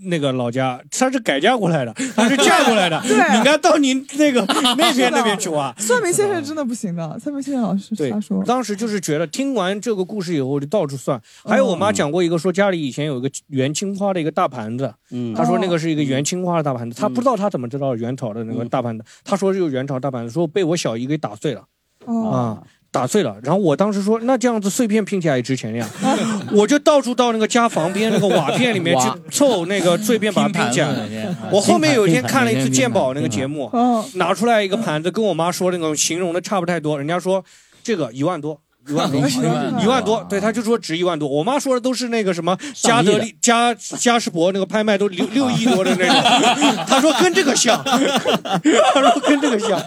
[0.05, 3.31] 那个老家，她是改嫁过来的， 她是嫁过来的，对。
[3.31, 4.41] 你应该到您那个
[4.77, 5.75] 那边那边去挖。
[5.79, 11.21] 算命先生真的不行的，算命先生老师对瞎说，，当时就是觉得听完这个故事以后，就到处算。
[11.45, 15.35] 还有我妈讲过一个，说家里以前有一个元青花的一个大盘子，嗯。
[15.35, 21.65] 她说那个是一个元青花的大盘子，她不知道她怎么知道元朝的那个大盘子，她说是有元朝大盘子，说被我小姨给打碎了。
[22.07, 22.63] 哦，啊。
[22.93, 25.89] 打碎了，然后我当时说，那这样子碎片拼起来也值钱呀，
[26.53, 30.89] 我就到处到那个家旁边那个瓦片里面去凑那个碎片，把它拼起来。
[31.53, 37.45] 我后面有一天看了一次鉴宝那个节目，嗯，拿出来一个盘子，跟我妈说那种形容的差不太多，人家说
[37.85, 38.61] 这个一万多。
[38.89, 39.21] 一万多，
[39.83, 41.29] 一万多，对，他就说值一万多。
[41.29, 49.81] 我妈说的都是那个什么加德利、加加士伯那个拍卖都六 六亿多的那种，他说跟这个像，他说跟这个像。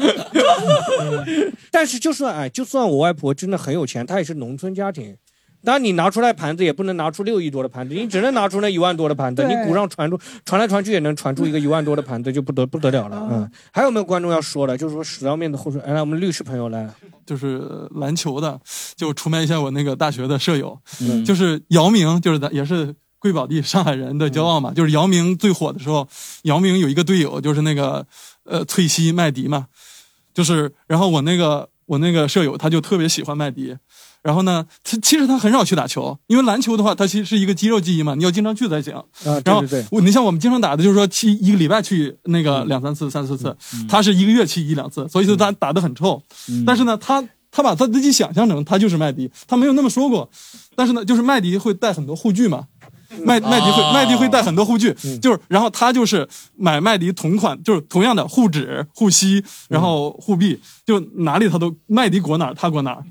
[1.71, 5.15] 但是就算哎，就算我外婆真的很有钱，她也是农村家庭。
[5.63, 9.43] 当然，你拿出来盘子也不能拿出六亿多的盘子，你只能拿出那一万多的盘子。
[9.47, 13.27] 你鼓上传出传来传去也能传出一个 一万多的盘子，就不得不得了了。
[13.31, 14.77] 嗯，还有没有观众要说的？
[14.77, 15.79] 就是说死要面子厚水。
[15.81, 16.89] 哎，来，我们律师朋友来。
[17.25, 17.61] 就是
[17.95, 18.59] 篮球的，
[18.97, 24.73] 就出卖一下我那个大学的舍友，嗯就是姚明，就是咱也是贵宝地上海人的骄傲嘛。
[24.73, 26.05] 就是姚明最火的时候，
[26.41, 28.05] 姚明有一个队友就是那个
[28.43, 29.67] 呃翠西麦迪嘛，
[30.33, 33.77] 就是然后我那个我那个舍友他就特别喜欢麦迪，
[34.23, 38.93] 然后呢，他其实他很少去打球，因为篮球的话，它其实是一个肌肉记忆嘛，你要经常去才行。
[38.93, 39.03] 啊，
[39.43, 43.55] 然后对对对，我你像我们经常打的，就是说去一个礼拜去那个两三次、三四次，
[43.87, 46.23] 他是一个月去一两次，所以说他打得很臭。
[46.65, 47.21] 但是呢，他
[47.51, 50.29] 他把他自己想象成他就是麦迪，他没有那么说过。
[50.75, 52.65] 但是呢，就是麦迪会带很多护具嘛。
[53.25, 63.03] 麦麦迪会麦迪会带很多护具，就是然后他就是买麦迪同款，就是同样的护指、护膝，然后护臂，就哪里他都麦迪裹哪儿他裹哪儿。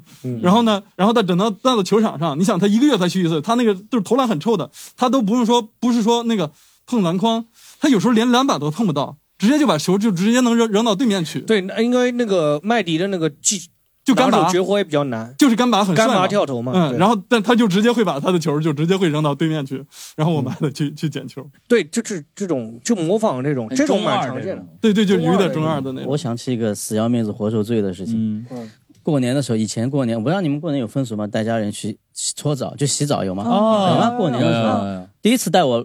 [0.42, 6.50] 然后呢，然后他等到到了球场上，你想他一个月才去一次，他那个就是投篮很臭的，他都不用说不是说那个
[6.86, 7.44] 碰篮筐，
[7.80, 11.40] 他有时候连篮板都碰不到，直接就把球就直接能扔扔到对面去。
[11.40, 13.60] 对，那因为那个麦迪的那个技
[14.04, 16.72] 就干拔绝活也比较难，就是干拔很帅干拔跳投嘛。
[16.74, 19.84] 嗯，然后但他就直接会把他的球就直接会扔到对面去，
[20.16, 21.44] 然后我们还得去、去捡球。
[21.68, 24.64] 对，就是这种就模仿这种，这种蛮常见的。
[24.80, 26.10] 对对，就有点中二的那种。
[26.10, 28.46] 我想起一个死要面子活受罪的事情。
[28.50, 28.70] 嗯
[29.04, 31.26] 过年的时候，以前过年，我不知道你们过年有风俗吗？
[31.26, 33.42] 带家人去搓澡，就洗澡有吗？
[33.44, 34.10] 哦有吗？
[34.16, 35.84] 过年的时候有，第一次带我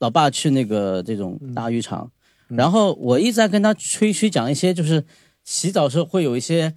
[0.00, 2.10] 老爸去那个这种大浴场，
[2.48, 5.04] 然后我一直在跟他吹嘘讲一些，就是
[5.44, 6.74] 洗澡时候会有一些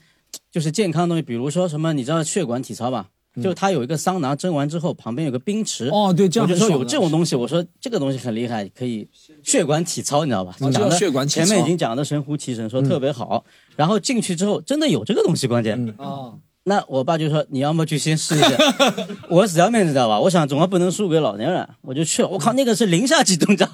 [0.52, 3.08] 就是健康的东西，比如说什么，你知道血管体操吧？
[3.42, 5.88] 就它有一个桑拿，蒸完之后旁边有个冰池。
[5.88, 9.08] 哦对这样我就说有这种东西，我说这个东西很厉害，可以
[9.42, 10.54] 血管体操，你知道吧？
[10.60, 13.46] 讲的血管体操前面已经讲的神乎其神，说特别好。
[13.78, 15.96] 然后进去之后，真的有这个东西，关键。
[15.98, 16.34] 啊，
[16.64, 18.50] 那我爸就说：“你要么去先试一下。
[19.30, 20.20] ”我死要面子知道吧？
[20.20, 22.28] 我想总要不能输给老年人，我就去了。
[22.28, 23.72] 我靠，那个是零下几度，你知道？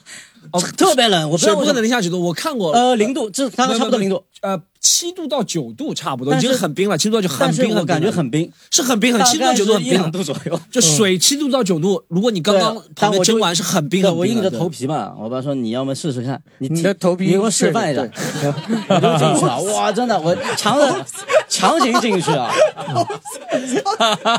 [0.51, 2.71] 哦，特别冷，我不知水不可道为什么能零下几度，我看过。
[2.73, 4.23] 呃，零度，这大概差不多零度。
[4.41, 6.97] 呃，七度到九度差不多，已经很冰了。
[6.97, 10.59] 七度到九很冰，我感觉很冰，是很冰，很七度到九度很冰两度左右。
[10.71, 14.13] 就水七度到九度，如果你刚刚对旁但我就边蒸完是很冰很冰的。
[14.13, 18.01] 我硬着头皮嘛，我爸说你要么试试看，你你的头皮你给我示范一下，
[18.87, 19.61] 我就进去了。
[19.73, 21.05] 哇，真的，我强的
[21.49, 22.49] 强行进去啊，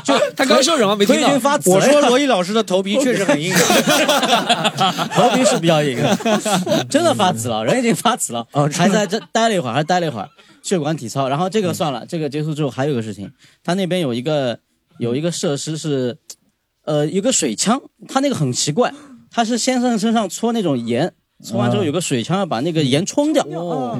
[0.03, 1.21] 就 他刚说什么没听到。
[1.21, 1.75] 腿已经发紫了。
[1.75, 3.53] 我说罗毅老师的头皮确实很硬，
[5.13, 6.17] 头皮是比较硬的，
[6.89, 10.29] 真的发紫了，人已经发紫了，还在这待了一会儿，还待了一会儿，
[10.61, 11.27] 血管体操。
[11.29, 13.31] 然后这个算了，这个结束之后还有个事情，
[13.63, 14.59] 他那边有一个
[14.97, 16.17] 有一个设施是，
[16.83, 18.93] 呃，有个水枪，他那个很奇怪，
[19.31, 21.13] 他是先生身上搓那种盐，
[21.43, 23.45] 搓完之后有个水枪要把那个盐冲掉。
[23.45, 23.99] 哦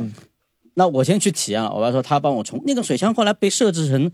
[0.75, 4.11] 那我先去体验了，我爸说他帮我冲，那个水枪后来被设置成。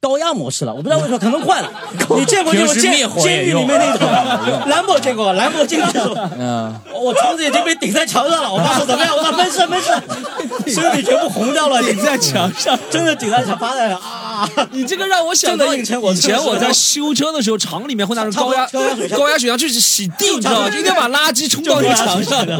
[0.00, 1.68] 高压模式了，我不知道为什么，可能坏了。
[2.16, 4.08] 你见过这种监火监狱里面那种
[4.70, 5.32] 兰博见过吧？
[5.32, 8.52] 兰博进去的时候，嗯，我窗子已经被顶在墙上了。
[8.52, 9.12] 我爸说怎么样？
[9.16, 9.90] 我说没事没事，
[10.72, 14.48] 身体全部红掉了，顶在墙上，真的顶在墙，趴在那啊！
[14.70, 16.14] 你这个让我想到以前我
[16.56, 20.70] 在修车的时候，厂里面会拿着高压高压水枪高压水枪去洗地，你知道吗？
[20.70, 22.46] 就一定把垃圾冲到那个墙上。
[22.46, 22.56] 的，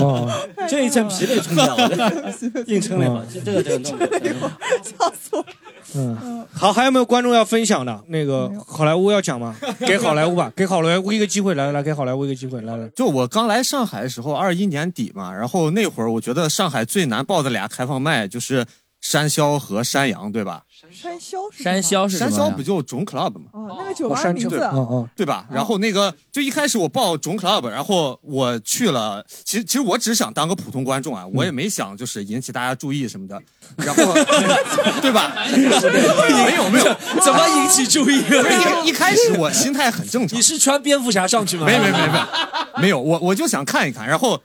[0.69, 1.89] 这一层皮被冲掉了，
[2.67, 3.23] 硬撑了一会儿。
[3.33, 4.09] 这这个这个弄的，
[4.83, 5.45] 笑死我！
[5.95, 8.05] 嗯，好，还有没有观众要分享的？
[8.09, 9.57] 那个好莱坞要讲吗？
[9.81, 12.89] 给好莱坞吧， 给好莱坞一个机会，来来，给好莱坞一个机会，来来。
[12.97, 18.67] 就我刚来上海的时候，二一年底嘛，然后那会儿我觉得上海最难报的俩开放麦就是
[19.01, 20.63] 山魈和山羊，对吧？
[20.91, 23.47] 山魈是山魈是山魈不就种 club 吗？
[23.53, 25.47] 哦，那个酒吧名字，哦对吧？
[25.51, 33.41] 然后那个就一开始我报种 club，然后我去了，其实其实我只想当个普通观众啊，我也没想就是引起大家注意什么的，
[33.77, 34.15] 然后
[35.03, 35.33] 对吧？
[35.51, 36.85] 没有没有，
[37.25, 38.21] 怎么引起注意？
[38.23, 41.67] 不是一一开始我心态很正常你，是穿蝙蝠侠上去吗？
[41.67, 44.41] 没没没没没有，我我就想看一看，然后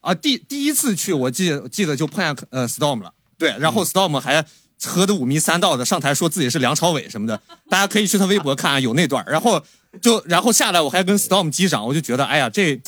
[0.00, 4.44] 啊第第一次去我记记得就碰见呃 storm 了，对，然后 storm 还。
[4.84, 9.24] 喝的五迷三道的，上台说自己是梁朝伟什么的，大家可以去他微博看啊，有那段。
[9.26, 9.60] 然后
[10.00, 12.80] 就然后下来，我还跟 Storm 击掌，我就觉得，哎呀，这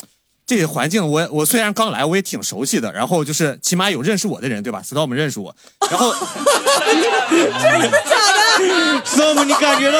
[0.45, 2.91] 这环境我我虽然刚来，我也挺熟悉的。
[2.91, 5.55] 然后就是起码有认识我的人，对吧？Storm 认识我，
[5.89, 6.13] 然后
[7.31, 8.11] 真的假
[8.59, 9.99] 的？Storm，你感觉到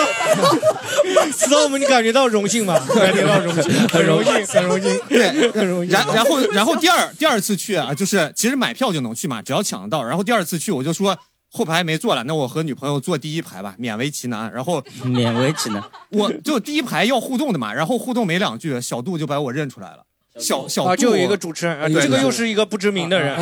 [1.31, 2.77] ？Storm，你感觉到荣幸吗？
[2.93, 5.93] 感觉到荣幸，很荣幸，很荣幸，对，很荣幸。
[5.93, 10.03] 然然后然后第二第二次去啊，就是其实买票就能去嘛，只要抢得到。
[10.03, 11.17] 然后第二次去我就说
[11.49, 14.51] 后排没坐了，那我和女朋友坐第一排吧，勉为其难。
[14.51, 20.03] 然后勉为其难，我就第一排要互动的嘛，然后互动没两句，小杜就把我认出来了。
[20.39, 23.37] 小小啊，杜就有一个主持人，啊，对对这个又是一个不知名的人，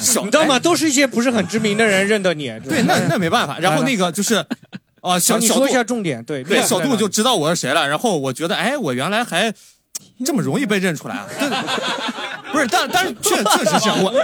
[0.00, 0.58] 小 你知道吗？
[0.58, 2.46] 都是一些不是很知名的人认得你。
[2.68, 3.58] 对，那那没办法。
[3.60, 4.44] 然后那个就是，
[5.00, 7.88] 啊，小你小杜说一下重点对对，小杜在哪里就知道我是谁了。
[7.88, 9.52] 然后我觉得，哎，我原来还
[10.24, 11.26] 这么容易被认出来啊！
[12.44, 14.10] 这不是，但但是确确实是 我，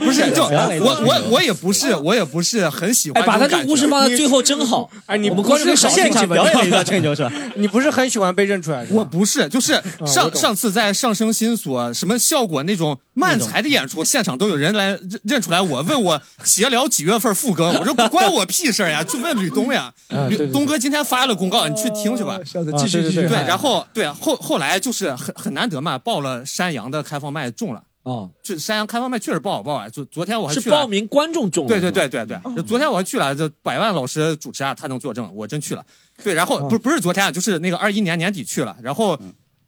[0.00, 4.88] 不是就我我我也不是我也不是很喜欢哎，把他这故事放在最后真好。
[5.06, 7.28] 哎，你不是观众少现场表演了一钟个 吹牛是？
[7.56, 8.86] 你不是很喜欢被认出来？
[8.90, 19.92] 我不是，就是上上次在上升新所什么效果那种漫才的演出，现场都有人来认认出来我，问我协聊几月份复更，我说 关我屁事呀，就问吕东呀。
[20.28, 22.38] 吕东哥今天发了公告，你去听去吧。
[22.78, 27.82] 继续继续对，然后对后后来就是很很难得嘛，报了山羊的开放麦中了。
[28.04, 29.88] 哦，就山羊开放麦确实不好报啊！
[29.88, 35.86] 就昨天我还去了是报名观众中对对对对对，就昨天我还去了，就百万老师主持啊，他能作证，我真去了。
[36.24, 39.16] 对，然哦后不不是昨天啊，就是那个二一年年底去了，然后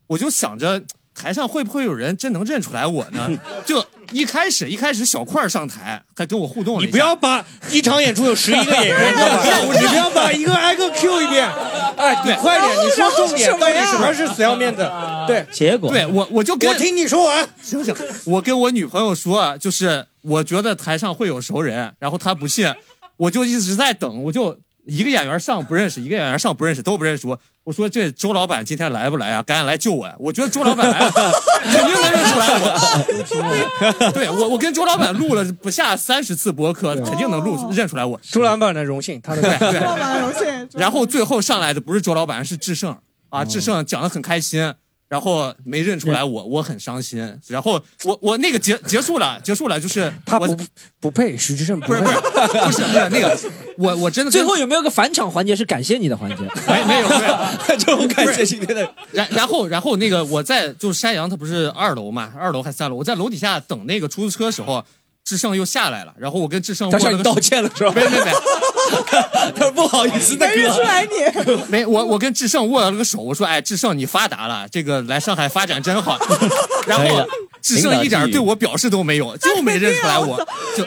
[0.08, 0.82] 我就想着
[1.14, 3.30] 台上会不会有人真能认出来我呢？
[3.64, 9.14] 就一开始一开始小块儿上台还跟我互动了，你不要把一场演出有十一个演员？
[9.80, 11.48] 你不要把一个挨个 Q 一遍。
[11.96, 14.90] 哎，你快点，你说重点，到底什么是死要面子？
[15.28, 17.48] 对，结果对我我就跟我听你说完。
[17.62, 17.94] 行行，
[18.26, 22.74] 我跟我女朋友说，就是我觉得台上会有熟人，然后她不信，
[23.16, 27.38] 我就一直在等，我就一个演员上不认识，一个演员上不认识，都不认识我。
[27.64, 29.42] 我说这周老板今天来不来啊？
[29.42, 30.14] 赶紧来救我呀！
[30.18, 31.10] 我觉得周老板来了，
[31.62, 34.10] 肯定能认出来我。
[34.12, 38.20] 对我，我跟周老板录了不下三十次播客，肯定能录认出来我。
[38.22, 40.68] 周老板的荣幸，他的对对周老板荣幸。
[40.78, 42.94] 然后最后上来的不是周老板，是智胜
[43.30, 43.42] 啊！
[43.46, 44.74] 智胜讲的很开心，
[45.14, 47.20] 然后没认出来我，我很伤心。
[47.46, 50.56] 然后我我那个结结束了，结束了，就是他不
[50.98, 52.14] 不配，徐志胜不是不是
[52.64, 53.38] 不是那个那个，
[53.78, 56.42] 我我真的最后有没有个返场环节是感谢你的环节？
[56.66, 57.38] 没没有没有，
[57.78, 58.92] 这种感谢今天的。
[59.12, 64.84] 然然后然后那个我在就是山羊，他不是二楼嘛，二楼还三楼，我在楼底下等那个出租车的时候。
[65.26, 67.90] 志胜又下来了，然后我跟志胜他向你道歉了是吧？
[67.94, 68.30] 没没没，
[69.54, 71.62] 他说不好意思，大没认出来你。
[71.68, 76.18] 没，我我跟志胜握了个手，我说，哎，志胜你发达了，这个来上海发展真好。
[76.86, 77.26] 然后
[77.62, 80.38] 志胜一点对我表示都没有，就没认出来我。
[80.76, 80.84] 就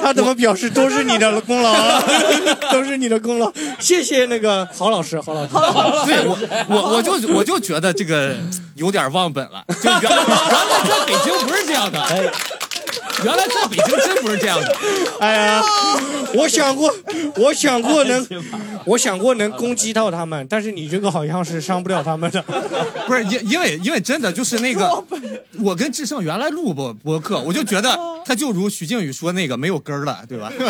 [0.00, 2.02] 他怎么表示都是你的功劳啊，
[2.70, 3.52] 都是你的功劳。
[3.78, 5.52] 谢谢那个郝老师，郝老师。
[6.06, 6.38] 对我
[6.68, 8.34] 我我就我就觉得这个
[8.76, 12.32] 有点忘本了，就原来原来在北京不是这样的。
[13.24, 14.76] 原来在北京真不是这样的。
[15.20, 15.62] 哎呀，
[16.34, 16.94] 我想过，
[17.36, 18.26] 我想过能，
[18.86, 22.42] 我想过能攻击到他们，但是你这个好像是伤不了他们的。
[23.06, 25.04] 不是因因为因为真的就是那个，
[25.60, 30.52] 我跟志胜原来录播播客，我就觉得他就如徐静宇说那个没有根儿了，对吧？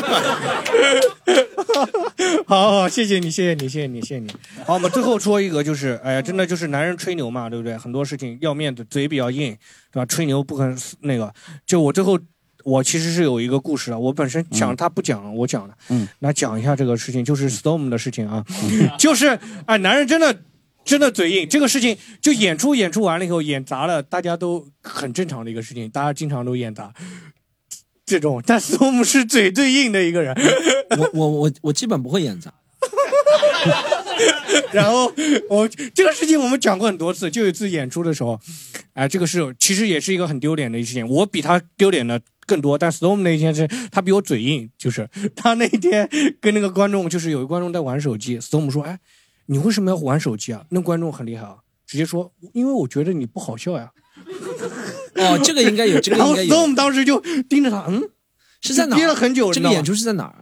[2.47, 4.31] 好好，谢谢你，谢谢你，谢谢你，谢谢你。
[4.67, 7.77] 好，我们最后说一个，就是，哎呀，真的就是男人吹牛嘛，对不对？
[7.77, 9.57] 很多事情要面子，嘴比较硬，
[9.93, 10.07] 对吧？
[10.07, 11.33] 吹牛不肯那个。
[11.67, 12.19] 就我最后，
[12.65, 18.45] 我其实是有一个故事的，我本身想他不讲，我讲的，嗯，来讲一下这个事情，就是 Storm 的事情啊，
[18.99, 20.43] 就是，哎，男人真的。
[20.85, 26.93] 真的嘴硬，这个事情就演出演出完了以后演砸了，大家都很正常的一个事情，大家经常都演砸。
[28.05, 30.35] 这种，但 Storm 是嘴最硬的一个人。
[30.99, 32.53] 我我我我基本不会演砸。
[34.73, 35.13] 然后
[35.49, 38.39] 我这个事情我们讲过很多次，就有一次演出的时候，
[38.95, 41.07] 哎、这个是其实也是一个很丢脸的一事情。
[41.09, 46.09] 我比他丢脸的更多，但 Storm 那一天是他比我嘴硬，就是他那一天
[46.41, 48.99] 跟那个观众，就是有一个观众在玩手机，Storm 说：“哎，
[49.47, 51.57] 你为什么要玩手机啊？”那观众很厉害啊，
[51.87, 53.91] 直接说：“因为我觉得你不好笑呀。”
[55.17, 56.49] 哦，这个应该有，这个应该有。
[56.55, 58.03] 然后 Storm 当时就盯着他，嗯，
[58.61, 58.99] 是在哪儿？
[58.99, 59.53] 憋了很久。
[59.53, 60.35] 这个演出是在哪儿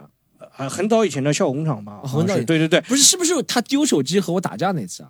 [0.61, 5.09] 啊，很早以前的笑工厂吧，很早对对对，不是，是不是他丢手机和我打架那次啊？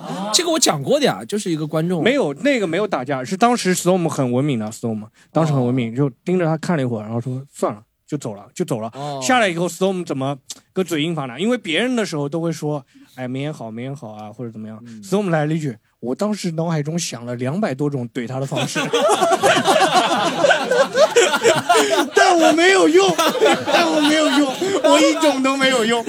[0.00, 8.88] 啊，这个我讲过的呀，就是一个观众没有那个没有打架，是当时 Storm 很文明的 Storm，当时很文明，就盯着他看了一会儿，然后说算了，就走了，就走了。
[8.94, 10.36] 哦下来以后，Storm 怎么
[10.72, 11.40] 个嘴硬法呢？
[11.40, 12.84] 因为别人的时候都会说，
[13.16, 14.80] 哎，没演好，没演好啊，或者怎么样。
[15.02, 18.78] Storm 来了一句，我当时脑海中想了两百多种怼他的方式，
[22.14, 23.14] 但我没有用，
[23.66, 24.54] 但我没有用，
[24.84, 26.04] 我一种都没有用。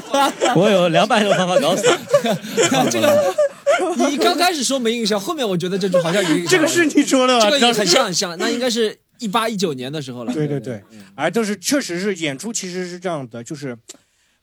[0.56, 2.90] 我有两百种方法搞死你。
[2.90, 3.34] 这个，
[4.08, 6.46] 你刚开始说没印象，后面我觉得这句好像有印象。
[6.48, 10.32] 这个是你说的吧这个很像很像，那应该是一八一九年的时候了。
[10.32, 10.82] 对对对，
[11.14, 13.76] 哎，都是确实是演出，其实是这样的，就是。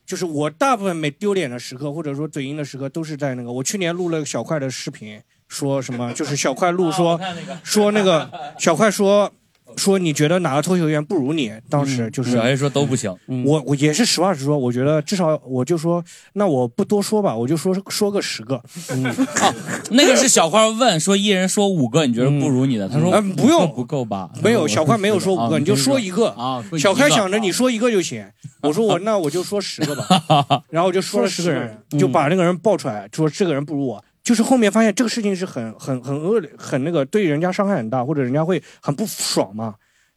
[0.10, 7.22] 就是我大部分没丢脸的时刻，或者说嘴硬的时刻，都是在那个我去年录了小块的视频，说什么就是小块录说
[7.64, 8.27] 说那个
[8.57, 9.31] 小块说
[9.78, 11.52] 说你觉得哪个脱口秀演员不如你？
[11.70, 13.16] 当时就是小 A 说都不行，
[13.46, 18.62] 我我也是实话实说，我觉得至少我就说，那我不多说吧，我就说说个十个。
[18.90, 19.04] 嗯，
[19.91, 22.88] 那个是小花问说一人说五个，你觉得不如你的？
[22.90, 24.30] 他说嗯不用不够吧？
[24.44, 26.64] 没有，小花没有说五啊个，你就说一个啊。
[26.78, 28.26] 小开想着你说一个就行，
[28.62, 34.04] 我说我 那我就说十个吧， 然后我就说了十个人，就把那个人爆出来，说这个人不如我。
[34.30, 39.73] 就是后面发现这个事情是很很很恶劣，很那个对人家伤害很大，或者人家会很不爽嘛。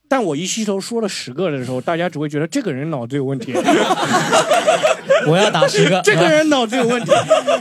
[0.07, 3.55] 但我一吸头说了十个的时候，大家只会觉得这个人脑子有问题。
[5.27, 7.11] 我要打十个，这个人脑子有问题，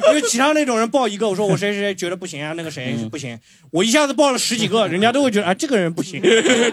[0.09, 3.39] 因为其他那种人报一个，我说我谁谁谁觉得不行啊，那个谁不行，
[3.71, 6.21] 我一下子报了十几个，人家都会觉得啊，这个人不行，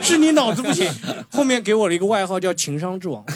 [0.02, 0.92] 是你脑子不行。
[1.30, 3.24] 后面给我了一个外号叫情商之王。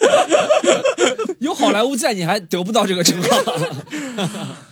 [1.40, 3.36] 有好莱坞在，你还得不到这个称号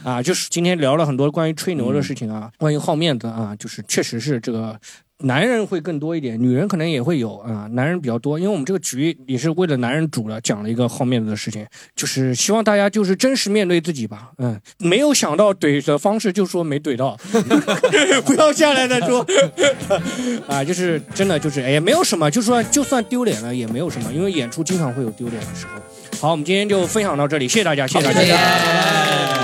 [0.10, 0.22] 啊！
[0.22, 4.78] 就是今天聊了很多关于吹牛的事情啊，关于好面子啊，就是确实是这个
[5.20, 11.64] 男人会更多一点，女人可能也会有啊，男人比较多，因为我们这个局也是为了男人主的，讲了一个好面子的事情，
[11.94, 14.32] 就是希望大家就是真实面对自己吧。
[14.38, 17.16] 嗯，没有想到怼的方式就说没怼到，
[18.26, 19.24] 不要下来再说
[20.48, 25.80] 啊，就是真的就是哎，没有什么，就说就算丢脸了也没有什么，因为演出经常会有丢脸的时候。
[26.20, 29.43] 好，我们今天就分享到这里，谢谢大家，谢谢大家。